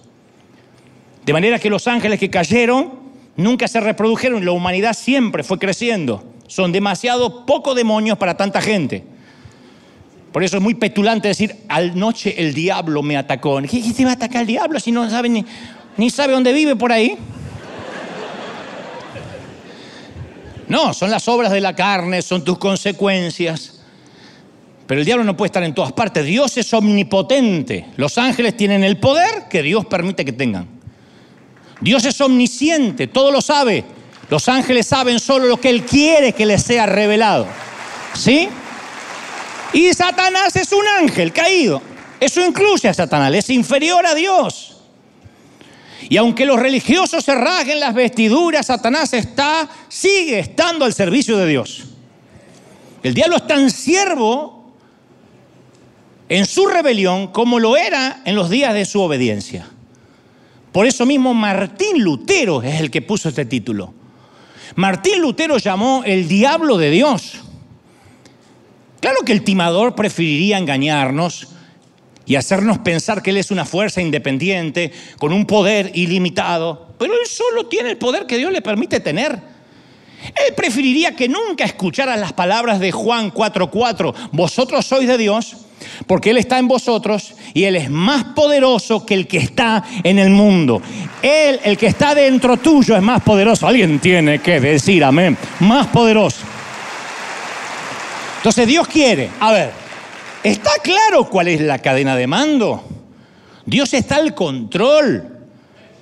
De 1.24 1.32
manera 1.32 1.58
que 1.58 1.70
los 1.70 1.86
ángeles 1.86 2.18
que 2.18 2.30
cayeron 2.30 2.92
nunca 3.36 3.68
se 3.68 3.80
reprodujeron, 3.80 4.44
la 4.44 4.52
humanidad 4.52 4.94
siempre 4.94 5.42
fue 5.42 5.58
creciendo. 5.58 6.24
Son 6.48 6.72
demasiado 6.72 7.46
pocos 7.46 7.76
demonios 7.76 8.18
para 8.18 8.36
tanta 8.36 8.60
gente. 8.60 9.04
Por 10.32 10.42
eso 10.42 10.56
es 10.56 10.62
muy 10.62 10.74
petulante 10.74 11.28
decir, 11.28 11.56
al 11.68 11.98
noche 11.98 12.34
el 12.38 12.54
diablo 12.54 13.02
me 13.02 13.16
atacó. 13.16 13.60
¿Qué 13.62 13.82
se 13.82 14.04
va 14.04 14.10
a 14.10 14.14
atacar 14.14 14.40
el 14.42 14.46
diablo 14.46 14.80
si 14.80 14.90
no 14.90 15.08
sabe 15.08 15.28
ni, 15.28 15.44
ni 15.96 16.10
sabe 16.10 16.32
dónde 16.32 16.52
vive 16.52 16.74
por 16.74 16.90
ahí? 16.90 17.16
No, 20.68 20.94
son 20.94 21.10
las 21.10 21.28
obras 21.28 21.52
de 21.52 21.60
la 21.60 21.76
carne, 21.76 22.22
son 22.22 22.42
tus 22.42 22.56
consecuencias. 22.56 23.80
Pero 24.86 25.00
el 25.00 25.04
diablo 25.04 25.22
no 25.22 25.36
puede 25.36 25.48
estar 25.48 25.62
en 25.62 25.74
todas 25.74 25.92
partes. 25.92 26.24
Dios 26.24 26.56
es 26.56 26.72
omnipotente. 26.72 27.86
Los 27.96 28.16
ángeles 28.16 28.56
tienen 28.56 28.82
el 28.82 28.96
poder 28.96 29.48
que 29.50 29.62
Dios 29.62 29.84
permite 29.84 30.24
que 30.24 30.32
tengan. 30.32 30.81
Dios 31.82 32.04
es 32.04 32.20
omnisciente, 32.20 33.08
todo 33.08 33.32
lo 33.32 33.40
sabe. 33.40 33.84
Los 34.30 34.48
ángeles 34.48 34.86
saben 34.86 35.18
solo 35.18 35.46
lo 35.46 35.60
que 35.60 35.68
Él 35.68 35.84
quiere 35.84 36.32
que 36.32 36.46
les 36.46 36.62
sea 36.62 36.86
revelado. 36.86 37.46
¿Sí? 38.14 38.48
Y 39.72 39.92
Satanás 39.92 40.54
es 40.56 40.72
un 40.72 40.86
ángel 41.00 41.32
caído. 41.32 41.82
Eso 42.20 42.40
incluye 42.40 42.88
a 42.88 42.94
Satanás, 42.94 43.34
es 43.34 43.50
inferior 43.50 44.06
a 44.06 44.14
Dios. 44.14 44.76
Y 46.08 46.16
aunque 46.16 46.46
los 46.46 46.58
religiosos 46.58 47.24
se 47.24 47.34
rasguen 47.34 47.80
las 47.80 47.94
vestiduras, 47.94 48.66
Satanás 48.66 49.12
está, 49.12 49.68
sigue 49.88 50.38
estando 50.38 50.84
al 50.84 50.92
servicio 50.92 51.36
de 51.36 51.46
Dios. 51.46 51.84
El 53.02 53.14
diablo 53.14 53.36
es 53.36 53.46
tan 53.46 53.70
siervo 53.70 54.72
en 56.28 56.46
su 56.46 56.66
rebelión 56.66 57.28
como 57.28 57.58
lo 57.58 57.76
era 57.76 58.22
en 58.24 58.36
los 58.36 58.50
días 58.50 58.72
de 58.72 58.84
su 58.84 59.00
obediencia. 59.00 59.66
Por 60.72 60.86
eso 60.86 61.04
mismo 61.04 61.34
Martín 61.34 62.02
Lutero 62.02 62.62
es 62.62 62.80
el 62.80 62.90
que 62.90 63.02
puso 63.02 63.28
este 63.28 63.44
título. 63.44 63.92
Martín 64.74 65.20
Lutero 65.20 65.58
llamó 65.58 66.02
el 66.04 66.28
diablo 66.28 66.78
de 66.78 66.90
Dios. 66.90 67.34
Claro 69.00 69.18
que 69.24 69.32
el 69.32 69.42
timador 69.42 69.94
preferiría 69.94 70.58
engañarnos 70.58 71.48
y 72.24 72.36
hacernos 72.36 72.78
pensar 72.78 73.22
que 73.22 73.30
Él 73.30 73.36
es 73.36 73.50
una 73.50 73.64
fuerza 73.64 74.00
independiente, 74.00 74.92
con 75.18 75.32
un 75.32 75.44
poder 75.44 75.90
ilimitado, 75.94 76.94
pero 76.98 77.12
Él 77.14 77.26
solo 77.26 77.66
tiene 77.66 77.90
el 77.90 77.98
poder 77.98 78.26
que 78.26 78.38
Dios 78.38 78.52
le 78.52 78.62
permite 78.62 79.00
tener. 79.00 79.32
Él 79.32 80.54
preferiría 80.54 81.16
que 81.16 81.28
nunca 81.28 81.64
escuchara 81.64 82.16
las 82.16 82.32
palabras 82.32 82.78
de 82.78 82.92
Juan 82.92 83.32
4:4, 83.32 84.14
vosotros 84.30 84.86
sois 84.86 85.08
de 85.08 85.18
Dios, 85.18 85.56
porque 86.06 86.30
Él 86.30 86.38
está 86.38 86.58
en 86.58 86.68
vosotros 86.68 87.34
y 87.54 87.64
Él 87.64 87.76
es 87.76 87.90
más 87.90 88.24
poderoso 88.24 89.06
que 89.06 89.14
el 89.14 89.26
que 89.26 89.38
está 89.38 89.84
en 90.02 90.18
el 90.18 90.30
mundo. 90.30 90.82
Él, 91.22 91.60
el 91.64 91.76
que 91.76 91.86
está 91.86 92.14
dentro 92.14 92.56
tuyo, 92.56 92.96
es 92.96 93.02
más 93.02 93.22
poderoso. 93.22 93.66
Alguien 93.66 93.98
tiene 93.98 94.40
que 94.40 94.60
decir 94.60 95.04
amén, 95.04 95.36
más 95.60 95.86
poderoso. 95.88 96.38
Entonces 98.38 98.66
Dios 98.66 98.88
quiere, 98.88 99.30
a 99.38 99.52
ver, 99.52 99.70
¿está 100.42 100.72
claro 100.82 101.28
cuál 101.28 101.48
es 101.48 101.60
la 101.60 101.78
cadena 101.78 102.16
de 102.16 102.26
mando? 102.26 102.84
Dios 103.64 103.94
está 103.94 104.16
al 104.16 104.34
control. 104.34 105.28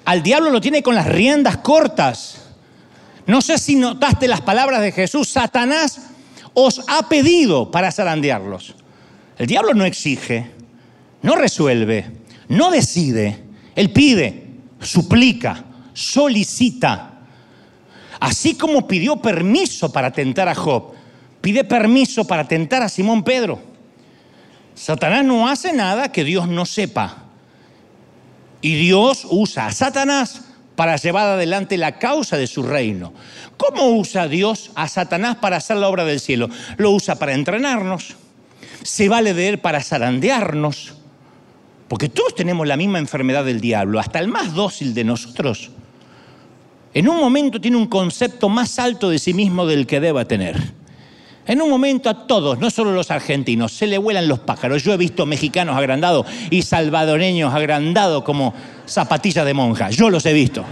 Al 0.06 0.22
diablo 0.22 0.50
lo 0.50 0.60
tiene 0.60 0.82
con 0.82 0.94
las 0.94 1.06
riendas 1.06 1.58
cortas. 1.58 2.48
No 3.26 3.42
sé 3.42 3.58
si 3.58 3.76
notaste 3.76 4.26
las 4.26 4.40
palabras 4.40 4.80
de 4.80 4.92
Jesús. 4.92 5.28
Satanás 5.28 6.00
os 6.54 6.82
ha 6.88 7.08
pedido 7.08 7.70
para 7.70 7.92
zarandearlos. 7.92 8.74
El 9.40 9.46
diablo 9.46 9.72
no 9.72 9.86
exige, 9.86 10.50
no 11.22 11.34
resuelve, 11.34 12.04
no 12.48 12.70
decide. 12.70 13.42
Él 13.74 13.90
pide, 13.90 14.48
suplica, 14.82 15.64
solicita. 15.94 17.22
Así 18.20 18.54
como 18.54 18.86
pidió 18.86 19.16
permiso 19.16 19.90
para 19.90 20.12
tentar 20.12 20.46
a 20.46 20.54
Job, 20.54 20.92
pide 21.40 21.64
permiso 21.64 22.26
para 22.26 22.46
tentar 22.46 22.82
a 22.82 22.90
Simón 22.90 23.24
Pedro. 23.24 23.58
Satanás 24.74 25.24
no 25.24 25.48
hace 25.48 25.72
nada 25.72 26.12
que 26.12 26.22
Dios 26.22 26.46
no 26.46 26.66
sepa. 26.66 27.24
Y 28.60 28.74
Dios 28.74 29.26
usa 29.30 29.68
a 29.68 29.72
Satanás 29.72 30.42
para 30.76 30.96
llevar 30.96 31.26
adelante 31.26 31.78
la 31.78 31.98
causa 31.98 32.36
de 32.36 32.46
su 32.46 32.62
reino. 32.62 33.14
¿Cómo 33.56 33.86
usa 33.86 34.28
Dios 34.28 34.70
a 34.74 34.86
Satanás 34.86 35.36
para 35.36 35.56
hacer 35.56 35.78
la 35.78 35.88
obra 35.88 36.04
del 36.04 36.20
cielo? 36.20 36.50
Lo 36.76 36.90
usa 36.90 37.14
para 37.14 37.32
entrenarnos, 37.32 38.16
se 38.82 39.08
vale 39.08 39.34
de 39.34 39.48
él 39.48 39.58
para 39.58 39.82
zarandearnos, 39.82 40.94
porque 41.88 42.08
todos 42.08 42.34
tenemos 42.34 42.66
la 42.66 42.76
misma 42.76 42.98
enfermedad 42.98 43.44
del 43.44 43.60
diablo, 43.60 43.98
hasta 43.98 44.18
el 44.18 44.28
más 44.28 44.54
dócil 44.54 44.94
de 44.94 45.04
nosotros. 45.04 45.70
En 46.92 47.08
un 47.08 47.18
momento 47.18 47.60
tiene 47.60 47.76
un 47.76 47.86
concepto 47.86 48.48
más 48.48 48.78
alto 48.78 49.10
de 49.10 49.18
sí 49.18 49.34
mismo 49.34 49.66
del 49.66 49.86
que 49.86 50.00
deba 50.00 50.24
tener. 50.24 50.56
En 51.46 51.62
un 51.62 51.70
momento 51.70 52.08
a 52.08 52.26
todos, 52.26 52.58
no 52.58 52.70
solo 52.70 52.92
los 52.92 53.10
argentinos, 53.10 53.72
se 53.72 53.86
le 53.86 53.98
vuelan 53.98 54.28
los 54.28 54.40
pájaros. 54.40 54.82
Yo 54.84 54.92
he 54.92 54.96
visto 54.96 55.26
mexicanos 55.26 55.76
agrandados 55.76 56.26
y 56.50 56.62
salvadoreños 56.62 57.52
agrandados 57.52 58.22
como 58.24 58.54
zapatillas 58.86 59.44
de 59.44 59.54
monja. 59.54 59.90
Yo 59.90 60.10
los 60.10 60.26
he 60.26 60.32
visto. 60.32 60.64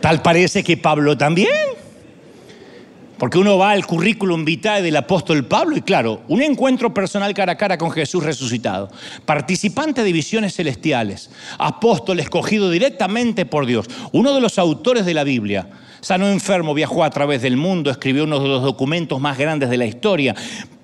Tal 0.00 0.22
parece 0.22 0.62
que 0.62 0.76
Pablo 0.76 1.16
también. 1.16 1.48
Porque 3.18 3.38
uno 3.38 3.58
va 3.58 3.72
al 3.72 3.84
currículum 3.84 4.44
vitae 4.44 4.80
del 4.80 4.96
apóstol 4.96 5.44
Pablo 5.44 5.76
y 5.76 5.82
claro, 5.82 6.22
un 6.28 6.40
encuentro 6.40 6.94
personal 6.94 7.34
cara 7.34 7.52
a 7.52 7.56
cara 7.56 7.76
con 7.76 7.90
Jesús 7.90 8.22
resucitado, 8.22 8.90
participante 9.24 10.04
de 10.04 10.12
visiones 10.12 10.54
celestiales, 10.54 11.30
apóstol 11.58 12.20
escogido 12.20 12.70
directamente 12.70 13.44
por 13.44 13.66
Dios, 13.66 13.86
uno 14.12 14.34
de 14.34 14.40
los 14.40 14.58
autores 14.58 15.04
de 15.04 15.14
la 15.14 15.24
Biblia, 15.24 15.68
sano 16.00 16.28
enfermo, 16.28 16.74
viajó 16.74 17.02
a 17.02 17.10
través 17.10 17.42
del 17.42 17.56
mundo, 17.56 17.90
escribió 17.90 18.24
uno 18.24 18.38
de 18.38 18.48
los 18.48 18.62
documentos 18.62 19.20
más 19.20 19.36
grandes 19.36 19.68
de 19.68 19.76
la 19.76 19.86
historia. 19.86 20.34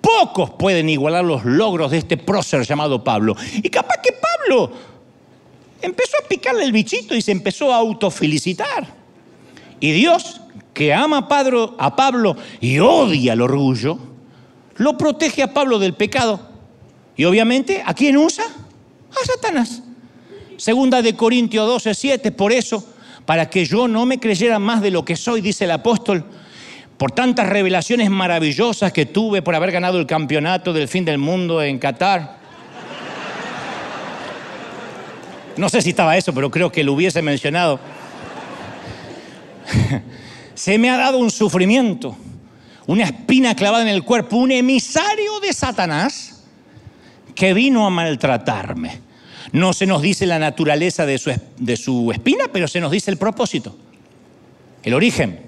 Pocos 0.01 0.51
pueden 0.51 0.89
igualar 0.89 1.25
los 1.25 1.45
logros 1.45 1.91
de 1.91 1.99
este 1.99 2.17
prócer 2.17 2.63
llamado 2.65 3.03
Pablo. 3.03 3.37
Y 3.55 3.69
capaz 3.71 4.01
que 4.03 4.11
Pablo 4.13 4.73
empezó 5.81 6.17
a 6.23 6.29
picarle 6.29 6.65
el 6.65 6.73
bichito 6.73 7.15
y 7.15 7.23
se 7.23 7.33
empezó 7.33 7.73
a 7.73 7.77
autofelicitar. 7.77 8.87
Y 9.81 9.93
Dios 9.93 10.41
que 10.75 10.93
ama 10.93 11.29
a 11.79 11.97
Pablo, 11.97 12.37
y 12.61 12.81
odia 12.81 13.33
el 13.33 13.41
orgullo, 13.41 13.99
lo 14.77 14.99
protege 14.99 15.43
a 15.43 15.55
Pablo 15.55 15.79
del 15.79 15.95
pecado. 15.95 16.41
Y 17.17 17.25
obviamente, 17.25 17.83
¿a 17.87 17.95
quién 17.95 18.17
usa? 18.17 18.45
A 18.45 19.25
Satanás. 19.25 19.83
Segunda 20.57 21.01
de 21.01 21.15
Corintios 21.15 21.67
12, 21.67 21.95
7, 21.95 22.33
por 22.33 22.53
eso, 22.53 22.85
para 23.25 23.49
que 23.49 23.65
yo 23.65 23.87
no 23.87 24.05
me 24.05 24.19
creyera 24.19 24.59
más 24.59 24.83
de 24.83 24.91
lo 24.91 25.05
que 25.05 25.15
soy, 25.15 25.41
dice 25.41 25.65
el 25.65 25.71
apóstol, 25.71 26.25
por 26.99 27.13
tantas 27.13 27.49
revelaciones 27.49 28.11
maravillosas 28.11 28.93
que 28.93 29.07
tuve 29.07 29.43
por 29.43 29.55
haber 29.55 29.71
ganado 29.71 29.99
el 30.01 30.07
campeonato 30.07 30.73
del 30.73 30.89
fin 30.89 31.05
del 31.05 31.19
mundo 31.19 31.63
en 31.63 31.79
Qatar. 31.79 32.43
No 35.57 35.69
sé 35.69 35.83
si 35.83 35.91
estaba 35.91 36.17
eso, 36.17 36.35
pero 36.35 36.51
creo 36.51 36.73
que 36.73 36.83
lo 36.83 36.95
hubiese 36.95 37.23
mencionado 37.23 37.79
se 40.55 40.79
me 40.79 40.91
ha 40.91 40.97
dado 40.97 41.19
un 41.19 41.31
sufrimiento, 41.31 42.17
una 42.87 43.05
espina 43.05 43.55
clavada 43.55 43.83
en 43.83 43.89
el 43.89 44.05
cuerpo, 44.05 44.37
un 44.37 44.53
emisario 44.53 45.41
de 45.41 45.53
Satanás 45.53 46.43
que 47.35 47.55
vino 47.55 47.87
a 47.87 47.91
maltratarme. 47.91 49.01
No 49.53 49.73
se 49.73 49.87
nos 49.87 50.03
dice 50.03 50.27
la 50.27 50.39
naturaleza 50.39 51.07
de 51.07 51.19
su, 51.19 52.11
espina, 52.13 52.47
pero 52.53 52.69
se 52.69 52.81
nos 52.81 52.91
dice 52.91 53.11
el 53.11 53.17
propósito, 53.17 53.77
el 54.83 54.95
origen, 54.95 55.41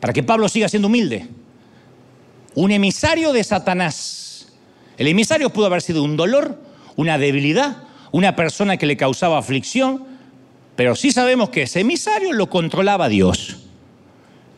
para 0.00 0.12
que 0.12 0.22
Pablo 0.22 0.48
siga 0.48 0.68
siendo 0.68 0.88
humilde. 0.88 1.26
Un 2.54 2.70
emisario 2.70 3.32
de 3.32 3.44
Satanás. 3.44 4.48
El 4.96 5.08
emisario 5.08 5.50
pudo 5.50 5.66
haber 5.66 5.82
sido 5.82 6.02
un 6.02 6.16
dolor, 6.16 6.58
una 6.96 7.18
debilidad, 7.18 7.82
una 8.12 8.36
persona 8.36 8.78
que 8.78 8.86
le 8.86 8.96
causaba 8.96 9.38
aflicción, 9.38 10.15
pero 10.76 10.94
sí 10.94 11.10
sabemos 11.10 11.48
que 11.48 11.62
ese 11.62 11.80
emisario 11.80 12.32
lo 12.32 12.48
controlaba 12.48 13.08
Dios. 13.08 13.56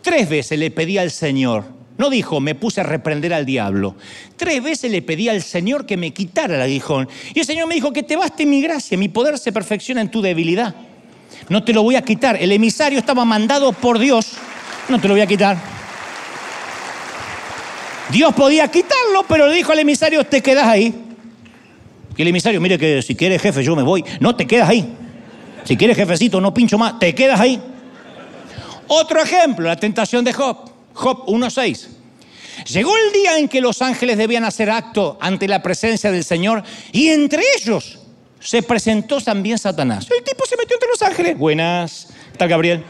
Tres 0.03 0.29
veces 0.29 0.59
le 0.59 0.71
pedí 0.71 0.99
al 0.99 1.11
Señor, 1.11 1.65
no 1.97 2.11
dijo, 2.11 2.41
me 2.41 2.55
puse 2.55 2.81
a 2.81 2.85
reprender 2.85 3.35
al 3.35 3.45
diablo. 3.45 3.97
Tres 4.37 4.63
veces 4.63 4.91
le 4.91 5.03
pedí 5.03 5.29
al 5.29 5.43
Señor 5.43 5.87
que 5.87 5.97
me 5.97 6.13
quitara 6.13 6.55
el 6.55 6.63
aguijón. 6.63 7.09
Y 7.35 7.41
el 7.41 7.47
Señor 7.47 7.67
me 7.67 7.75
dijo, 7.75 7.93
que 7.93 8.03
te 8.05 8.17
baste 8.17 8.47
mi 8.47 8.63
gracia, 8.63 8.97
mi 8.97 9.09
poder 9.09 9.39
se 9.39 9.53
perfecciona 9.53 10.01
en 10.01 10.11
tu 10.11 10.23
debilidad. 10.23 10.75
No 11.49 11.65
te 11.65 11.73
lo 11.73 11.83
voy 11.83 11.97
a 11.97 12.03
quitar. 12.03 12.37
El 12.41 12.53
emisario 12.53 12.99
estaba 12.99 13.25
mandado 13.25 13.73
por 13.73 13.99
Dios, 13.99 14.35
no 14.89 15.01
te 15.01 15.09
lo 15.09 15.15
voy 15.15 15.23
a 15.23 15.27
quitar. 15.27 15.57
Dios 18.11 18.33
podía 18.35 18.69
quitarlo, 18.69 19.25
pero 19.29 19.49
le 19.49 19.55
dijo 19.55 19.73
al 19.73 19.81
emisario, 19.81 20.25
te 20.25 20.41
quedas 20.41 20.67
ahí. 20.67 20.95
Y 22.17 22.23
el 22.23 22.29
emisario, 22.29 22.61
mire 22.61 22.79
que 22.79 23.03
si 23.03 23.15
quieres 23.15 23.43
jefe, 23.43 23.63
yo 23.63 23.77
me 23.77 23.83
voy. 23.83 24.05
No 24.21 24.35
te 24.35 24.47
quedas 24.47 24.69
ahí. 24.69 24.89
Si 25.69 25.77
quieres 25.77 25.99
jefecito, 25.99 26.41
no 26.41 26.55
pincho 26.55 26.79
más, 26.79 26.99
te 26.99 27.15
quedas 27.15 27.39
ahí. 27.39 27.61
Otro 28.87 29.21
ejemplo, 29.21 29.69
la 29.69 29.77
tentación 29.77 30.25
de 30.25 30.33
Job, 30.33 30.57
Job 30.95 31.27
1.6. 31.27 31.89
Llegó 32.73 32.97
el 32.97 33.13
día 33.13 33.37
en 33.37 33.49
que 33.49 33.61
los 33.61 33.83
ángeles 33.83 34.17
debían 34.17 34.47
hacer 34.47 34.71
acto 34.71 35.19
ante 35.21 35.47
la 35.47 35.63
presencia 35.63 36.11
del 36.11 36.25
Señor 36.25 36.63
y 36.91 37.09
entre 37.09 37.43
ellos 37.59 37.99
se 38.41 38.63
presentó 38.63 39.21
también 39.21 39.59
Satanás. 39.59 40.09
El 40.11 40.25
tipo 40.25 40.47
se 40.47 40.57
metió 40.57 40.75
entre 40.75 40.89
los 40.89 41.03
ángeles. 41.03 41.37
Buenas, 41.37 42.15
tal 42.39 42.49
Gabriel. 42.49 42.83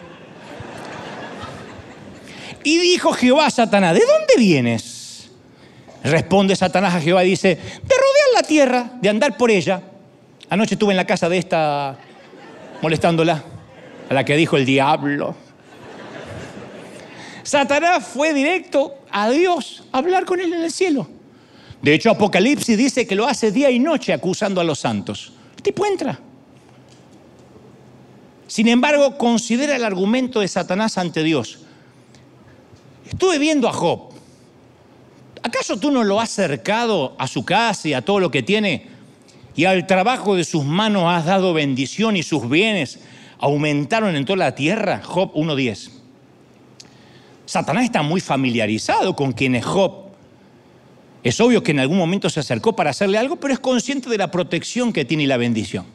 Y 2.62 2.78
dijo 2.78 3.12
Jehová 3.12 3.46
a 3.46 3.50
Satanás, 3.50 3.94
¿de 3.94 4.02
dónde 4.06 4.34
vienes? 4.36 5.30
Responde 6.04 6.54
Satanás 6.54 6.94
a 6.94 7.00
Jehová 7.00 7.24
y 7.24 7.30
dice, 7.30 7.48
de 7.48 7.56
rodear 7.56 8.28
la 8.36 8.42
tierra, 8.44 8.92
de 9.02 9.08
andar 9.08 9.36
por 9.36 9.50
ella. 9.50 9.82
Anoche 10.48 10.76
estuve 10.76 10.92
en 10.92 10.96
la 10.96 11.06
casa 11.06 11.28
de 11.28 11.38
esta 11.38 11.98
molestándola, 12.82 13.42
a 14.08 14.14
la 14.14 14.24
que 14.24 14.36
dijo 14.36 14.56
el 14.56 14.64
diablo. 14.64 15.34
Satanás 17.42 18.06
fue 18.06 18.34
directo 18.34 18.94
a 19.10 19.30
Dios 19.30 19.84
a 19.92 19.98
hablar 19.98 20.24
con 20.24 20.40
él 20.40 20.52
en 20.52 20.62
el 20.64 20.70
cielo. 20.70 21.08
De 21.80 21.94
hecho, 21.94 22.10
Apocalipsis 22.10 22.76
dice 22.76 23.06
que 23.06 23.14
lo 23.14 23.26
hace 23.26 23.52
día 23.52 23.70
y 23.70 23.78
noche 23.78 24.12
acusando 24.12 24.60
a 24.60 24.64
los 24.64 24.80
santos. 24.80 25.32
El 25.56 25.62
tipo 25.62 25.86
entra. 25.86 26.18
Sin 28.46 28.68
embargo, 28.68 29.16
considera 29.16 29.76
el 29.76 29.84
argumento 29.84 30.40
de 30.40 30.48
Satanás 30.48 30.98
ante 30.98 31.22
Dios. 31.22 31.60
Estuve 33.08 33.38
viendo 33.38 33.68
a 33.68 33.72
Job. 33.72 34.10
¿Acaso 35.42 35.78
tú 35.78 35.90
no 35.90 36.02
lo 36.02 36.20
has 36.20 36.30
acercado 36.32 37.14
a 37.18 37.26
su 37.26 37.44
casa 37.44 37.88
y 37.88 37.94
a 37.94 38.02
todo 38.02 38.20
lo 38.20 38.30
que 38.30 38.42
tiene? 38.42 38.97
Y 39.58 39.64
al 39.64 39.88
trabajo 39.88 40.36
de 40.36 40.44
sus 40.44 40.64
manos 40.64 41.02
has 41.08 41.24
dado 41.24 41.52
bendición 41.52 42.16
y 42.16 42.22
sus 42.22 42.48
bienes 42.48 43.00
aumentaron 43.40 44.14
en 44.14 44.24
toda 44.24 44.36
la 44.36 44.54
tierra. 44.54 45.02
Job 45.02 45.34
1.10. 45.34 45.90
Satanás 47.44 47.82
está 47.82 48.02
muy 48.02 48.20
familiarizado 48.20 49.16
con 49.16 49.32
quien 49.32 49.56
es 49.56 49.64
Job. 49.64 50.10
Es 51.24 51.40
obvio 51.40 51.64
que 51.64 51.72
en 51.72 51.80
algún 51.80 51.98
momento 51.98 52.30
se 52.30 52.38
acercó 52.38 52.76
para 52.76 52.90
hacerle 52.90 53.18
algo, 53.18 53.34
pero 53.34 53.52
es 53.52 53.58
consciente 53.58 54.08
de 54.08 54.18
la 54.18 54.30
protección 54.30 54.92
que 54.92 55.04
tiene 55.04 55.24
y 55.24 55.26
la 55.26 55.38
bendición. 55.38 55.86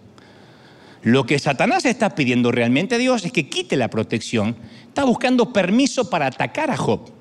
Lo 1.02 1.26
que 1.26 1.40
Satanás 1.40 1.86
está 1.86 2.16
pidiendo 2.16 2.52
realmente 2.52 2.96
a 2.96 2.98
Dios 2.98 3.24
es 3.24 3.32
que 3.32 3.48
quite 3.48 3.78
la 3.78 3.90
protección. 3.90 4.58
Está 4.90 5.06
buscando 5.06 5.54
permiso 5.54 6.10
para 6.10 6.26
atacar 6.26 6.70
a 6.70 6.76
Job. 6.76 7.14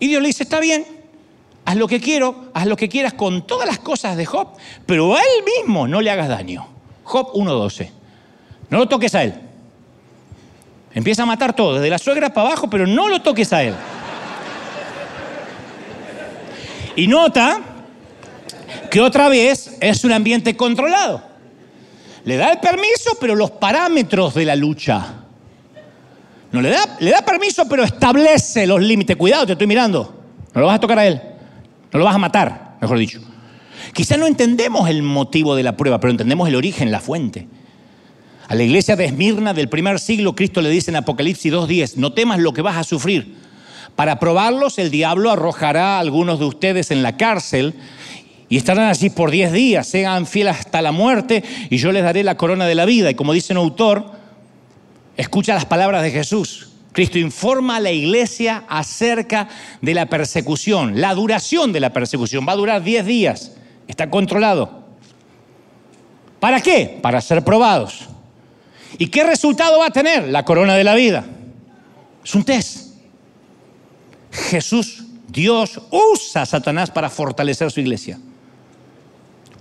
Y 0.00 0.08
Dios 0.08 0.20
le 0.20 0.28
dice, 0.28 0.42
está 0.42 0.60
bien, 0.60 0.84
haz 1.64 1.76
lo 1.76 1.86
que 1.86 2.00
quiero, 2.00 2.50
haz 2.54 2.66
lo 2.66 2.76
que 2.76 2.88
quieras 2.88 3.14
con 3.14 3.46
todas 3.46 3.66
las 3.66 3.78
cosas 3.78 4.16
de 4.16 4.26
Job, 4.26 4.48
pero 4.86 5.14
a 5.14 5.18
él 5.18 5.44
mismo 5.58 5.86
no 5.86 6.00
le 6.00 6.10
hagas 6.10 6.28
daño. 6.28 6.66
Job 7.04 7.32
1.12. 7.34 7.90
No 8.70 8.78
lo 8.78 8.88
toques 8.88 9.14
a 9.14 9.24
él. 9.24 9.34
Empieza 10.92 11.22
a 11.22 11.26
matar 11.26 11.54
todo, 11.54 11.74
desde 11.74 11.90
la 11.90 11.98
suegra 11.98 12.32
para 12.32 12.48
abajo, 12.48 12.68
pero 12.68 12.86
no 12.86 13.08
lo 13.08 13.22
toques 13.22 13.52
a 13.52 13.62
él. 13.62 13.74
Y 16.96 17.06
nota 17.06 17.60
que 18.90 19.00
otra 19.00 19.28
vez 19.28 19.76
es 19.80 20.04
un 20.04 20.12
ambiente 20.12 20.56
controlado. 20.56 21.22
Le 22.24 22.36
da 22.36 22.52
el 22.52 22.58
permiso, 22.58 23.16
pero 23.20 23.34
los 23.34 23.52
parámetros 23.52 24.34
de 24.34 24.44
la 24.44 24.56
lucha. 24.56 25.14
No 26.52 26.60
le 26.60 26.70
da, 26.70 26.96
le 26.98 27.10
da 27.10 27.22
permiso, 27.22 27.68
pero 27.68 27.84
establece 27.84 28.66
los 28.66 28.80
límites. 28.80 29.16
Cuidado, 29.16 29.46
te 29.46 29.52
estoy 29.52 29.68
mirando. 29.68 30.14
No 30.52 30.60
lo 30.60 30.66
vas 30.66 30.76
a 30.76 30.80
tocar 30.80 30.98
a 30.98 31.06
él. 31.06 31.29
No 31.92 31.98
lo 31.98 32.04
vas 32.04 32.14
a 32.14 32.18
matar, 32.18 32.76
mejor 32.80 32.98
dicho. 32.98 33.20
Quizá 33.92 34.16
no 34.16 34.26
entendemos 34.26 34.88
el 34.88 35.02
motivo 35.02 35.56
de 35.56 35.62
la 35.62 35.76
prueba, 35.76 36.00
pero 36.00 36.10
entendemos 36.10 36.48
el 36.48 36.54
origen, 36.54 36.90
la 36.90 37.00
fuente. 37.00 37.48
A 38.48 38.54
la 38.54 38.62
iglesia 38.62 38.96
de 38.96 39.04
Esmirna 39.04 39.54
del 39.54 39.68
primer 39.68 39.98
siglo, 39.98 40.34
Cristo 40.34 40.60
le 40.60 40.70
dice 40.70 40.90
en 40.90 40.96
Apocalipsis 40.96 41.52
2.10, 41.52 41.96
no 41.96 42.12
temas 42.12 42.40
lo 42.40 42.52
que 42.52 42.62
vas 42.62 42.76
a 42.76 42.84
sufrir. 42.84 43.36
Para 43.96 44.18
probarlos, 44.18 44.78
el 44.78 44.90
diablo 44.90 45.30
arrojará 45.30 45.96
a 45.96 46.00
algunos 46.00 46.38
de 46.38 46.46
ustedes 46.46 46.90
en 46.90 47.02
la 47.02 47.16
cárcel 47.16 47.74
y 48.48 48.56
estarán 48.56 48.88
así 48.88 49.10
por 49.10 49.30
10 49.30 49.52
días, 49.52 49.86
sean 49.86 50.26
fieles 50.26 50.56
hasta 50.58 50.82
la 50.82 50.90
muerte 50.90 51.44
y 51.70 51.76
yo 51.76 51.92
les 51.92 52.02
daré 52.02 52.24
la 52.24 52.36
corona 52.36 52.66
de 52.66 52.74
la 52.74 52.84
vida. 52.84 53.10
Y 53.10 53.14
como 53.14 53.32
dice 53.32 53.52
un 53.52 53.58
autor, 53.58 54.12
escucha 55.16 55.54
las 55.54 55.66
palabras 55.66 56.02
de 56.02 56.10
Jesús. 56.10 56.69
Cristo 56.92 57.18
informa 57.18 57.76
a 57.76 57.80
la 57.80 57.92
iglesia 57.92 58.64
acerca 58.68 59.48
de 59.80 59.94
la 59.94 60.06
persecución, 60.06 61.00
la 61.00 61.14
duración 61.14 61.72
de 61.72 61.80
la 61.80 61.92
persecución. 61.92 62.46
Va 62.46 62.52
a 62.52 62.56
durar 62.56 62.82
10 62.82 63.06
días, 63.06 63.52
está 63.86 64.10
controlado. 64.10 64.84
¿Para 66.40 66.60
qué? 66.60 66.98
Para 67.00 67.20
ser 67.20 67.44
probados. 67.44 68.08
¿Y 68.98 69.06
qué 69.06 69.22
resultado 69.24 69.78
va 69.78 69.86
a 69.86 69.90
tener? 69.90 70.28
La 70.28 70.44
corona 70.44 70.74
de 70.74 70.84
la 70.84 70.94
vida. 70.94 71.24
Es 72.24 72.34
un 72.34 72.44
test. 72.44 72.94
Jesús, 74.32 75.04
Dios, 75.28 75.80
usa 75.90 76.42
a 76.42 76.46
Satanás 76.46 76.90
para 76.90 77.08
fortalecer 77.08 77.70
su 77.70 77.80
iglesia. 77.80 78.18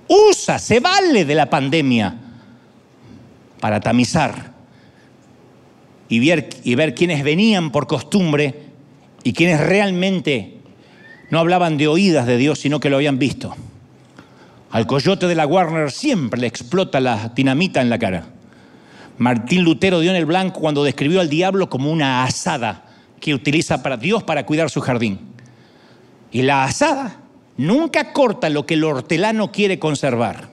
Usa, 0.08 0.58
se 0.58 0.80
vale 0.80 1.26
de 1.26 1.36
la 1.36 1.48
pandemia 1.48 2.16
para 3.60 3.80
tamizar 3.80 4.49
y 6.10 6.20
ver, 6.20 6.50
y 6.64 6.76
ver 6.76 6.96
quiénes 6.96 7.24
venían 7.24 7.72
por 7.72 7.88
costumbre 7.88 8.56
y 9.24 9.34
quienes 9.34 9.62
realmente 9.62 10.58
no 11.30 11.40
hablaban 11.40 11.78
de 11.78 11.88
oídas 11.88 12.26
de 12.26 12.38
Dios, 12.38 12.60
sino 12.60 12.80
que 12.80 12.90
lo 12.90 12.98
habían 12.98 13.20
visto. 13.20 13.56
Al 14.72 14.88
coyote 14.88 15.28
de 15.28 15.36
la 15.36 15.48
Warner 15.48 15.92
siempre 15.92 16.42
le 16.42 16.48
explota 16.48 17.00
la 17.00 17.32
dinamita 17.36 17.82
en 17.82 17.90
la 17.90 18.00
cara. 18.00 18.28
Martín 19.18 19.64
Lutero 19.64 20.00
dio 20.00 20.12
en 20.12 20.18
el 20.18 20.26
blanco 20.26 20.60
cuando 20.60 20.84
describió 20.84 21.22
al 21.22 21.30
diablo 21.30 21.70
como 21.70 21.92
una 21.92 22.24
asada 22.24 22.86
que 23.20 23.34
utiliza 23.34 23.84
para 23.84 23.98
Dios 23.98 24.24
para 24.24 24.46
cuidar 24.46 24.70
su 24.70 24.82
jardín. 24.82 25.20
Y 26.32 26.44
la 26.44 26.64
asada 26.64 27.18
nunca 27.58 28.14
corta 28.14 28.50
lo 28.50 28.66
que 28.66 28.76
el 28.76 28.84
hortelano 28.84 29.52
quiere 29.52 29.78
conservar. 29.78 30.50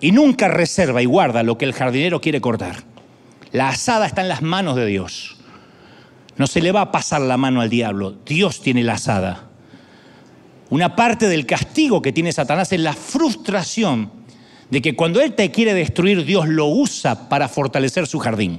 Y 0.00 0.12
nunca 0.12 0.48
reserva 0.48 1.02
y 1.02 1.06
guarda 1.06 1.42
lo 1.42 1.58
que 1.58 1.64
el 1.64 1.72
jardinero 1.72 2.20
quiere 2.20 2.40
cortar. 2.40 2.91
La 3.52 3.68
asada 3.68 4.06
está 4.06 4.22
en 4.22 4.28
las 4.28 4.42
manos 4.42 4.76
de 4.76 4.86
Dios. 4.86 5.36
No 6.36 6.46
se 6.46 6.62
le 6.62 6.72
va 6.72 6.80
a 6.80 6.92
pasar 6.92 7.20
la 7.20 7.36
mano 7.36 7.60
al 7.60 7.68
diablo. 7.68 8.16
Dios 8.24 8.62
tiene 8.62 8.82
la 8.82 8.94
asada. 8.94 9.48
Una 10.70 10.96
parte 10.96 11.28
del 11.28 11.44
castigo 11.44 12.00
que 12.00 12.12
tiene 12.12 12.32
Satanás 12.32 12.72
es 12.72 12.80
la 12.80 12.94
frustración 12.94 14.10
de 14.70 14.80
que 14.80 14.96
cuando 14.96 15.20
Él 15.20 15.34
te 15.34 15.50
quiere 15.50 15.74
destruir, 15.74 16.24
Dios 16.24 16.48
lo 16.48 16.66
usa 16.66 17.28
para 17.28 17.46
fortalecer 17.46 18.06
su 18.06 18.18
jardín. 18.18 18.58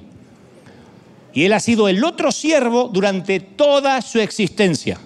Y 1.33 1.45
Él 1.45 1.53
ha 1.53 1.59
sido 1.59 1.87
el 1.87 2.03
otro 2.03 2.31
siervo 2.31 2.87
durante 2.93 3.39
toda 3.39 3.99
su 4.03 4.19
existencia. 4.19 4.99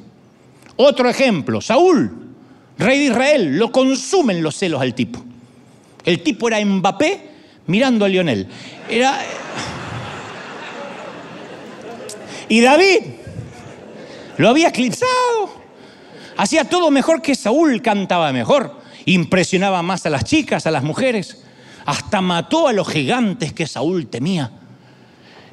Otro 0.76 1.08
ejemplo, 1.08 1.62
Saúl, 1.62 2.12
rey 2.78 3.00
de 3.00 3.06
Israel, 3.06 3.58
lo 3.58 3.72
consumen 3.72 4.44
los 4.44 4.58
celos 4.58 4.82
al 4.82 4.94
tipo. 4.94 5.24
El 6.04 6.22
tipo 6.22 6.50
era 6.50 6.64
Mbappé 6.64 7.37
mirando 7.68 8.06
a 8.06 8.10
Lionel. 8.10 8.48
Era... 8.90 9.20
Y 12.50 12.62
David 12.62 13.00
lo 14.38 14.50
había 14.50 14.70
eclipsado. 14.70 15.58
Hacía 16.38 16.66
todo 16.66 16.92
mejor 16.92 17.22
que 17.22 17.36
Saúl, 17.36 17.82
cantaba 17.82 18.32
mejor 18.32 18.88
impresionaba 19.08 19.82
más 19.82 20.06
a 20.06 20.10
las 20.10 20.26
chicas, 20.26 20.68
a 20.68 20.72
las 20.72 20.84
mujeres, 20.84 21.42
hasta 21.86 22.20
mató 22.20 22.68
a 22.68 22.74
los 22.74 22.90
gigantes 22.90 23.54
que 23.54 23.66
Saúl 23.66 24.08
temía. 24.08 24.52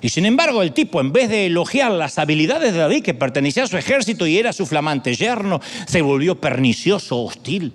Y 0.03 0.09
sin 0.09 0.27
embargo 0.27 0.61
el 0.63 0.73
tipo, 0.73 1.01
en 1.01 1.13
vez 1.13 1.31
de 1.31 1.47
elogiar 1.47 1.93
las 1.93 2.19
habilidades 2.19 2.73
de 2.73 2.81
David, 2.81 3.05
que 3.05 3.15
pertenecía 3.15 3.63
a 3.63 3.69
su 3.69 3.79
ejército 3.79 4.27
y 4.27 4.39
era 4.39 4.53
su 4.53 4.67
flamante 4.67 5.15
yerno, 5.15 5.61
se 5.87 6.03
volvió 6.03 6.41
pernicioso, 6.41 7.23
hostil. 7.23 7.73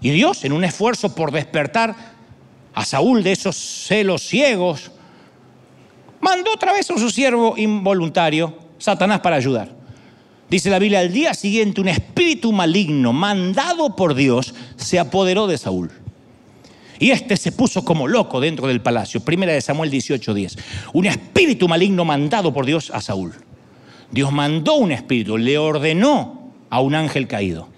Y 0.00 0.10
Dios, 0.10 0.44
en 0.44 0.52
un 0.52 0.64
esfuerzo 0.64 1.14
por 1.14 1.30
despertar 1.30 2.15
a 2.76 2.84
Saúl 2.84 3.22
de 3.22 3.32
esos 3.32 3.56
celos 3.56 4.22
ciegos, 4.22 4.92
mandó 6.20 6.52
otra 6.52 6.74
vez 6.74 6.90
a 6.90 6.98
su 6.98 7.10
siervo 7.10 7.54
involuntario, 7.56 8.54
Satanás, 8.76 9.20
para 9.20 9.36
ayudar. 9.36 9.74
Dice 10.50 10.68
la 10.68 10.78
Biblia, 10.78 11.00
al 11.00 11.10
día 11.10 11.32
siguiente 11.32 11.80
un 11.80 11.88
espíritu 11.88 12.52
maligno 12.52 13.14
mandado 13.14 13.96
por 13.96 14.14
Dios 14.14 14.54
se 14.76 14.98
apoderó 14.98 15.46
de 15.46 15.56
Saúl. 15.56 15.90
Y 16.98 17.12
este 17.12 17.38
se 17.38 17.50
puso 17.50 17.82
como 17.82 18.08
loco 18.08 18.40
dentro 18.40 18.66
del 18.66 18.82
palacio. 18.82 19.20
Primera 19.20 19.54
de 19.54 19.62
Samuel 19.62 19.90
18:10. 19.90 20.58
Un 20.92 21.06
espíritu 21.06 21.68
maligno 21.68 22.04
mandado 22.04 22.52
por 22.52 22.66
Dios 22.66 22.90
a 22.92 23.00
Saúl. 23.00 23.32
Dios 24.10 24.30
mandó 24.32 24.74
un 24.74 24.92
espíritu, 24.92 25.38
le 25.38 25.56
ordenó 25.56 26.52
a 26.68 26.80
un 26.80 26.94
ángel 26.94 27.26
caído. 27.26 27.68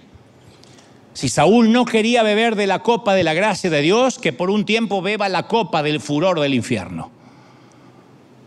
Si 1.18 1.28
Saúl 1.28 1.72
no 1.72 1.84
quería 1.84 2.22
beber 2.22 2.54
de 2.54 2.68
la 2.68 2.78
copa 2.78 3.12
de 3.12 3.24
la 3.24 3.34
gracia 3.34 3.68
de 3.68 3.82
Dios, 3.82 4.20
que 4.20 4.32
por 4.32 4.50
un 4.50 4.64
tiempo 4.64 5.02
beba 5.02 5.28
la 5.28 5.48
copa 5.48 5.82
del 5.82 5.98
furor 5.98 6.38
del 6.38 6.54
infierno. 6.54 7.10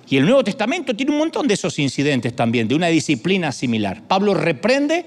Y 0.07 0.15
el 0.15 0.23
Nuevo 0.23 0.41
Testamento 0.45 0.95
tiene 0.95 1.11
un 1.11 1.17
montón 1.17 1.49
de 1.49 1.55
esos 1.55 1.77
incidentes 1.79 2.33
también, 2.33 2.69
de 2.69 2.75
una 2.75 2.87
disciplina 2.87 3.51
similar. 3.51 4.03
Pablo 4.07 4.33
reprende 4.33 5.05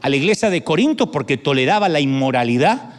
a 0.00 0.08
la 0.08 0.14
iglesia 0.14 0.48
de 0.48 0.62
Corinto 0.62 1.10
porque 1.10 1.36
toleraba 1.36 1.88
la 1.88 1.98
inmoralidad 1.98 2.90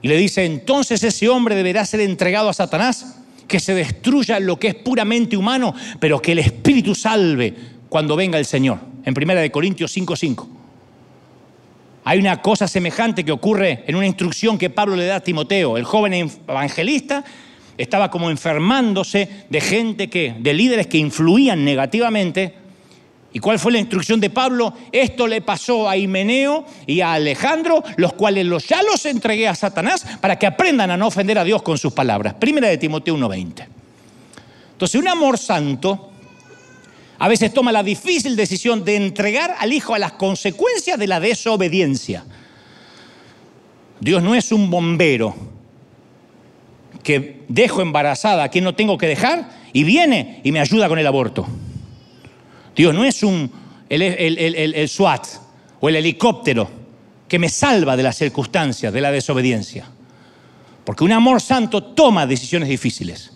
y 0.00 0.08
le 0.08 0.16
dice, 0.16 0.46
entonces 0.46 1.04
ese 1.04 1.28
hombre 1.28 1.54
deberá 1.54 1.84
ser 1.84 2.00
entregado 2.00 2.48
a 2.48 2.54
Satanás, 2.54 3.20
que 3.48 3.60
se 3.60 3.74
destruya 3.74 4.40
lo 4.40 4.58
que 4.58 4.68
es 4.68 4.74
puramente 4.76 5.36
humano, 5.36 5.74
pero 6.00 6.22
que 6.22 6.32
el 6.32 6.38
Espíritu 6.38 6.94
salve 6.94 7.54
cuando 7.90 8.16
venga 8.16 8.38
el 8.38 8.46
Señor. 8.46 8.78
En 9.04 9.12
1 9.14 9.34
de 9.34 9.50
Corintios 9.50 9.94
5:5. 9.94 10.61
Hay 12.04 12.18
una 12.18 12.42
cosa 12.42 12.66
semejante 12.66 13.24
que 13.24 13.32
ocurre 13.32 13.84
en 13.86 13.94
una 13.94 14.06
instrucción 14.06 14.58
que 14.58 14.70
Pablo 14.70 14.96
le 14.96 15.06
da 15.06 15.16
a 15.16 15.20
Timoteo, 15.20 15.76
el 15.76 15.84
joven 15.84 16.14
evangelista 16.14 17.24
estaba 17.78 18.10
como 18.10 18.30
enfermándose 18.30 19.46
de 19.48 19.60
gente 19.60 20.08
que, 20.10 20.34
de 20.38 20.54
líderes 20.54 20.86
que 20.86 20.98
influían 20.98 21.64
negativamente. 21.64 22.54
¿Y 23.32 23.38
cuál 23.38 23.58
fue 23.58 23.72
la 23.72 23.78
instrucción 23.78 24.20
de 24.20 24.28
Pablo? 24.28 24.74
Esto 24.92 25.26
le 25.26 25.40
pasó 25.40 25.88
a 25.88 25.96
Himeneo 25.96 26.66
y 26.86 27.00
a 27.00 27.14
Alejandro, 27.14 27.82
los 27.96 28.12
cuales 28.12 28.44
los, 28.44 28.68
ya 28.68 28.82
los 28.82 29.06
entregué 29.06 29.48
a 29.48 29.54
Satanás 29.54 30.06
para 30.20 30.38
que 30.38 30.46
aprendan 30.46 30.90
a 30.90 30.96
no 30.96 31.06
ofender 31.06 31.38
a 31.38 31.44
Dios 31.44 31.62
con 31.62 31.78
sus 31.78 31.92
palabras. 31.94 32.34
Primera 32.34 32.68
de 32.68 32.76
Timoteo 32.76 33.16
1.20. 33.16 33.66
Entonces, 34.72 35.00
un 35.00 35.08
amor 35.08 35.38
santo 35.38 36.11
a 37.22 37.28
veces 37.28 37.54
toma 37.54 37.70
la 37.70 37.84
difícil 37.84 38.34
decisión 38.34 38.84
de 38.84 38.96
entregar 38.96 39.54
al 39.60 39.72
hijo 39.72 39.94
a 39.94 39.98
las 40.00 40.14
consecuencias 40.14 40.98
de 40.98 41.06
la 41.06 41.20
desobediencia. 41.20 42.24
Dios 44.00 44.24
no 44.24 44.34
es 44.34 44.50
un 44.50 44.68
bombero 44.68 45.32
que 47.04 47.44
dejo 47.46 47.80
embarazada 47.80 48.42
a 48.42 48.48
quien 48.48 48.64
no 48.64 48.74
tengo 48.74 48.98
que 48.98 49.06
dejar 49.06 49.50
y 49.72 49.84
viene 49.84 50.40
y 50.42 50.50
me 50.50 50.58
ayuda 50.58 50.88
con 50.88 50.98
el 50.98 51.06
aborto. 51.06 51.46
Dios 52.74 52.92
no 52.92 53.04
es 53.04 53.22
un, 53.22 53.52
el, 53.88 54.02
el, 54.02 54.88
SWAT 54.88 55.24
o 55.78 55.88
el 55.88 55.94
helicóptero 55.94 56.68
que 57.28 57.38
me 57.38 57.48
salva 57.48 57.96
de 57.96 58.02
las 58.02 58.16
circunstancias, 58.16 58.92
de 58.92 59.00
la 59.00 59.12
desobediencia. 59.12 59.86
Porque 60.82 61.04
un 61.04 61.12
amor 61.12 61.40
santo 61.40 61.84
toma 61.84 62.26
decisiones 62.26 62.68
difíciles. 62.68 63.30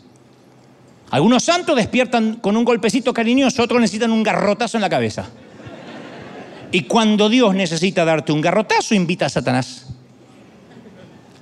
Algunos 1.11 1.45
santos 1.45 1.77
despiertan 1.77 2.37
con 2.37 2.57
un 2.57 2.65
golpecito 2.65 3.15
cariñoso, 3.15 3.63
otros 3.63 3.81
necesitan 3.81 4.11
un 4.11 4.23
garrotazo 4.23 4.77
en 4.77 4.81
la 4.81 4.91
cabeza. 4.91 5.27
Y 6.73 6.83
cuando 6.83 7.29
Dios 7.29 7.55
necesita 7.55 8.05
darte 8.05 8.33
un 8.33 8.41
garrotazo, 8.41 8.95
invita 8.95 9.27
a 9.27 9.29
Satanás. 9.29 9.87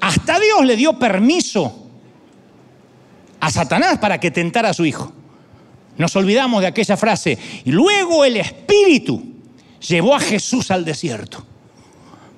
Hasta 0.01 0.39
Dios 0.39 0.65
le 0.65 0.77
dio 0.77 0.99
permiso 0.99 1.89
a 3.41 3.51
Satanás 3.51 3.99
para 3.99 4.21
que 4.21 4.31
tentara 4.31 4.71
a 4.71 4.75
su 4.75 4.85
hijo. 4.85 5.12
Nos 5.97 6.15
olvidamos 6.17 6.61
de 6.61 6.67
aquella 6.67 6.97
frase. 6.97 7.39
Y 7.65 7.73
luego 7.73 8.25
el 8.25 8.37
Espíritu 8.37 9.23
llevó 9.81 10.15
a 10.15 10.21
Jesús 10.21 10.71
al 10.71 10.85
desierto 10.85 11.45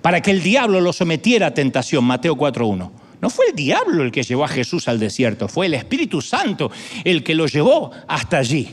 para 0.03 0.20
que 0.20 0.31
el 0.31 0.43
diablo 0.43 0.81
lo 0.81 0.93
sometiera 0.93 1.49
a 1.49 1.55
tentación, 1.55 2.05
Mateo 2.05 2.37
4.1. 2.37 2.91
No 3.20 3.30
fue 3.30 3.46
el 3.48 3.56
diablo 3.56 4.02
el 4.02 4.12
que 4.12 4.22
llevó 4.22 4.44
a 4.44 4.48
Jesús 4.48 4.88
al 4.88 4.98
desierto, 4.98 5.48
fue 5.48 5.66
el 5.66 5.74
Espíritu 5.74 6.20
Santo 6.20 6.70
el 7.04 7.22
que 7.22 7.34
lo 7.34 7.46
llevó 7.46 7.90
hasta 8.06 8.38
allí. 8.38 8.68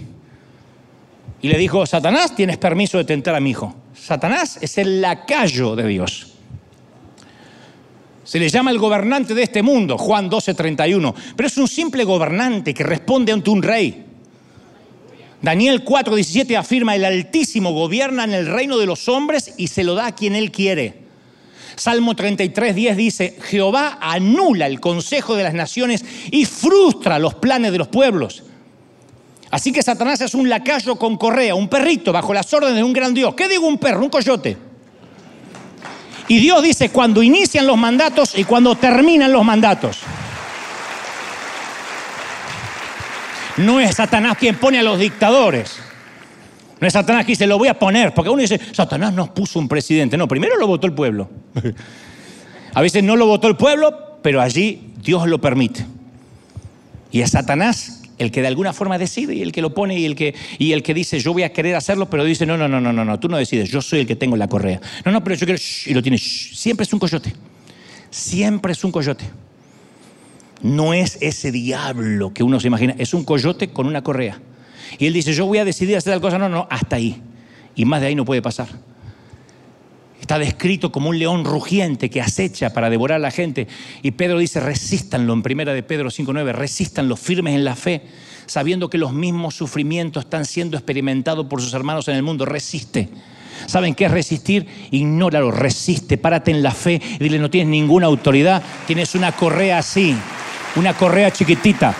Y 1.41 1.47
le 1.47 1.57
dijo, 1.57 1.85
Satanás, 1.85 2.35
tienes 2.35 2.57
permiso 2.57 2.97
de 2.97 3.03
tentar 3.03 3.35
a 3.35 3.39
mi 3.39 3.51
hijo. 3.51 3.75
Satanás 3.93 4.59
es 4.61 4.77
el 4.77 5.01
lacayo 5.01 5.75
de 5.75 5.87
Dios. 5.87 6.27
Se 8.23 8.39
le 8.39 8.47
llama 8.47 8.71
el 8.71 8.79
gobernante 8.79 9.33
de 9.33 9.43
este 9.43 9.61
mundo, 9.61 9.97
Juan 9.97 10.29
12:31, 10.29 11.13
pero 11.35 11.47
es 11.47 11.57
un 11.57 11.67
simple 11.67 12.05
gobernante 12.05 12.73
que 12.73 12.83
responde 12.83 13.33
ante 13.33 13.49
un 13.49 13.61
rey. 13.61 14.05
Daniel 15.41 15.83
4:17 15.83 16.57
afirma, 16.57 16.95
el 16.95 17.03
Altísimo 17.03 17.73
gobierna 17.73 18.23
en 18.23 18.33
el 18.33 18.47
reino 18.47 18.77
de 18.77 18.85
los 18.85 19.09
hombres 19.09 19.53
y 19.57 19.67
se 19.67 19.83
lo 19.83 19.93
da 19.93 20.07
a 20.07 20.15
quien 20.15 20.35
él 20.35 20.51
quiere. 20.51 21.02
Salmo 21.75 22.15
33:10 22.15 22.95
dice, 22.95 23.37
Jehová 23.41 23.97
anula 24.01 24.67
el 24.67 24.79
consejo 24.79 25.35
de 25.35 25.43
las 25.43 25.53
naciones 25.53 26.05
y 26.31 26.45
frustra 26.45 27.19
los 27.19 27.35
planes 27.35 27.71
de 27.71 27.77
los 27.77 27.87
pueblos. 27.87 28.43
Así 29.51 29.71
que 29.71 29.83
Satanás 29.83 30.21
es 30.21 30.33
un 30.33 30.49
lacayo 30.49 30.95
con 30.95 31.17
correa, 31.17 31.53
un 31.53 31.67
perrito 31.67 32.11
bajo 32.11 32.33
las 32.33 32.51
órdenes 32.53 32.77
de 32.77 32.83
un 32.83 32.93
gran 32.93 33.13
Dios. 33.13 33.35
¿Qué 33.35 33.47
digo 33.47 33.67
un 33.67 33.77
perro? 33.77 34.01
Un 34.01 34.09
coyote. 34.09 34.57
Y 36.27 36.39
Dios 36.39 36.63
dice 36.63 36.89
cuando 36.89 37.21
inician 37.21 37.67
los 37.67 37.77
mandatos 37.77 38.37
y 38.37 38.45
cuando 38.45 38.75
terminan 38.75 39.31
los 39.31 39.43
mandatos. 39.43 39.99
No 43.57 43.79
es 43.79 43.95
Satanás 43.95 44.37
quien 44.39 44.55
pone 44.55 44.79
a 44.79 44.83
los 44.83 44.97
dictadores. 44.97 45.77
No 46.83 46.87
es 46.87 46.91
Satanás 46.91 47.23
quien 47.23 47.35
dice, 47.35 47.47
lo 47.47 47.57
voy 47.57 47.69
a 47.69 47.79
poner. 47.79 48.13
Porque 48.13 48.29
uno 48.29 48.41
dice, 48.41 48.59
Satanás 48.73 49.13
nos 49.13 49.29
puso 49.29 49.57
un 49.57 49.69
presidente. 49.69 50.17
No, 50.17 50.27
primero 50.27 50.57
lo 50.57 50.67
votó 50.67 50.85
el 50.85 50.91
pueblo. 50.91 51.29
A 52.73 52.81
veces 52.81 53.01
no 53.05 53.15
lo 53.15 53.25
votó 53.25 53.47
el 53.47 53.55
pueblo, 53.55 54.19
pero 54.21 54.41
allí 54.41 54.91
Dios 55.01 55.25
lo 55.29 55.39
permite. 55.39 55.85
Y 57.09 57.21
es 57.21 57.31
Satanás 57.31 58.01
el 58.17 58.31
que 58.31 58.41
de 58.41 58.47
alguna 58.47 58.73
forma 58.73 58.97
decide 58.97 59.33
y 59.33 59.41
el 59.41 59.53
que 59.53 59.61
lo 59.61 59.73
pone 59.73 59.97
y 59.97 60.03
el 60.03 60.13
que, 60.13 60.35
y 60.59 60.73
el 60.73 60.83
que 60.83 60.93
dice 60.93 61.21
yo 61.21 61.31
voy 61.31 61.43
a 61.43 61.53
querer 61.53 61.73
hacerlo, 61.75 62.09
pero 62.09 62.25
dice 62.25 62.45
no, 62.45 62.57
no, 62.57 62.67
no, 62.67 62.81
no, 62.81 62.91
no, 62.91 63.05
no, 63.05 63.17
tú 63.17 63.29
no 63.29 63.37
decides, 63.37 63.69
yo 63.69 63.81
soy 63.81 64.01
el 64.01 64.05
que 64.05 64.17
tengo 64.17 64.35
la 64.35 64.49
correa. 64.49 64.81
No, 65.05 65.13
no, 65.13 65.23
pero 65.23 65.37
yo 65.37 65.45
quiero, 65.45 65.61
y 65.85 65.93
lo 65.93 66.01
tiene, 66.01 66.17
siempre 66.17 66.83
es 66.83 66.91
un 66.91 66.99
coyote, 66.99 67.33
siempre 68.09 68.73
es 68.73 68.83
un 68.83 68.91
coyote. 68.91 69.23
No 70.61 70.93
es 70.93 71.17
ese 71.21 71.49
diablo 71.49 72.33
que 72.33 72.43
uno 72.43 72.59
se 72.59 72.67
imagina, 72.67 72.93
es 72.97 73.13
un 73.13 73.23
coyote 73.23 73.69
con 73.69 73.87
una 73.87 74.03
correa. 74.03 74.41
Y 74.97 75.07
él 75.07 75.13
dice 75.13 75.33
yo 75.33 75.45
voy 75.45 75.57
a 75.57 75.65
decidir 75.65 75.97
hacer 75.97 76.13
tal 76.13 76.21
cosa, 76.21 76.37
no, 76.37 76.49
no, 76.49 76.67
hasta 76.69 76.95
ahí. 76.95 77.21
Y 77.75 77.85
más 77.85 78.01
de 78.01 78.07
ahí 78.07 78.15
no 78.15 78.25
puede 78.25 78.41
pasar. 78.41 78.67
Está 80.23 80.39
descrito 80.39 80.89
como 80.89 81.09
un 81.09 81.19
león 81.19 81.43
rugiente 81.43 82.09
que 82.09 82.21
acecha 82.21 82.71
para 82.71 82.89
devorar 82.89 83.17
a 83.17 83.19
la 83.19 83.29
gente. 83.29 83.67
Y 84.01 84.11
Pedro 84.11 84.39
dice, 84.39 84.61
resístanlo 84.61 85.33
en 85.33 85.43
primera 85.43 85.73
de 85.73 85.83
Pedro 85.83 86.09
5.9, 86.09 86.53
resístanlo 86.53 87.17
firmes 87.17 87.55
en 87.55 87.65
la 87.65 87.75
fe, 87.75 88.03
sabiendo 88.45 88.89
que 88.89 88.97
los 88.97 89.11
mismos 89.11 89.55
sufrimientos 89.55 90.23
están 90.23 90.45
siendo 90.45 90.77
experimentados 90.77 91.47
por 91.47 91.61
sus 91.61 91.73
hermanos 91.73 92.07
en 92.07 92.15
el 92.15 92.23
mundo. 92.23 92.45
Resiste. 92.45 93.09
¿Saben 93.65 93.95
qué 93.95 94.05
es 94.05 94.11
resistir? 94.11 94.65
Ignóralo, 94.91 95.51
resiste, 95.51 96.17
párate 96.17 96.51
en 96.51 96.63
la 96.63 96.71
fe 96.71 97.01
y 97.19 97.23
dile, 97.23 97.37
no 97.37 97.49
tienes 97.49 97.69
ninguna 97.69 98.07
autoridad, 98.07 98.63
tienes 98.87 99.15
una 99.15 99.33
correa 99.33 99.79
así, 99.79 100.15
una 100.77 100.93
correa 100.93 101.31
chiquitita. 101.31 101.93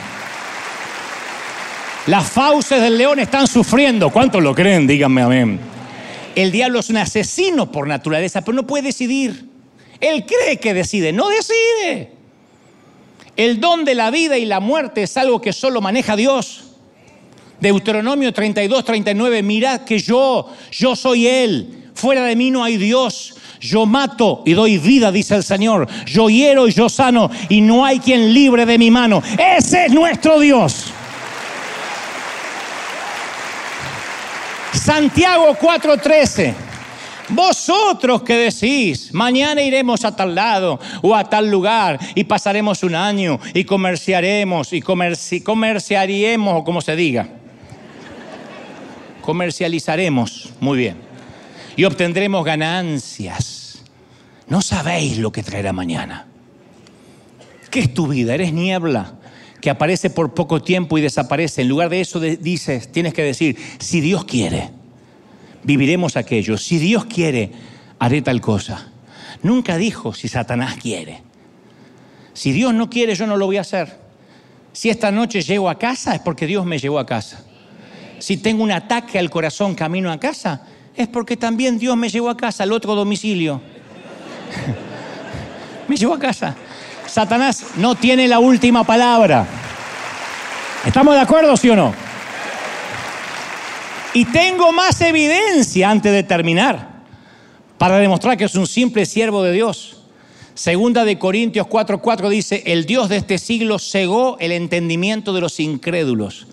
Las 2.07 2.29
fauces 2.29 2.81
del 2.81 2.97
león 2.97 3.19
están 3.19 3.47
sufriendo. 3.47 4.09
¿Cuántos 4.09 4.43
lo 4.43 4.53
creen? 4.53 4.85
Díganme 4.85 5.21
amén. 5.21 5.59
El 6.35 6.51
diablo 6.51 6.79
es 6.79 6.89
un 6.89 6.97
asesino 6.97 7.71
por 7.71 7.87
naturaleza, 7.87 8.41
pero 8.41 8.55
no 8.55 8.67
puede 8.67 8.87
decidir. 8.87 9.47
Él 10.01 10.25
cree 10.25 10.57
que 10.57 10.73
decide, 10.73 11.13
no 11.13 11.29
decide. 11.29 12.11
El 13.37 13.61
don 13.61 13.85
de 13.85 13.95
la 13.95 14.11
vida 14.11 14.37
y 14.37 14.45
la 14.45 14.59
muerte 14.59 15.03
es 15.03 15.15
algo 15.15 15.39
que 15.39 15.53
solo 15.53 15.79
maneja 15.79 16.17
Dios. 16.17 16.65
Deuteronomio 17.61 18.33
32, 18.33 18.83
39, 18.83 19.41
mirad 19.41 19.81
que 19.81 19.97
yo, 19.97 20.49
yo 20.71 20.97
soy 20.97 21.27
Él. 21.27 21.89
Fuera 21.93 22.25
de 22.25 22.35
mí 22.35 22.51
no 22.51 22.65
hay 22.65 22.75
Dios. 22.75 23.35
Yo 23.61 23.85
mato 23.85 24.43
y 24.45 24.51
doy 24.51 24.77
vida, 24.77 25.09
dice 25.09 25.35
el 25.35 25.43
Señor. 25.43 25.87
Yo 26.05 26.29
hiero 26.29 26.67
y 26.67 26.73
yo 26.73 26.89
sano 26.89 27.31
y 27.47 27.61
no 27.61 27.85
hay 27.85 27.99
quien 27.99 28.33
libre 28.33 28.65
de 28.65 28.77
mi 28.77 28.91
mano. 28.91 29.23
Ese 29.37 29.85
es 29.85 29.93
nuestro 29.93 30.37
Dios. 30.41 30.91
Santiago 34.73 35.55
4:13. 35.55 36.53
Vosotros 37.29 38.23
que 38.23 38.35
decís, 38.35 39.13
mañana 39.13 39.61
iremos 39.61 40.03
a 40.03 40.15
tal 40.15 40.35
lado 40.35 40.79
o 41.01 41.15
a 41.15 41.23
tal 41.23 41.49
lugar 41.49 41.97
y 42.15 42.25
pasaremos 42.25 42.83
un 42.83 42.95
año 42.95 43.39
y 43.53 43.63
comerciaremos 43.63 44.73
y 44.73 44.81
comerci 44.81 45.41
comerciaríamos 45.41 46.61
o 46.61 46.63
como 46.63 46.81
se 46.81 46.95
diga. 46.95 47.29
Comercializaremos, 49.21 50.49
muy 50.59 50.77
bien. 50.77 50.97
Y 51.77 51.85
obtendremos 51.85 52.43
ganancias. 52.43 53.83
No 54.47 54.61
sabéis 54.61 55.17
lo 55.17 55.31
que 55.31 55.43
traerá 55.43 55.71
mañana. 55.71 56.27
¿Qué 57.71 57.79
es 57.79 57.93
tu 57.93 58.07
vida? 58.07 58.33
¿Eres 58.33 58.51
niebla? 58.51 59.13
Que 59.63 59.69
aparece 59.69 60.09
por 60.09 60.33
poco 60.33 60.61
tiempo 60.61 60.97
y 60.97 61.01
desaparece. 61.01 61.61
En 61.61 61.69
lugar 61.69 61.87
de 61.87 62.01
eso 62.01 62.19
dices, 62.19 62.91
tienes 62.91 63.13
que 63.13 63.23
decir, 63.23 63.55
si 63.79 64.01
Dios 64.01 64.25
quiere, 64.25 64.71
viviremos 65.63 66.17
aquello. 66.17 66.57
Si 66.57 66.79
Dios 66.79 67.05
quiere, 67.05 67.49
haré 67.97 68.21
tal 68.21 68.41
cosa. 68.41 68.91
Nunca 69.41 69.77
dijo 69.77 70.13
si 70.13 70.27
Satanás 70.27 70.75
quiere. 70.81 71.21
Si 72.33 72.51
Dios 72.51 72.73
no 72.73 72.89
quiere, 72.89 73.15
yo 73.15 73.25
no 73.25 73.37
lo 73.37 73.45
voy 73.45 73.55
a 73.55 73.61
hacer. 73.61 74.01
Si 74.73 74.89
esta 74.89 75.11
noche 75.11 75.41
llego 75.41 75.69
a 75.69 75.79
casa, 75.79 76.13
es 76.13 76.19
porque 76.19 76.45
Dios 76.45 76.65
me 76.65 76.77
llevó 76.77 76.99
a 76.99 77.05
casa. 77.05 77.45
Si 78.19 78.35
tengo 78.35 78.63
un 78.63 78.71
ataque 78.73 79.17
al 79.17 79.29
corazón 79.29 79.75
camino 79.75 80.11
a 80.11 80.19
casa, 80.19 80.67
es 80.93 81.07
porque 81.07 81.37
también 81.37 81.79
Dios 81.79 81.95
me 81.95 82.09
llevó 82.09 82.29
a 82.29 82.35
casa, 82.35 82.63
al 82.63 82.73
otro 82.73 82.95
domicilio. 82.95 83.61
me 85.87 85.95
llevó 85.95 86.15
a 86.15 86.19
casa. 86.19 86.53
Satanás 87.13 87.63
no 87.77 87.93
tiene 87.93 88.27
la 88.27 88.39
última 88.39 88.83
palabra. 88.83 89.45
¿Estamos 90.83 91.13
de 91.13 91.21
acuerdo, 91.21 91.55
sí 91.55 91.69
o 91.69 91.75
no? 91.75 91.93
Y 94.15 94.25
tengo 94.25 94.71
más 94.71 94.99
evidencia 94.99 95.91
antes 95.91 96.11
de 96.11 96.23
terminar 96.23 97.03
para 97.77 97.97
demostrar 97.97 98.35
que 98.35 98.45
es 98.45 98.55
un 98.55 98.65
simple 98.65 99.05
siervo 99.05 99.43
de 99.43 99.51
Dios. 99.51 100.01
Segunda 100.55 101.05
de 101.05 101.19
Corintios 101.19 101.67
4:4 101.67 102.29
dice, 102.29 102.63
el 102.65 102.87
Dios 102.87 103.09
de 103.09 103.17
este 103.17 103.37
siglo 103.37 103.77
cegó 103.77 104.37
el 104.39 104.51
entendimiento 104.51 105.33
de 105.33 105.41
los 105.41 105.59
incrédulos. 105.59 106.47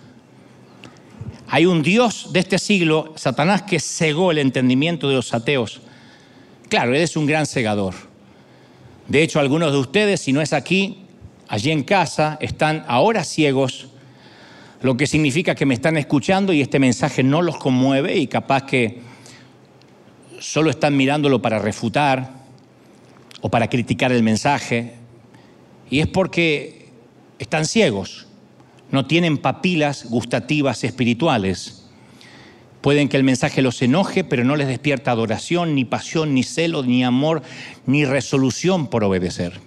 Hay 1.49 1.65
un 1.65 1.83
Dios 1.83 2.35
de 2.35 2.41
este 2.41 2.59
siglo, 2.59 3.15
Satanás, 3.17 3.63
que 3.63 3.81
cegó 3.81 4.31
el 4.31 4.37
entendimiento 4.37 5.09
de 5.09 5.15
los 5.15 5.33
ateos. 5.33 5.81
Claro, 6.69 6.95
él 6.95 7.01
es 7.01 7.17
un 7.17 7.25
gran 7.25 7.47
cegador. 7.47 8.10
De 9.11 9.25
hecho, 9.25 9.41
algunos 9.41 9.73
de 9.73 9.79
ustedes, 9.79 10.21
si 10.21 10.33
no 10.33 10.41
es 10.41 10.53
aquí, 10.53 10.99
allí 11.49 11.73
en 11.73 11.83
casa, 11.83 12.39
están 12.41 12.85
ahora 12.87 13.25
ciegos, 13.25 13.89
lo 14.83 14.97
que 14.97 15.09
significa 15.09 15.57
que 15.57 15.67
me 15.67 15.75
están 15.75 15.97
escuchando 15.97 16.53
y 16.53 16.61
este 16.61 16.79
mensaje 16.79 17.25
no 17.25 17.43
los 17.43 17.57
conmueve 17.57 18.17
y 18.17 18.29
capaz 18.29 18.67
que 18.67 19.01
solo 20.39 20.71
están 20.71 20.97
mirándolo 20.97 21.43
para 21.43 21.59
refutar 21.59 22.35
o 23.41 23.51
para 23.51 23.69
criticar 23.69 24.13
el 24.13 24.23
mensaje. 24.23 24.95
Y 25.91 25.99
es 25.99 26.07
porque 26.07 26.87
están 27.41 27.67
ciegos, 27.67 28.29
no 28.93 29.07
tienen 29.07 29.39
papilas 29.39 30.05
gustativas 30.09 30.85
espirituales. 30.85 31.80
Pueden 32.81 33.09
que 33.09 33.17
el 33.17 33.25
mensaje 33.25 33.61
los 33.61 33.83
enoje, 33.83 34.25
pero 34.25 34.43
no 34.45 34.57
les 34.57 34.67
despierta 34.67 35.11
adoración, 35.11 35.75
ni 35.75 35.85
pasión, 35.85 36.35
ni 36.35 36.43
celo, 36.43 36.83
ni 36.83 37.05
amor, 37.05 37.43
ni 37.87 38.05
resolución 38.05 38.87
por 38.87 39.05
obedecer. 39.05 39.61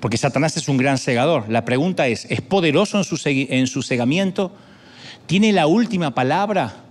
Porque 0.00 0.16
Satanás 0.16 0.56
es 0.56 0.68
un 0.68 0.76
gran 0.76 0.98
cegador. 0.98 1.48
La 1.48 1.64
pregunta 1.64 2.08
es, 2.08 2.26
¿es 2.28 2.40
poderoso 2.40 2.98
en 2.98 3.04
su, 3.04 3.20
en 3.24 3.66
su 3.68 3.82
cegamiento? 3.82 4.52
¿Tiene 5.26 5.52
la 5.52 5.68
última 5.68 6.14
palabra? 6.14 6.84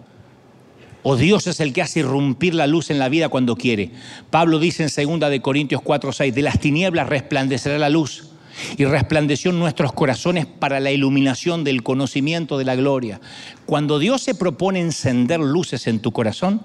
¿O 1.04 1.18
Dios 1.18 1.48
es 1.48 1.60
el 1.60 1.74
que 1.74 1.82
hace 1.82 2.00
irrumpir 2.00 2.56
la 2.56 2.66
luz 2.66 2.90
en 2.90 2.98
la 2.98 3.10
vida 3.10 3.30
cuando 3.30 3.58
quiere? 3.58 3.92
Pablo 4.32 4.58
dice 4.58 4.84
en 4.84 5.20
2 5.20 5.30
de 5.30 5.42
Corintios 5.42 5.82
4, 5.82 6.12
6, 6.14 6.34
de 6.34 6.42
las 6.42 6.60
tinieblas 6.60 7.08
resplandecerá 7.08 7.78
la 7.78 7.90
luz 7.90 8.35
y 8.78 8.86
resplandeció 8.86 9.52
en 9.52 9.60
nuestros 9.60 9.94
corazones 9.94 10.46
para 10.46 10.80
la 10.80 10.92
iluminación 10.92 11.64
del 11.64 11.84
conocimiento 11.84 12.58
de 12.58 12.66
la 12.66 12.76
gloria. 12.76 13.20
Cuando 13.66 14.00
Dios 14.00 14.22
se 14.22 14.36
propone 14.36 14.80
encender 14.80 15.40
luces 15.40 15.88
en 15.88 16.00
tu 16.00 16.12
corazón, 16.12 16.62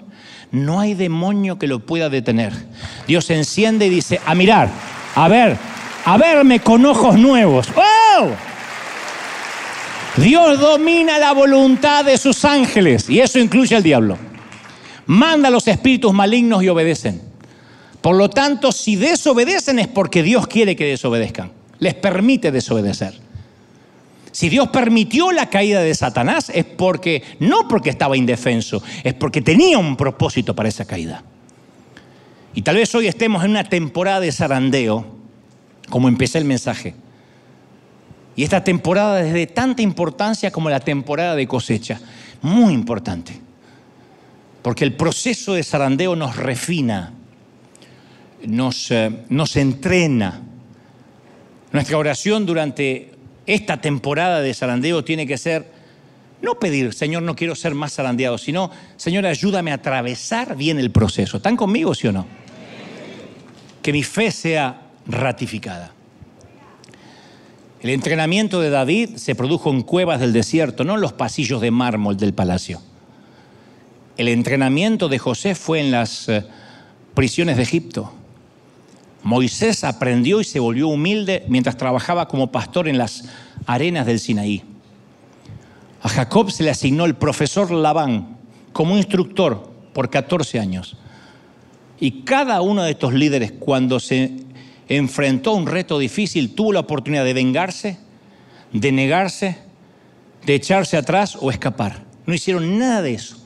no 0.51 0.79
hay 0.79 0.93
demonio 0.93 1.57
que 1.57 1.67
lo 1.67 1.79
pueda 1.79 2.09
detener. 2.09 2.53
Dios 3.07 3.29
enciende 3.29 3.87
y 3.87 3.89
dice, 3.89 4.19
a 4.25 4.35
mirar, 4.35 4.69
a 5.15 5.27
ver, 5.27 5.57
a 6.05 6.17
verme 6.17 6.59
con 6.59 6.85
ojos 6.85 7.17
nuevos. 7.17 7.67
¡Oh! 7.75 8.29
Dios 10.17 10.59
domina 10.59 11.17
la 11.17 11.31
voluntad 11.31 12.03
de 12.03 12.17
sus 12.17 12.43
ángeles 12.43 13.09
y 13.09 13.19
eso 13.19 13.39
incluye 13.39 13.75
al 13.75 13.83
diablo. 13.83 14.17
manda 15.05 15.47
a 15.47 15.51
los 15.51 15.67
espíritus 15.67 16.13
malignos 16.13 16.63
y 16.63 16.69
obedecen. 16.69 17.21
Por 18.01 18.15
lo 18.15 18.29
tanto, 18.29 18.71
si 18.71 18.95
desobedecen 18.95 19.79
es 19.79 19.87
porque 19.87 20.23
Dios 20.23 20.47
quiere 20.47 20.75
que 20.75 20.85
desobedezcan. 20.85 21.51
Les 21.81 21.95
permite 21.95 22.51
desobedecer. 22.51 23.19
Si 24.31 24.49
Dios 24.49 24.69
permitió 24.69 25.31
la 25.31 25.49
caída 25.49 25.81
de 25.81 25.93
Satanás 25.95 26.51
es 26.53 26.63
porque, 26.63 27.23
no 27.39 27.67
porque 27.67 27.89
estaba 27.89 28.15
indefenso, 28.15 28.81
es 29.03 29.15
porque 29.15 29.41
tenía 29.41 29.79
un 29.79 29.97
propósito 29.97 30.55
para 30.55 30.69
esa 30.69 30.85
caída. 30.85 31.23
Y 32.53 32.61
tal 32.61 32.75
vez 32.75 32.93
hoy 32.93 33.07
estemos 33.07 33.43
en 33.43 33.51
una 33.51 33.63
temporada 33.63 34.19
de 34.19 34.31
zarandeo, 34.31 35.05
como 35.89 36.07
empecé 36.07 36.37
el 36.37 36.45
mensaje. 36.45 36.93
Y 38.35 38.43
esta 38.43 38.63
temporada 38.63 39.25
es 39.25 39.33
de 39.33 39.47
tanta 39.47 39.81
importancia 39.81 40.51
como 40.51 40.69
la 40.69 40.79
temporada 40.81 41.35
de 41.35 41.47
cosecha. 41.47 41.99
Muy 42.43 42.73
importante. 42.75 43.33
Porque 44.61 44.83
el 44.83 44.93
proceso 44.93 45.53
de 45.53 45.63
zarandeo 45.63 46.15
nos 46.15 46.35
refina, 46.35 47.11
nos, 48.45 48.91
eh, 48.91 49.25
nos 49.29 49.55
entrena. 49.55 50.43
Nuestra 51.71 51.97
oración 51.97 52.45
durante 52.45 53.11
esta 53.45 53.79
temporada 53.81 54.41
de 54.41 54.53
zarandeo 54.53 55.03
tiene 55.03 55.25
que 55.25 55.37
ser 55.37 55.81
no 56.41 56.55
pedir, 56.55 56.93
Señor, 56.93 57.21
no 57.21 57.35
quiero 57.35 57.55
ser 57.55 57.75
más 57.75 57.93
zarandeado, 57.93 58.37
sino, 58.37 58.71
Señor, 58.97 59.25
ayúdame 59.25 59.71
a 59.71 59.75
atravesar 59.75 60.55
bien 60.55 60.79
el 60.79 60.91
proceso. 60.91 61.37
¿Están 61.37 61.55
conmigo, 61.55 61.93
sí 61.93 62.07
o 62.07 62.11
no? 62.11 62.25
Que 63.81 63.93
mi 63.93 64.03
fe 64.03 64.31
sea 64.31 64.81
ratificada. 65.05 65.93
El 67.81 67.89
entrenamiento 67.91 68.59
de 68.59 68.69
David 68.69 69.17
se 69.17 69.35
produjo 69.35 69.71
en 69.71 69.81
cuevas 69.81 70.19
del 70.19 70.33
desierto, 70.33 70.83
no 70.83 70.95
en 70.95 71.01
los 71.01 71.13
pasillos 71.13 71.61
de 71.61 71.71
mármol 71.71 72.17
del 72.17 72.33
palacio. 72.33 72.81
El 74.17 74.27
entrenamiento 74.27 75.09
de 75.09 75.19
José 75.19 75.55
fue 75.55 75.79
en 75.79 75.91
las 75.91 76.27
eh, 76.29 76.43
prisiones 77.13 77.57
de 77.57 77.63
Egipto. 77.63 78.13
Moisés 79.23 79.83
aprendió 79.83 80.41
y 80.41 80.43
se 80.43 80.59
volvió 80.59 80.87
humilde 80.87 81.45
mientras 81.47 81.77
trabajaba 81.77 82.27
como 82.27 82.51
pastor 82.51 82.87
en 82.87 82.97
las 82.97 83.25
arenas 83.65 84.05
del 84.05 84.19
Sinaí. 84.19 84.63
A 86.01 86.09
Jacob 86.09 86.51
se 86.51 86.63
le 86.63 86.71
asignó 86.71 87.05
el 87.05 87.15
profesor 87.15 87.71
Labán 87.71 88.37
como 88.73 88.97
instructor 88.97 89.71
por 89.93 90.09
14 90.09 90.59
años. 90.59 90.97
Y 91.99 92.23
cada 92.23 92.61
uno 92.61 92.83
de 92.83 92.91
estos 92.91 93.13
líderes, 93.13 93.51
cuando 93.51 93.99
se 93.99 94.31
enfrentó 94.89 95.51
a 95.51 95.55
un 95.55 95.67
reto 95.67 95.99
difícil, 95.99 96.55
tuvo 96.55 96.73
la 96.73 96.79
oportunidad 96.79 97.23
de 97.23 97.33
vengarse, 97.33 97.99
de 98.73 98.91
negarse, 98.91 99.59
de 100.45 100.55
echarse 100.55 100.97
atrás 100.97 101.37
o 101.39 101.51
escapar. 101.51 102.03
No 102.25 102.33
hicieron 102.33 102.79
nada 102.79 103.03
de 103.03 103.13
eso. 103.13 103.37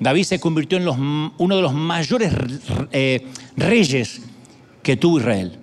David 0.00 0.24
se 0.24 0.40
convirtió 0.40 0.78
en 0.78 0.88
uno 0.88 1.56
de 1.56 1.62
los 1.62 1.74
mayores 1.74 2.32
eh, 2.92 3.26
reyes 3.56 4.22
que 4.86 4.96
tuvo 4.96 5.18
Israel. 5.18 5.58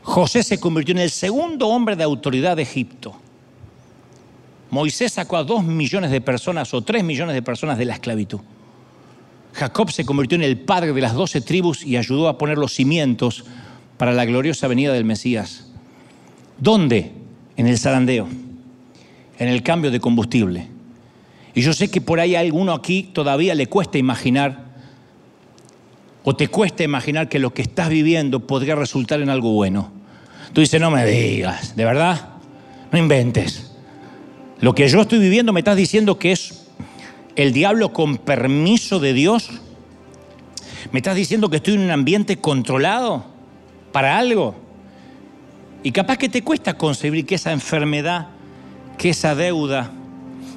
José 0.00 0.44
se 0.44 0.60
convirtió 0.60 0.92
en 0.92 1.00
el 1.00 1.10
segundo 1.10 1.66
hombre 1.66 1.96
de 1.96 2.04
autoridad 2.04 2.54
de 2.54 2.62
Egipto. 2.62 3.16
Moisés 4.70 5.14
sacó 5.14 5.38
a 5.38 5.42
dos 5.42 5.64
millones 5.64 6.12
de 6.12 6.20
personas 6.20 6.72
o 6.72 6.82
tres 6.82 7.02
millones 7.02 7.34
de 7.34 7.42
personas 7.42 7.78
de 7.78 7.84
la 7.84 7.94
esclavitud. 7.94 8.38
Jacob 9.54 9.90
se 9.90 10.04
convirtió 10.04 10.36
en 10.36 10.44
el 10.44 10.56
padre 10.56 10.92
de 10.92 11.00
las 11.00 11.14
doce 11.14 11.40
tribus 11.40 11.84
y 11.84 11.96
ayudó 11.96 12.28
a 12.28 12.38
poner 12.38 12.58
los 12.58 12.74
cimientos 12.74 13.44
para 13.96 14.12
la 14.12 14.24
gloriosa 14.24 14.68
venida 14.68 14.92
del 14.92 15.04
Mesías. 15.04 15.72
¿Dónde? 16.58 17.14
En 17.56 17.66
el 17.66 17.76
zarandeo, 17.76 18.28
en 19.36 19.48
el 19.48 19.64
cambio 19.64 19.90
de 19.90 19.98
combustible. 19.98 20.68
Y 21.56 21.62
yo 21.62 21.72
sé 21.72 21.90
que 21.90 22.00
por 22.00 22.20
ahí 22.20 22.36
a 22.36 22.40
alguno 22.40 22.72
aquí 22.72 23.10
todavía 23.12 23.56
le 23.56 23.66
cuesta 23.66 23.98
imaginar 23.98 24.67
o 26.24 26.36
te 26.36 26.48
cuesta 26.48 26.82
imaginar 26.82 27.28
que 27.28 27.38
lo 27.38 27.54
que 27.54 27.62
estás 27.62 27.88
viviendo 27.88 28.46
podría 28.46 28.74
resultar 28.74 29.20
en 29.20 29.30
algo 29.30 29.52
bueno. 29.52 29.92
Tú 30.52 30.60
dices, 30.60 30.80
no 30.80 30.90
me 30.90 31.04
digas, 31.06 31.76
¿de 31.76 31.84
verdad? 31.84 32.30
No 32.90 32.98
inventes. 32.98 33.72
Lo 34.60 34.74
que 34.74 34.88
yo 34.88 35.00
estoy 35.00 35.18
viviendo 35.18 35.52
me 35.52 35.60
estás 35.60 35.76
diciendo 35.76 36.18
que 36.18 36.32
es 36.32 36.66
el 37.36 37.52
diablo 37.52 37.92
con 37.92 38.18
permiso 38.18 38.98
de 38.98 39.12
Dios. 39.12 39.50
Me 40.90 40.98
estás 40.98 41.14
diciendo 41.14 41.48
que 41.48 41.56
estoy 41.56 41.74
en 41.74 41.80
un 41.80 41.90
ambiente 41.90 42.38
controlado 42.38 43.24
para 43.92 44.18
algo. 44.18 44.56
Y 45.82 45.92
capaz 45.92 46.16
que 46.16 46.28
te 46.28 46.42
cuesta 46.42 46.74
concebir 46.74 47.24
que 47.24 47.36
esa 47.36 47.52
enfermedad, 47.52 48.28
que 48.96 49.10
esa 49.10 49.34
deuda, 49.34 49.92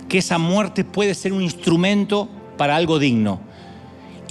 que 0.09 0.17
esa 0.17 0.39
muerte 0.39 0.83
puede 0.83 1.13
ser 1.13 1.33
un 1.33 1.43
instrumento 1.43 2.27
para 2.57 2.75
algo 2.75 2.97
digno. 2.97 3.39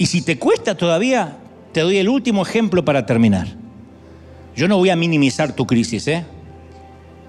Y 0.01 0.07
si 0.07 0.23
te 0.23 0.39
cuesta 0.39 0.73
todavía, 0.73 1.37
te 1.73 1.81
doy 1.81 1.97
el 1.97 2.09
último 2.09 2.41
ejemplo 2.41 2.83
para 2.83 3.05
terminar. 3.05 3.49
Yo 4.55 4.67
no 4.67 4.79
voy 4.79 4.89
a 4.89 4.95
minimizar 4.95 5.55
tu 5.55 5.67
crisis, 5.67 6.07
¿eh? 6.07 6.25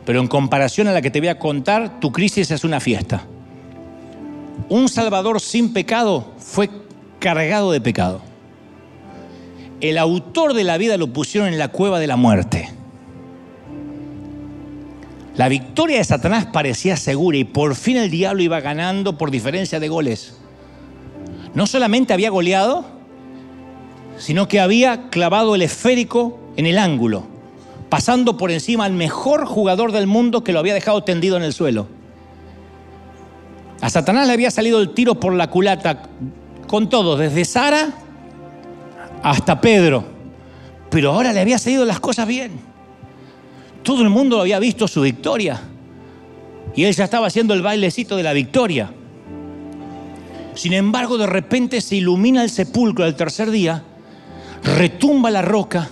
Pero 0.06 0.20
en 0.20 0.26
comparación 0.26 0.88
a 0.88 0.92
la 0.92 1.02
que 1.02 1.10
te 1.10 1.18
voy 1.18 1.28
a 1.28 1.38
contar, 1.38 2.00
tu 2.00 2.10
crisis 2.12 2.50
es 2.50 2.64
una 2.64 2.80
fiesta. 2.80 3.26
Un 4.70 4.88
Salvador 4.88 5.42
sin 5.42 5.74
pecado 5.74 6.32
fue 6.38 6.70
cargado 7.18 7.72
de 7.72 7.82
pecado. 7.82 8.22
El 9.82 9.98
autor 9.98 10.54
de 10.54 10.64
la 10.64 10.78
vida 10.78 10.96
lo 10.96 11.12
pusieron 11.12 11.52
en 11.52 11.58
la 11.58 11.68
cueva 11.68 12.00
de 12.00 12.06
la 12.06 12.16
muerte. 12.16 12.70
La 15.36 15.50
victoria 15.50 15.98
de 15.98 16.04
Satanás 16.04 16.46
parecía 16.46 16.96
segura 16.96 17.36
y 17.36 17.44
por 17.44 17.74
fin 17.74 17.98
el 17.98 18.10
diablo 18.10 18.42
iba 18.42 18.62
ganando 18.62 19.18
por 19.18 19.30
diferencia 19.30 19.78
de 19.78 19.88
goles 19.90 20.38
no 21.54 21.66
solamente 21.66 22.12
había 22.12 22.30
goleado, 22.30 22.84
sino 24.18 24.48
que 24.48 24.60
había 24.60 25.10
clavado 25.10 25.54
el 25.54 25.62
esférico 25.62 26.38
en 26.56 26.66
el 26.66 26.78
ángulo, 26.78 27.24
pasando 27.88 28.36
por 28.36 28.50
encima 28.50 28.84
al 28.84 28.92
mejor 28.92 29.46
jugador 29.46 29.92
del 29.92 30.06
mundo 30.06 30.44
que 30.44 30.52
lo 30.52 30.58
había 30.58 30.74
dejado 30.74 31.02
tendido 31.02 31.36
en 31.36 31.42
el 31.42 31.52
suelo. 31.52 31.88
A 33.80 33.90
Satanás 33.90 34.26
le 34.28 34.32
había 34.32 34.50
salido 34.50 34.80
el 34.80 34.90
tiro 34.90 35.18
por 35.18 35.34
la 35.34 35.50
culata 35.50 36.04
con 36.68 36.88
todo, 36.88 37.16
desde 37.16 37.44
Sara 37.44 37.90
hasta 39.22 39.60
Pedro. 39.60 40.04
Pero 40.88 41.12
ahora 41.12 41.32
le 41.32 41.40
había 41.40 41.58
salido 41.58 41.84
las 41.84 42.00
cosas 42.00 42.28
bien. 42.28 42.52
Todo 43.82 44.02
el 44.02 44.10
mundo 44.10 44.40
había 44.40 44.58
visto 44.58 44.86
su 44.86 45.00
victoria. 45.00 45.60
Y 46.76 46.84
él 46.84 46.94
ya 46.94 47.04
estaba 47.04 47.26
haciendo 47.26 47.54
el 47.54 47.62
bailecito 47.62 48.16
de 48.16 48.22
la 48.22 48.32
victoria. 48.32 48.92
Sin 50.54 50.72
embargo, 50.72 51.18
de 51.18 51.26
repente 51.26 51.80
se 51.80 51.96
ilumina 51.96 52.42
el 52.42 52.50
sepulcro 52.50 53.04
al 53.04 53.16
tercer 53.16 53.50
día, 53.50 53.82
retumba 54.62 55.30
la 55.30 55.42
roca 55.42 55.88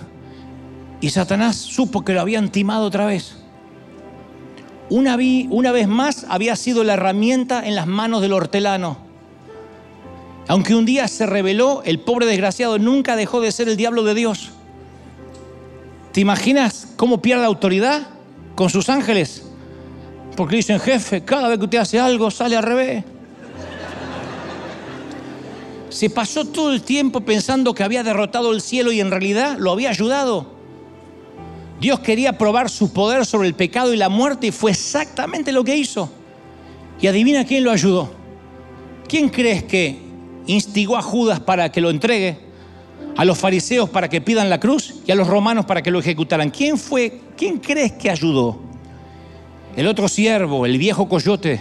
y 1.01 1.09
Satanás 1.09 1.55
supo 1.55 2.05
que 2.05 2.13
lo 2.13 2.21
habían 2.21 2.49
timado 2.49 2.85
otra 2.85 3.05
vez. 3.05 3.37
Una, 4.89 5.17
una 5.49 5.71
vez 5.71 5.87
más 5.87 6.25
había 6.29 6.55
sido 6.55 6.83
la 6.83 6.93
herramienta 6.93 7.65
en 7.65 7.75
las 7.75 7.87
manos 7.87 8.21
del 8.21 8.33
hortelano. 8.33 8.97
Aunque 10.47 10.75
un 10.75 10.85
día 10.85 11.07
se 11.07 11.25
reveló, 11.25 11.81
el 11.85 11.99
pobre 11.99 12.25
desgraciado 12.25 12.77
nunca 12.77 13.15
dejó 13.15 13.41
de 13.41 13.51
ser 13.51 13.69
el 13.69 13.77
diablo 13.77 14.03
de 14.03 14.13
Dios. 14.13 14.51
¿Te 16.11 16.19
imaginas 16.19 16.89
cómo 16.97 17.21
pierde 17.21 17.45
autoridad 17.45 18.01
con 18.55 18.69
sus 18.69 18.89
ángeles? 18.89 19.43
Porque 20.35 20.57
dicen, 20.57 20.79
jefe, 20.79 21.23
cada 21.23 21.47
vez 21.47 21.57
que 21.57 21.65
usted 21.65 21.77
hace 21.77 21.99
algo 21.99 22.29
sale 22.29 22.57
al 22.57 22.63
revés. 22.63 23.05
Se 25.91 26.09
pasó 26.09 26.45
todo 26.45 26.71
el 26.71 26.83
tiempo 26.83 27.19
pensando 27.19 27.73
que 27.73 27.83
había 27.83 28.01
derrotado 28.01 28.53
el 28.53 28.61
cielo 28.61 28.93
y 28.93 29.01
en 29.01 29.11
realidad 29.11 29.57
lo 29.59 29.71
había 29.71 29.89
ayudado. 29.89 30.47
Dios 31.81 31.99
quería 31.99 32.37
probar 32.37 32.69
su 32.69 32.93
poder 32.93 33.25
sobre 33.25 33.49
el 33.49 33.55
pecado 33.55 33.93
y 33.93 33.97
la 33.97 34.07
muerte 34.07 34.47
y 34.47 34.51
fue 34.51 34.71
exactamente 34.71 35.51
lo 35.51 35.65
que 35.65 35.75
hizo. 35.75 36.09
Y 37.01 37.07
adivina 37.07 37.43
quién 37.43 37.65
lo 37.65 37.71
ayudó. 37.71 38.09
¿Quién 39.05 39.27
crees 39.27 39.63
que 39.63 39.99
instigó 40.47 40.95
a 40.95 41.01
Judas 41.01 41.41
para 41.41 41.69
que 41.73 41.81
lo 41.81 41.89
entregue? 41.89 42.39
A 43.17 43.25
los 43.25 43.37
fariseos 43.37 43.89
para 43.89 44.07
que 44.07 44.21
pidan 44.21 44.49
la 44.49 44.61
cruz 44.61 44.95
y 45.05 45.11
a 45.11 45.15
los 45.15 45.27
romanos 45.27 45.65
para 45.65 45.81
que 45.81 45.91
lo 45.91 45.99
ejecutaran. 45.99 46.51
¿Quién 46.51 46.77
fue? 46.77 47.19
¿Quién 47.35 47.57
crees 47.57 47.91
que 47.91 48.09
ayudó? 48.09 48.61
El 49.75 49.87
otro 49.87 50.07
siervo, 50.07 50.65
el 50.65 50.77
viejo 50.77 51.09
coyote, 51.09 51.59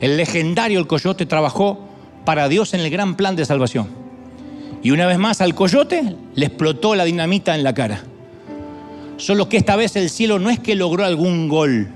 el 0.00 0.16
legendario 0.16 0.78
el 0.78 0.86
coyote 0.86 1.26
trabajó 1.26 1.91
para 2.24 2.48
Dios 2.48 2.74
en 2.74 2.80
el 2.80 2.90
gran 2.90 3.16
plan 3.16 3.36
de 3.36 3.44
salvación. 3.44 3.88
Y 4.82 4.90
una 4.90 5.06
vez 5.06 5.18
más 5.18 5.40
al 5.40 5.54
coyote 5.54 6.16
le 6.34 6.46
explotó 6.46 6.94
la 6.94 7.04
dinamita 7.04 7.54
en 7.54 7.62
la 7.62 7.74
cara. 7.74 8.02
Solo 9.16 9.48
que 9.48 9.56
esta 9.56 9.76
vez 9.76 9.94
el 9.96 10.10
cielo 10.10 10.38
no 10.38 10.50
es 10.50 10.58
que 10.58 10.74
logró 10.74 11.04
algún 11.04 11.48
gol 11.48 11.88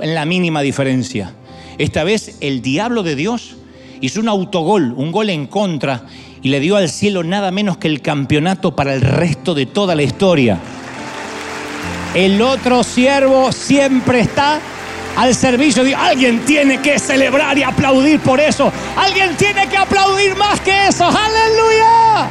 en 0.00 0.14
la 0.14 0.24
mínima 0.24 0.62
diferencia. 0.62 1.34
Esta 1.78 2.04
vez 2.04 2.36
el 2.40 2.62
diablo 2.62 3.02
de 3.02 3.16
Dios 3.16 3.56
hizo 4.00 4.20
un 4.20 4.28
autogol, 4.28 4.94
un 4.96 5.12
gol 5.12 5.30
en 5.30 5.46
contra, 5.46 6.04
y 6.42 6.48
le 6.48 6.60
dio 6.60 6.76
al 6.76 6.88
cielo 6.88 7.24
nada 7.24 7.50
menos 7.50 7.78
que 7.78 7.88
el 7.88 8.00
campeonato 8.00 8.76
para 8.76 8.94
el 8.94 9.00
resto 9.00 9.54
de 9.54 9.66
toda 9.66 9.94
la 9.94 10.02
historia. 10.02 10.58
El 12.14 12.40
otro 12.42 12.84
siervo 12.84 13.50
siempre 13.50 14.20
está 14.20 14.60
al 15.16 15.34
servicio 15.34 15.84
de 15.84 15.94
Alguien 15.94 16.44
tiene 16.44 16.80
que 16.80 16.98
celebrar 16.98 17.56
y 17.58 17.62
aplaudir 17.62 18.20
por 18.20 18.40
eso. 18.40 18.72
Alguien 18.96 19.36
tiene 19.36 19.68
que 19.68 19.76
aplaudir 19.76 20.34
más 20.36 20.60
que 20.60 20.88
eso. 20.88 21.04
Aleluya. 21.04 22.28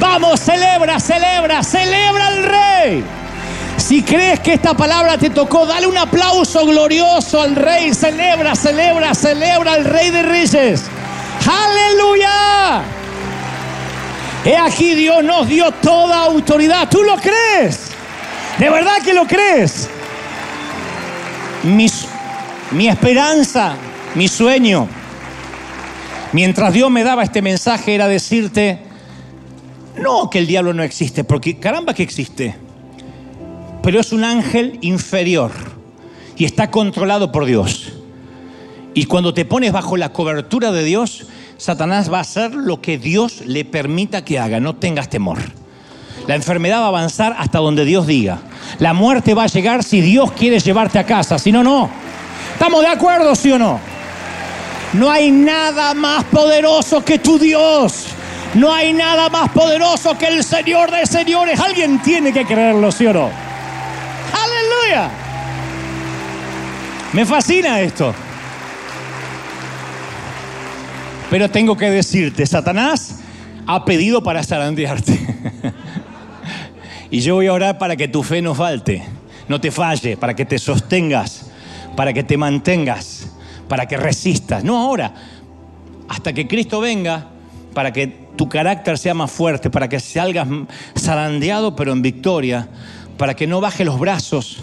Vamos, 0.00 0.40
celebra, 0.40 1.00
celebra, 1.00 1.62
celebra 1.62 2.26
al 2.26 2.42
rey. 2.44 3.04
Si 3.76 4.02
crees 4.02 4.40
que 4.40 4.54
esta 4.54 4.74
palabra 4.74 5.18
te 5.18 5.30
tocó, 5.30 5.66
dale 5.66 5.86
un 5.86 5.96
aplauso 5.96 6.66
glorioso 6.66 7.40
al 7.40 7.56
rey. 7.56 7.94
Celebra, 7.94 8.54
celebra, 8.54 9.14
celebra 9.14 9.72
al 9.72 9.84
rey 9.84 10.10
de 10.10 10.22
reyes. 10.22 10.82
Aleluya. 11.46 12.82
He 14.44 14.56
aquí 14.56 14.94
Dios 14.94 15.22
nos 15.24 15.48
dio 15.48 15.70
toda 15.72 16.24
autoridad. 16.24 16.88
¿Tú 16.88 17.02
lo 17.02 17.16
crees? 17.16 17.90
¿De 18.58 18.70
verdad 18.70 18.96
que 19.04 19.12
lo 19.12 19.26
crees? 19.26 19.88
Mi, 21.68 22.88
esperanza, 22.88 23.76
mi 24.14 24.26
sueño, 24.26 24.88
mientras 26.32 26.72
Dios 26.72 26.90
me 26.90 27.04
daba 27.04 27.22
este 27.22 27.42
mensaje 27.42 27.94
era 27.94 28.08
decirte, 28.08 28.80
no 30.00 30.30
que 30.30 30.38
el 30.38 30.46
diablo 30.46 30.72
no 30.72 30.82
existe, 30.82 31.24
porque 31.24 31.58
caramba 31.58 31.92
que 31.92 32.02
existe, 32.02 32.56
pero 33.82 34.00
es 34.00 34.12
un 34.12 34.24
ángel 34.24 34.78
inferior 34.80 35.52
y 36.36 36.44
está 36.44 36.70
controlado 36.70 37.32
por 37.32 37.44
Dios. 37.44 37.92
Y 38.94 39.04
cuando 39.04 39.34
te 39.34 39.44
pones 39.44 39.72
bajo 39.72 39.96
la 39.96 40.12
cobertura 40.12 40.72
de 40.72 40.84
Dios, 40.84 41.26
Satanás 41.58 42.10
va 42.10 42.18
a 42.18 42.22
hacer 42.22 42.54
lo 42.54 42.80
que 42.80 42.98
Dios 42.98 43.42
le 43.44 43.64
permita 43.64 44.24
que 44.24 44.38
haga, 44.38 44.58
no 44.58 44.76
tengas 44.76 45.10
temor. 45.10 45.38
La 46.28 46.34
enfermedad 46.34 46.80
va 46.80 46.84
a 46.84 46.88
avanzar 46.88 47.34
hasta 47.38 47.58
donde 47.58 47.86
Dios 47.86 48.06
diga. 48.06 48.40
La 48.80 48.92
muerte 48.92 49.32
va 49.32 49.44
a 49.44 49.46
llegar 49.46 49.82
si 49.82 50.02
Dios 50.02 50.30
quiere 50.32 50.60
llevarte 50.60 50.98
a 50.98 51.06
casa, 51.06 51.38
si 51.38 51.50
no, 51.50 51.64
no. 51.64 51.88
¿Estamos 52.52 52.82
de 52.82 52.88
acuerdo, 52.88 53.34
sí 53.34 53.50
o 53.50 53.58
no? 53.58 53.80
No 54.92 55.10
hay 55.10 55.30
nada 55.30 55.94
más 55.94 56.24
poderoso 56.24 57.02
que 57.02 57.18
tu 57.18 57.38
Dios. 57.38 58.08
No 58.52 58.70
hay 58.70 58.92
nada 58.92 59.30
más 59.30 59.48
poderoso 59.48 60.18
que 60.18 60.26
el 60.26 60.44
Señor 60.44 60.90
de 60.90 61.06
señores. 61.06 61.58
Alguien 61.60 62.02
tiene 62.02 62.30
que 62.30 62.44
creerlo, 62.44 62.92
¿sí 62.92 63.06
o 63.06 63.14
no? 63.14 63.30
Aleluya. 64.34 65.08
Me 67.14 67.24
fascina 67.24 67.80
esto. 67.80 68.14
Pero 71.30 71.50
tengo 71.50 71.74
que 71.74 71.88
decirte, 71.88 72.44
Satanás 72.44 73.14
ha 73.66 73.86
pedido 73.86 74.22
para 74.22 74.44
zarandearte. 74.44 75.18
y 77.10 77.20
yo 77.20 77.36
voy 77.36 77.46
a 77.46 77.52
orar 77.52 77.78
para 77.78 77.96
que 77.96 78.08
tu 78.08 78.22
fe 78.22 78.42
no 78.42 78.54
falte, 78.54 79.02
no 79.48 79.60
te 79.60 79.70
falle, 79.70 80.16
para 80.16 80.34
que 80.34 80.44
te 80.44 80.58
sostengas, 80.58 81.50
para 81.96 82.12
que 82.12 82.22
te 82.22 82.36
mantengas, 82.36 83.28
para 83.68 83.86
que 83.86 83.96
resistas. 83.96 84.64
No 84.64 84.78
ahora, 84.78 85.14
hasta 86.08 86.32
que 86.32 86.46
Cristo 86.46 86.80
venga, 86.80 87.28
para 87.74 87.92
que 87.92 88.28
tu 88.36 88.48
carácter 88.48 88.98
sea 88.98 89.14
más 89.14 89.30
fuerte, 89.30 89.70
para 89.70 89.88
que 89.88 90.00
salgas 90.00 90.46
zarandeado 90.98 91.74
pero 91.74 91.92
en 91.92 92.02
victoria, 92.02 92.68
para 93.16 93.34
que 93.34 93.46
no 93.46 93.60
baje 93.60 93.84
los 93.84 93.98
brazos, 93.98 94.58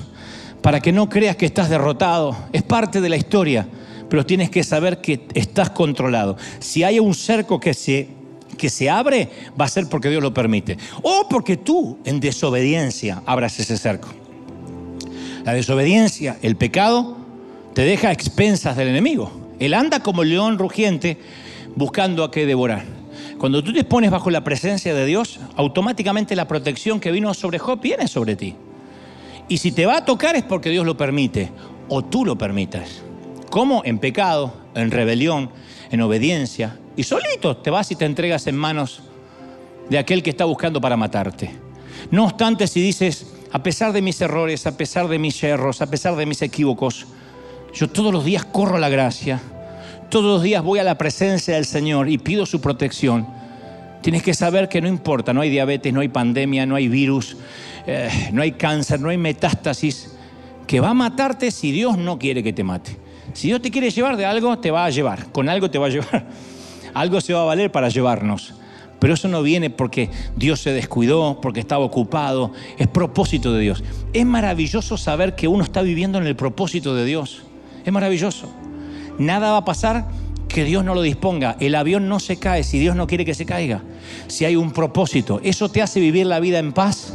para 0.62 0.80
que 0.80 0.91
no 0.91 1.10
creas 1.10 1.36
que 1.36 1.46
estás 1.46 1.70
derrotado. 1.70 2.36
Es 2.54 2.64
parte 2.64 3.02
de 3.02 3.10
la 3.10 3.18
historia 3.18 3.68
pero 4.10 4.26
tienes 4.26 4.50
que 4.50 4.64
saber 4.64 5.02
que 5.02 5.28
estás 5.34 5.70
controlado. 5.70 6.38
Si 6.60 6.84
hay 6.84 7.00
un 7.00 7.14
cerco 7.14 7.60
que 7.60 7.74
se, 7.74 8.10
que 8.66 8.70
se 8.72 8.89
abre, 8.89 9.30
va 9.61 9.66
a 9.66 9.68
ser 9.68 9.88
porque 9.88 10.09
Dios 10.09 10.24
lo 10.24 10.34
permite. 10.34 10.76
O 11.03 11.28
porque 11.30 11.55
tú, 11.55 11.99
en 12.03 12.20
desobediencia, 12.20 13.22
abras 13.28 13.59
ese 13.59 13.78
cerco. 13.78 14.07
La 15.43 15.53
desobediencia, 15.53 16.39
el 16.41 16.55
pecado, 16.55 17.16
te 17.76 17.84
deja 17.84 18.07
a 18.07 18.11
expensas 18.11 18.76
del 18.76 18.88
enemigo. 18.88 19.32
Él 19.59 19.76
anda 19.76 19.99
como 19.99 20.24
león 20.24 20.57
rugiente 20.57 21.20
buscando 21.76 22.24
a 22.24 22.32
qué 22.32 22.47
devorar. 22.47 22.86
Cuando 23.38 23.63
tú 23.63 23.72
te 23.72 23.84
pones 23.84 24.09
bajo 24.09 24.32
la 24.32 24.43
presencia 24.43 24.95
de 24.95 25.05
Dios, 25.05 25.39
automáticamente 25.55 26.36
la 26.36 26.47
protección 26.47 26.99
que 26.99 27.11
vino 27.11 27.36
sobre 27.36 27.59
Job 27.59 27.80
viene 27.80 28.07
sobre 28.07 28.36
ti. 28.36 28.55
Y 29.47 29.59
si 29.59 29.74
te 29.74 29.86
va 29.86 29.97
a 29.97 30.05
tocar 30.05 30.36
es 30.36 30.43
porque 30.43 30.72
Dios 30.72 30.88
lo 30.88 30.97
permite 30.97 31.51
o 31.88 32.03
tú 32.03 32.26
lo 32.26 32.36
permitas. 32.36 33.03
¿Cómo? 33.51 33.84
En 33.86 33.99
pecado, 33.99 34.55
en 34.74 34.89
rebelión, 34.89 35.51
en 35.91 36.01
obediencia. 36.01 36.80
Y 36.98 37.04
solito 37.04 37.58
te 37.58 37.70
vas 37.70 37.91
y 37.91 37.96
te 37.96 38.06
entregas 38.06 38.48
en 38.48 38.56
manos 38.56 39.02
de 39.89 39.98
aquel 39.98 40.24
que 40.24 40.30
está 40.30 40.46
buscando 40.46 40.80
para 40.82 40.98
matarte. 40.98 41.52
No 42.12 42.26
obstante, 42.26 42.68
si 42.68 42.82
dices, 42.82 43.28
a 43.52 43.64
pesar 43.64 43.93
de 43.93 44.02
mis 44.02 44.20
errores, 44.22 44.66
a 44.68 44.78
pesar 44.78 45.08
de 45.08 45.20
mis 45.20 45.43
errores, 45.43 45.82
a 45.82 45.89
pesar 45.89 46.16
de 46.16 46.26
mis 46.26 46.41
equívocos, 46.41 47.06
yo 47.74 47.89
todos 47.89 48.14
los 48.14 48.24
días 48.24 48.46
corro 48.46 48.78
la 48.78 48.89
gracia, 48.89 49.41
todos 50.10 50.26
los 50.26 50.43
días 50.43 50.64
voy 50.64 50.80
a 50.80 50.84
la 50.84 50.98
presencia 50.98 51.56
del 51.56 51.66
Señor 51.66 52.10
y 52.10 52.18
pido 52.18 52.46
su 52.46 52.62
protección. 52.62 53.28
Tienes 54.02 54.24
que 54.24 54.34
saber 54.34 54.70
que 54.70 54.82
no 54.82 54.88
importa, 54.88 55.34
no 55.34 55.41
hay 55.41 55.50
diabetes, 55.50 55.91
no 55.91 56.00
hay 56.00 56.10
pandemia, 56.10 56.66
no 56.66 56.76
hay 56.76 56.88
virus, 56.88 57.38
eh, 57.88 58.30
no 58.32 58.41
hay 58.41 58.54
cáncer, 58.54 59.00
no 59.00 59.10
hay 59.10 59.18
metástasis, 59.18 60.12
que 60.68 60.80
va 60.80 60.89
a 60.89 60.93
matarte 60.93 61.52
si 61.52 61.72
Dios 61.72 61.98
no 61.98 62.18
quiere 62.20 62.43
que 62.43 62.54
te 62.54 62.64
mate. 62.64 62.98
Si 63.34 63.48
Dios 63.48 63.62
te 63.62 63.72
quiere 63.72 63.89
llevar 63.89 64.16
de 64.16 64.26
algo, 64.26 64.58
te 64.60 64.72
va 64.72 64.86
a 64.86 64.89
llevar. 64.89 65.32
Con 65.32 65.50
algo 65.50 65.70
te 65.70 65.78
va 65.78 65.88
a 65.88 65.89
llevar. 65.89 66.26
Algo 66.96 67.22
se 67.22 67.34
va 67.34 67.41
a 67.41 67.46
valer 67.46 67.72
para 67.72 67.89
llevarnos. 67.89 68.56
Pero 69.00 69.14
eso 69.14 69.28
no 69.28 69.43
viene 69.43 69.70
porque 69.70 70.10
Dios 70.38 70.62
se 70.62 70.72
descuidó, 70.72 71.39
porque 71.41 71.60
estaba 71.60 71.84
ocupado. 71.84 72.54
Es 72.78 72.88
propósito 72.88 73.54
de 73.54 73.62
Dios. 73.62 73.84
Es 74.14 74.26
maravilloso 74.26 74.98
saber 74.98 75.36
que 75.36 75.48
uno 75.48 75.64
está 75.64 75.82
viviendo 75.82 76.18
en 76.18 76.26
el 76.26 76.36
propósito 76.36 76.96
de 76.96 77.06
Dios. 77.06 77.43
Es 77.86 77.91
maravilloso. 77.93 78.50
Nada 79.20 79.52
va 79.52 79.58
a 79.58 79.66
pasar 79.66 80.08
que 80.48 80.64
Dios 80.64 80.86
no 80.86 80.96
lo 80.96 81.02
disponga. 81.02 81.58
El 81.60 81.76
avión 81.76 82.08
no 82.08 82.22
se 82.22 82.38
cae 82.38 82.64
si 82.64 82.80
Dios 82.80 82.96
no 82.96 83.08
quiere 83.08 83.26
que 83.26 83.36
se 83.36 83.46
caiga. 83.46 83.84
Si 84.28 84.46
hay 84.46 84.56
un 84.56 84.72
propósito. 84.72 85.41
Eso 85.43 85.70
te 85.70 85.82
hace 85.82 86.00
vivir 86.00 86.26
la 86.26 86.39
vida 86.39 86.60
en 86.60 86.72
paz, 86.72 87.14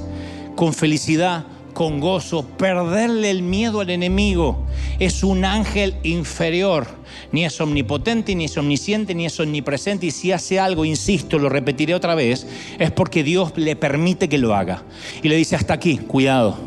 con 0.57 0.75
felicidad, 0.75 1.47
con 1.81 1.99
gozo, 1.99 2.45
perderle 2.45 3.31
el 3.31 3.41
miedo 3.41 3.81
al 3.81 3.89
enemigo. 3.89 4.67
Es 4.99 5.25
un 5.25 5.47
ángel 5.47 5.95
inferior. 6.03 6.87
Ni 7.33 7.47
es 7.47 7.59
omnipotente, 7.59 8.35
ni 8.35 8.45
es 8.45 8.59
omnisciente, 8.59 9.15
ni 9.15 9.25
es 9.25 9.41
omnipresente. 9.41 10.05
Y 10.05 10.11
si 10.11 10.31
hace 10.31 10.61
algo, 10.61 10.85
insisto, 10.85 11.39
lo 11.39 11.49
repetiré 11.49 11.95
otra 11.95 12.15
vez, 12.15 12.47
es 12.79 12.91
porque 12.91 13.23
Dios 13.23 13.55
le 13.57 13.77
permite 13.77 14.29
que 14.29 14.37
lo 14.37 14.55
haga. 14.55 14.83
Y 15.23 15.31
le 15.31 15.37
dice, 15.37 15.57
hasta 15.57 15.73
aquí, 15.73 15.97
cuidado. 15.97 16.59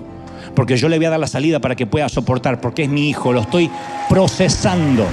Porque 0.56 0.78
yo 0.78 0.90
le 0.90 0.98
voy 0.98 1.06
a 1.06 1.12
dar 1.12 1.20
la 1.20 1.28
salida 1.28 1.60
para 1.60 1.76
que 1.76 1.86
pueda 1.86 2.10
soportar, 2.10 2.60
porque 2.60 2.82
es 2.82 2.90
mi 2.90 3.08
hijo, 3.08 3.32
lo 3.32 3.42
estoy 3.42 3.70
procesando. 4.10 5.06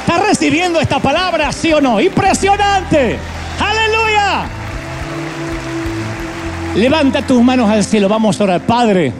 ¿Está 0.00 0.22
recibiendo 0.28 0.78
esta 0.78 0.98
palabra, 0.98 1.50
sí 1.52 1.72
o 1.72 1.80
no? 1.80 1.98
Impresionante. 2.02 3.16
Aleluya. 3.58 4.63
Levanta 6.74 7.24
tus 7.24 7.40
manos 7.40 7.70
al 7.70 7.84
cielo, 7.84 8.08
vamos 8.08 8.40
a 8.40 8.44
orar. 8.44 8.66
Padre, 8.66 9.12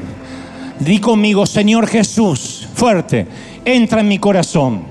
di 0.81 0.99
conmigo, 0.99 1.47
Señor 1.47 1.87
Jesús, 1.87 2.69
fuerte, 2.75 3.29
entra 3.65 4.01
en 4.01 4.09
mi 4.09 4.19
corazón, 4.19 4.83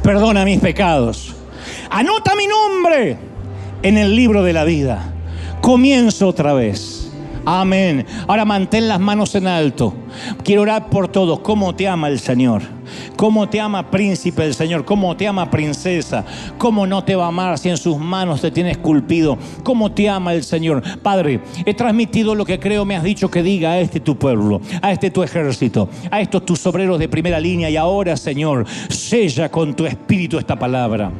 perdona 0.00 0.44
mis 0.44 0.60
pecados, 0.60 1.34
anota 1.90 2.36
mi 2.36 2.46
nombre 2.46 3.16
en 3.82 3.98
el 3.98 4.14
libro 4.14 4.44
de 4.44 4.52
la 4.52 4.62
vida. 4.62 5.12
Comienzo 5.60 6.28
otra 6.28 6.52
vez. 6.52 7.10
Amén. 7.44 8.06
Ahora 8.28 8.44
mantén 8.44 8.86
las 8.86 9.00
manos 9.00 9.34
en 9.34 9.48
alto. 9.48 9.92
Quiero 10.44 10.62
orar 10.62 10.90
por 10.90 11.08
todos. 11.08 11.40
¿Cómo 11.40 11.74
te 11.74 11.88
ama 11.88 12.08
el 12.08 12.20
Señor? 12.20 12.62
¿Cómo 13.16 13.48
te 13.48 13.60
ama 13.60 13.90
príncipe 13.90 14.44
el 14.44 14.54
Señor? 14.54 14.84
¿Cómo 14.84 15.16
te 15.16 15.26
ama 15.26 15.50
princesa? 15.50 16.24
¿Cómo 16.56 16.86
no 16.86 17.04
te 17.04 17.16
va 17.16 17.24
a 17.24 17.28
amar 17.28 17.58
si 17.58 17.68
en 17.68 17.76
sus 17.76 17.98
manos 17.98 18.40
te 18.40 18.50
tiene 18.50 18.70
esculpido? 18.70 19.38
¿Cómo 19.62 19.92
te 19.92 20.08
ama 20.08 20.34
el 20.34 20.44
Señor? 20.44 20.82
Padre, 21.00 21.40
he 21.64 21.74
transmitido 21.74 22.34
lo 22.34 22.44
que 22.44 22.58
creo 22.58 22.84
me 22.84 22.96
has 22.96 23.02
dicho 23.02 23.30
que 23.30 23.42
diga 23.42 23.72
a 23.72 23.80
este 23.80 24.00
tu 24.00 24.16
pueblo, 24.16 24.60
a 24.82 24.92
este 24.92 25.10
tu 25.10 25.22
ejército, 25.22 25.88
a 26.10 26.20
estos 26.20 26.44
tus 26.44 26.66
obreros 26.66 26.98
de 26.98 27.08
primera 27.08 27.40
línea 27.40 27.70
y 27.70 27.76
ahora, 27.76 28.16
Señor, 28.16 28.66
sella 28.88 29.50
con 29.50 29.74
tu 29.74 29.86
espíritu 29.86 30.38
esta 30.38 30.58
palabra 30.58 31.10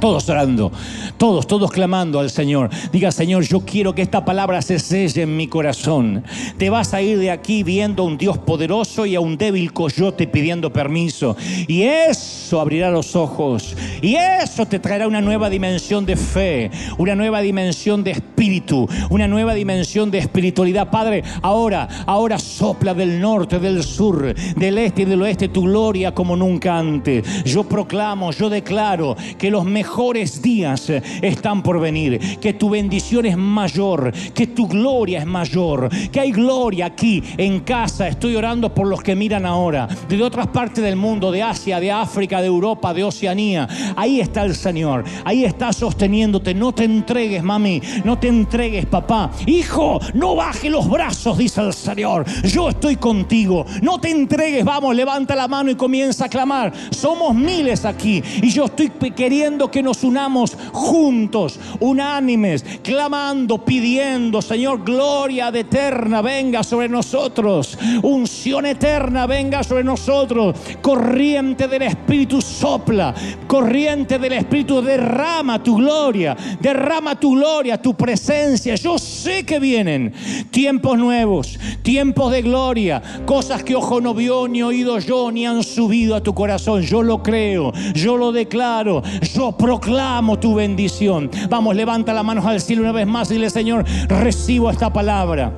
todos 0.00 0.28
orando, 0.28 0.72
todos, 1.16 1.46
todos 1.46 1.70
clamando 1.70 2.20
al 2.20 2.30
Señor. 2.30 2.70
Diga, 2.92 3.12
Señor, 3.12 3.44
yo 3.44 3.60
quiero 3.60 3.94
que 3.94 4.02
esta 4.02 4.24
palabra 4.24 4.62
se 4.62 4.78
selle 4.78 5.22
en 5.22 5.36
mi 5.36 5.48
corazón. 5.48 6.24
Te 6.58 6.70
vas 6.70 6.94
a 6.94 7.02
ir 7.02 7.18
de 7.18 7.30
aquí 7.30 7.62
viendo 7.62 8.02
a 8.02 8.06
un 8.06 8.18
Dios 8.18 8.38
poderoso 8.38 9.06
y 9.06 9.14
a 9.14 9.20
un 9.20 9.36
débil 9.36 9.72
coyote 9.72 10.26
pidiendo 10.26 10.72
permiso. 10.72 11.36
Y 11.66 11.82
eso 11.82 12.60
abrirá 12.60 12.90
los 12.90 13.16
ojos. 13.16 13.76
Y 14.02 14.16
eso 14.16 14.66
te 14.66 14.78
traerá 14.78 15.08
una 15.08 15.20
nueva 15.20 15.48
dimensión 15.48 16.04
de 16.04 16.16
fe, 16.16 16.70
una 16.98 17.14
nueva 17.14 17.40
dimensión 17.40 18.04
de 18.04 18.12
espíritu, 18.12 18.88
una 19.10 19.28
nueva 19.28 19.54
dimensión 19.54 20.10
de 20.10 20.18
espiritualidad. 20.18 20.90
Padre, 20.90 21.22
ahora, 21.42 21.88
ahora 22.06 22.38
sopla 22.38 22.94
del 22.94 23.20
norte, 23.20 23.58
del 23.58 23.82
sur, 23.82 24.34
del 24.34 24.78
este 24.78 25.02
y 25.02 25.04
del 25.04 25.22
oeste 25.22 25.48
tu 25.48 25.62
gloria 25.62 26.12
como 26.12 26.36
nunca 26.36 26.78
antes. 26.78 27.44
Yo 27.44 27.64
proclamo, 27.64 28.30
yo 28.32 28.50
declaro 28.50 29.16
que 29.38 29.50
los 29.50 29.64
mejores 29.64 29.93
días 30.42 30.90
eh, 30.90 31.02
están 31.22 31.62
por 31.62 31.78
venir, 31.78 32.38
que 32.40 32.54
tu 32.54 32.68
bendición 32.70 33.26
es 33.26 33.36
mayor, 33.36 34.12
que 34.34 34.48
tu 34.48 34.66
gloria 34.66 35.20
es 35.20 35.26
mayor, 35.26 35.88
que 36.10 36.20
hay 36.20 36.32
gloria 36.32 36.86
aquí 36.86 37.22
en 37.36 37.60
casa. 37.60 38.08
Estoy 38.08 38.34
orando 38.34 38.74
por 38.74 38.88
los 38.88 39.02
que 39.02 39.14
miran 39.14 39.46
ahora, 39.46 39.86
de 40.08 40.22
otras 40.22 40.48
partes 40.48 40.82
del 40.82 40.96
mundo, 40.96 41.30
de 41.30 41.42
Asia, 41.42 41.78
de 41.78 41.92
África, 41.92 42.40
de 42.40 42.48
Europa, 42.48 42.92
de 42.92 43.04
Oceanía. 43.04 43.68
Ahí 43.96 44.20
está 44.20 44.42
el 44.42 44.56
Señor, 44.56 45.04
ahí 45.24 45.44
está 45.44 45.72
sosteniéndote. 45.72 46.54
No 46.54 46.72
te 46.72 46.84
entregues, 46.84 47.42
mami, 47.42 47.80
no 48.04 48.18
te 48.18 48.28
entregues, 48.28 48.86
papá. 48.86 49.30
Hijo, 49.46 50.00
no 50.14 50.34
baje 50.34 50.70
los 50.70 50.88
brazos, 50.88 51.38
dice 51.38 51.60
el 51.60 51.72
Señor. 51.72 52.24
Yo 52.42 52.70
estoy 52.70 52.96
contigo. 52.96 53.64
No 53.80 54.00
te 54.00 54.10
entregues, 54.10 54.64
vamos, 54.64 54.94
levanta 54.96 55.36
la 55.36 55.46
mano 55.46 55.70
y 55.70 55.76
comienza 55.76 56.24
a 56.24 56.28
clamar. 56.28 56.72
Somos 56.90 57.34
miles 57.34 57.84
aquí 57.84 58.22
y 58.42 58.50
yo 58.50 58.64
estoy 58.64 58.90
queriendo 58.90 59.70
que 59.74 59.82
nos 59.82 60.04
unamos 60.04 60.56
juntos, 60.72 61.58
unánimes, 61.80 62.64
clamando, 62.80 63.64
pidiendo, 63.64 64.40
Señor, 64.40 64.84
gloria 64.84 65.50
de 65.50 65.60
eterna 65.60 66.22
venga 66.22 66.62
sobre 66.62 66.88
nosotros. 66.88 67.76
Unción 68.04 68.66
eterna 68.66 69.26
venga 69.26 69.64
sobre 69.64 69.82
nosotros. 69.82 70.54
Corriente 70.80 71.66
del 71.66 71.82
Espíritu 71.82 72.40
sopla. 72.40 73.12
Corriente 73.48 74.20
del 74.20 74.34
Espíritu 74.34 74.80
derrama 74.80 75.60
tu 75.60 75.74
gloria. 75.74 76.36
Derrama 76.60 77.18
tu 77.18 77.32
gloria, 77.32 77.82
tu 77.82 77.96
presencia. 77.96 78.76
Yo 78.76 78.96
sé 78.96 79.44
que 79.44 79.58
vienen 79.58 80.14
tiempos 80.52 80.96
nuevos, 80.96 81.58
tiempos 81.82 82.30
de 82.30 82.42
gloria, 82.42 83.02
cosas 83.26 83.64
que 83.64 83.74
ojo 83.74 84.00
no 84.00 84.14
vio, 84.14 84.46
ni 84.46 84.62
oído 84.62 85.00
yo, 85.00 85.32
ni 85.32 85.44
han 85.46 85.64
subido 85.64 86.14
a 86.14 86.22
tu 86.22 86.32
corazón. 86.32 86.82
Yo 86.82 87.02
lo 87.02 87.24
creo, 87.24 87.72
yo 87.92 88.16
lo 88.16 88.30
declaro, 88.30 89.02
yo 89.34 89.56
proclamo 89.64 90.38
tu 90.38 90.54
bendición. 90.54 91.30
Vamos, 91.48 91.74
levanta 91.74 92.12
las 92.12 92.22
manos 92.22 92.44
al 92.44 92.60
cielo 92.60 92.82
una 92.82 92.92
vez 92.92 93.06
más 93.06 93.30
y 93.30 93.34
dile, 93.34 93.48
Señor, 93.48 93.86
recibo 94.08 94.68
esta 94.68 94.92
palabra. 94.92 95.54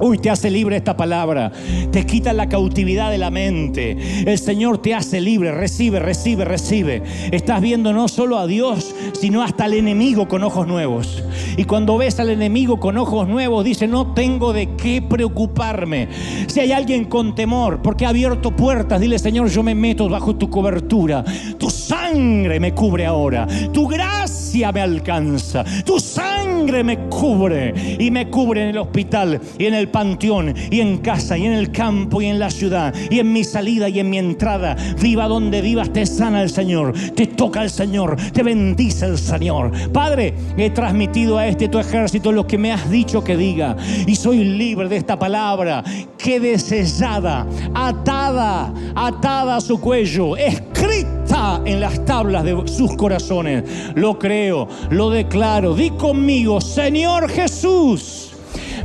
Uy, 0.00 0.16
te 0.16 0.30
hace 0.30 0.50
libre 0.50 0.76
esta 0.76 0.96
palabra. 0.96 1.52
Te 1.92 2.06
quita 2.06 2.32
la 2.32 2.48
cautividad 2.48 3.10
de 3.10 3.18
la 3.18 3.30
mente. 3.30 4.24
El 4.26 4.38
Señor 4.38 4.78
te 4.78 4.94
hace 4.94 5.20
libre. 5.20 5.52
Recibe, 5.52 6.00
recibe, 6.00 6.46
recibe. 6.46 7.02
Estás 7.30 7.60
viendo 7.60 7.92
no 7.92 8.08
solo 8.08 8.38
a 8.38 8.46
Dios, 8.46 8.94
sino 9.12 9.42
hasta 9.42 9.64
al 9.64 9.74
enemigo 9.74 10.26
con 10.26 10.42
ojos 10.42 10.66
nuevos. 10.66 11.22
Y 11.56 11.64
cuando 11.64 11.98
ves 11.98 12.20
al 12.20 12.30
enemigo 12.30 12.78
con 12.80 12.98
ojos 12.98 13.28
nuevos, 13.28 13.64
dice, 13.64 13.86
no 13.86 14.14
tengo 14.14 14.52
de 14.52 14.74
qué 14.76 15.02
preocuparme. 15.02 16.08
Si 16.46 16.60
hay 16.60 16.72
alguien 16.72 17.04
con 17.04 17.34
temor, 17.34 17.82
porque 17.82 18.06
ha 18.06 18.10
abierto 18.10 18.50
puertas, 18.54 19.00
dile, 19.00 19.18
Señor, 19.18 19.48
yo 19.48 19.62
me 19.62 19.74
meto 19.74 20.08
bajo 20.08 20.36
tu 20.36 20.50
cobertura. 20.50 21.24
Tu 21.58 21.70
sangre 21.70 22.60
me 22.60 22.72
cubre 22.72 23.06
ahora. 23.06 23.46
Tu 23.72 23.86
gracia 23.86 24.72
me 24.72 24.80
alcanza. 24.80 25.64
Tu 25.84 25.98
sangre 25.98 26.84
me 26.84 27.08
cubre. 27.08 27.96
Y 27.98 28.10
me 28.10 28.28
cubre 28.30 28.62
en 28.62 28.68
el 28.70 28.78
hospital 28.78 29.40
y 29.58 29.66
en 29.66 29.74
el 29.74 29.88
panteón 29.88 30.54
y 30.70 30.80
en 30.80 30.98
casa 30.98 31.36
y 31.38 31.46
en 31.46 31.52
el 31.52 31.70
campo 31.70 32.20
y 32.20 32.26
en 32.26 32.38
la 32.38 32.50
ciudad 32.50 32.94
y 33.10 33.18
en 33.18 33.32
mi 33.32 33.44
salida 33.44 33.88
y 33.88 34.00
en 34.00 34.10
mi 34.10 34.18
entrada. 34.18 34.76
Viva 35.00 35.28
donde 35.28 35.60
vivas, 35.60 35.92
te 35.92 36.06
sana 36.06 36.42
el 36.42 36.50
Señor, 36.50 36.92
te 37.14 37.26
toca 37.26 37.62
el 37.62 37.70
Señor, 37.70 38.16
te 38.32 38.42
bendice 38.42 39.06
el 39.06 39.18
Señor. 39.18 39.70
Padre, 39.92 40.34
he 40.56 40.70
transmitido 40.70 41.23
a 41.32 41.48
este 41.48 41.68
tu 41.68 41.78
ejército 41.78 42.30
lo 42.30 42.46
que 42.46 42.58
me 42.58 42.72
has 42.72 42.90
dicho 42.90 43.24
que 43.24 43.36
diga 43.36 43.76
y 44.06 44.14
soy 44.14 44.44
libre 44.44 44.88
de 44.88 44.96
esta 44.96 45.18
palabra. 45.18 45.82
Quede 46.18 46.58
sellada, 46.58 47.46
atada, 47.74 48.72
atada 48.94 49.56
a 49.56 49.60
su 49.60 49.80
cuello, 49.80 50.36
escrita 50.36 51.62
en 51.64 51.80
las 51.80 52.04
tablas 52.04 52.44
de 52.44 52.62
sus 52.66 52.94
corazones. 52.96 53.64
Lo 53.94 54.18
creo, 54.18 54.68
lo 54.90 55.10
declaro. 55.10 55.74
Di 55.74 55.90
conmigo, 55.90 56.60
Señor 56.60 57.30
Jesús 57.30 58.32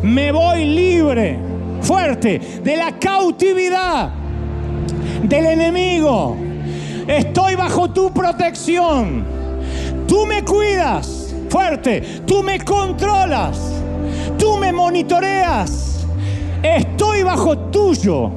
me 0.02 0.32
voy 0.32 0.66
libre, 0.66 1.38
fuerte, 1.82 2.40
de 2.64 2.78
la 2.78 2.98
cautividad 2.98 4.12
del 5.24 5.46
enemigo. 5.46 6.38
Estoy 7.08 7.56
bajo 7.56 7.90
tu 7.90 8.14
protección. 8.14 9.24
Tú 10.08 10.26
me 10.26 10.44
cuidas, 10.44 11.28
fuerte. 11.50 12.02
Tú 12.26 12.43
me 12.43 12.60
controlas. 12.60 13.58
Tú 14.38 14.58
me 14.58 14.72
monitoreas. 14.72 16.06
Estoy 16.64 17.24
bajo 17.24 17.58
tuyo. 17.58 18.32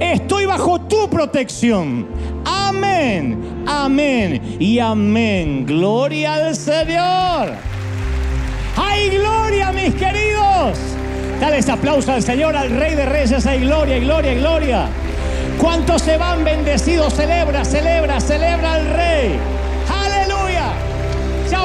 Estoy 0.00 0.46
bajo 0.46 0.80
tu 0.82 1.08
protección. 1.08 2.06
Amén, 2.44 3.64
amén 3.66 4.56
y 4.58 4.78
amén. 4.78 5.66
Gloria 5.66 6.34
al 6.34 6.54
Señor. 6.54 7.50
¡Hay 8.76 9.10
gloria, 9.10 9.72
mis 9.72 9.94
queridos! 9.94 10.78
Dale 11.40 11.58
ese 11.58 11.72
aplauso 11.72 12.12
al 12.12 12.22
Señor, 12.22 12.56
al 12.56 12.70
Rey 12.70 12.94
de 12.94 13.06
Reyes. 13.06 13.44
Hay 13.46 13.60
gloria, 13.60 13.98
gloria, 13.98 14.34
gloria. 14.34 14.88
¿Cuántos 15.58 16.02
se 16.02 16.16
van 16.16 16.44
bendecidos? 16.44 17.14
Celebra, 17.14 17.64
celebra, 17.64 18.20
celebra 18.20 18.74
al 18.74 18.86
Rey. 18.86 19.57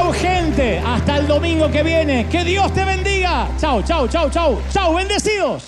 Chao, 0.03 0.11
gente. 0.11 0.79
Hasta 0.79 1.17
el 1.17 1.27
domingo 1.27 1.71
que 1.71 1.81
viene. 1.81 2.27
Que 2.27 2.43
Dios 2.43 2.73
te 2.73 2.83
bendiga. 2.83 3.47
Chao, 3.57 3.81
chao, 3.83 4.05
chao, 4.05 4.29
chao. 4.29 4.61
Chao, 4.69 4.93
bendecidos. 4.93 5.63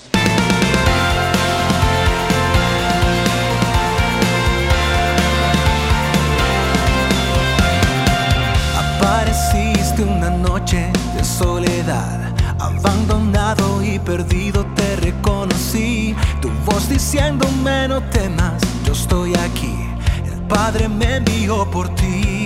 Apareciste 8.77 10.03
una 10.03 10.29
noche 10.31 10.91
de 11.15 11.23
soledad 11.23 12.33
Abandonado 12.59 13.81
y 13.81 13.99
perdido 13.99 14.65
te 14.75 14.97
reconocí. 14.97 16.13
Tu 16.41 16.49
voz 16.65 16.89
diciéndome 16.89 17.87
no 17.87 18.03
temas, 18.09 18.61
yo 18.85 18.91
estoy 18.91 19.33
aquí. 19.35 19.75
El 20.25 20.41
Padre 20.49 20.89
me 20.89 21.17
envió 21.17 21.65
por 21.71 21.87
ti. 21.95 22.45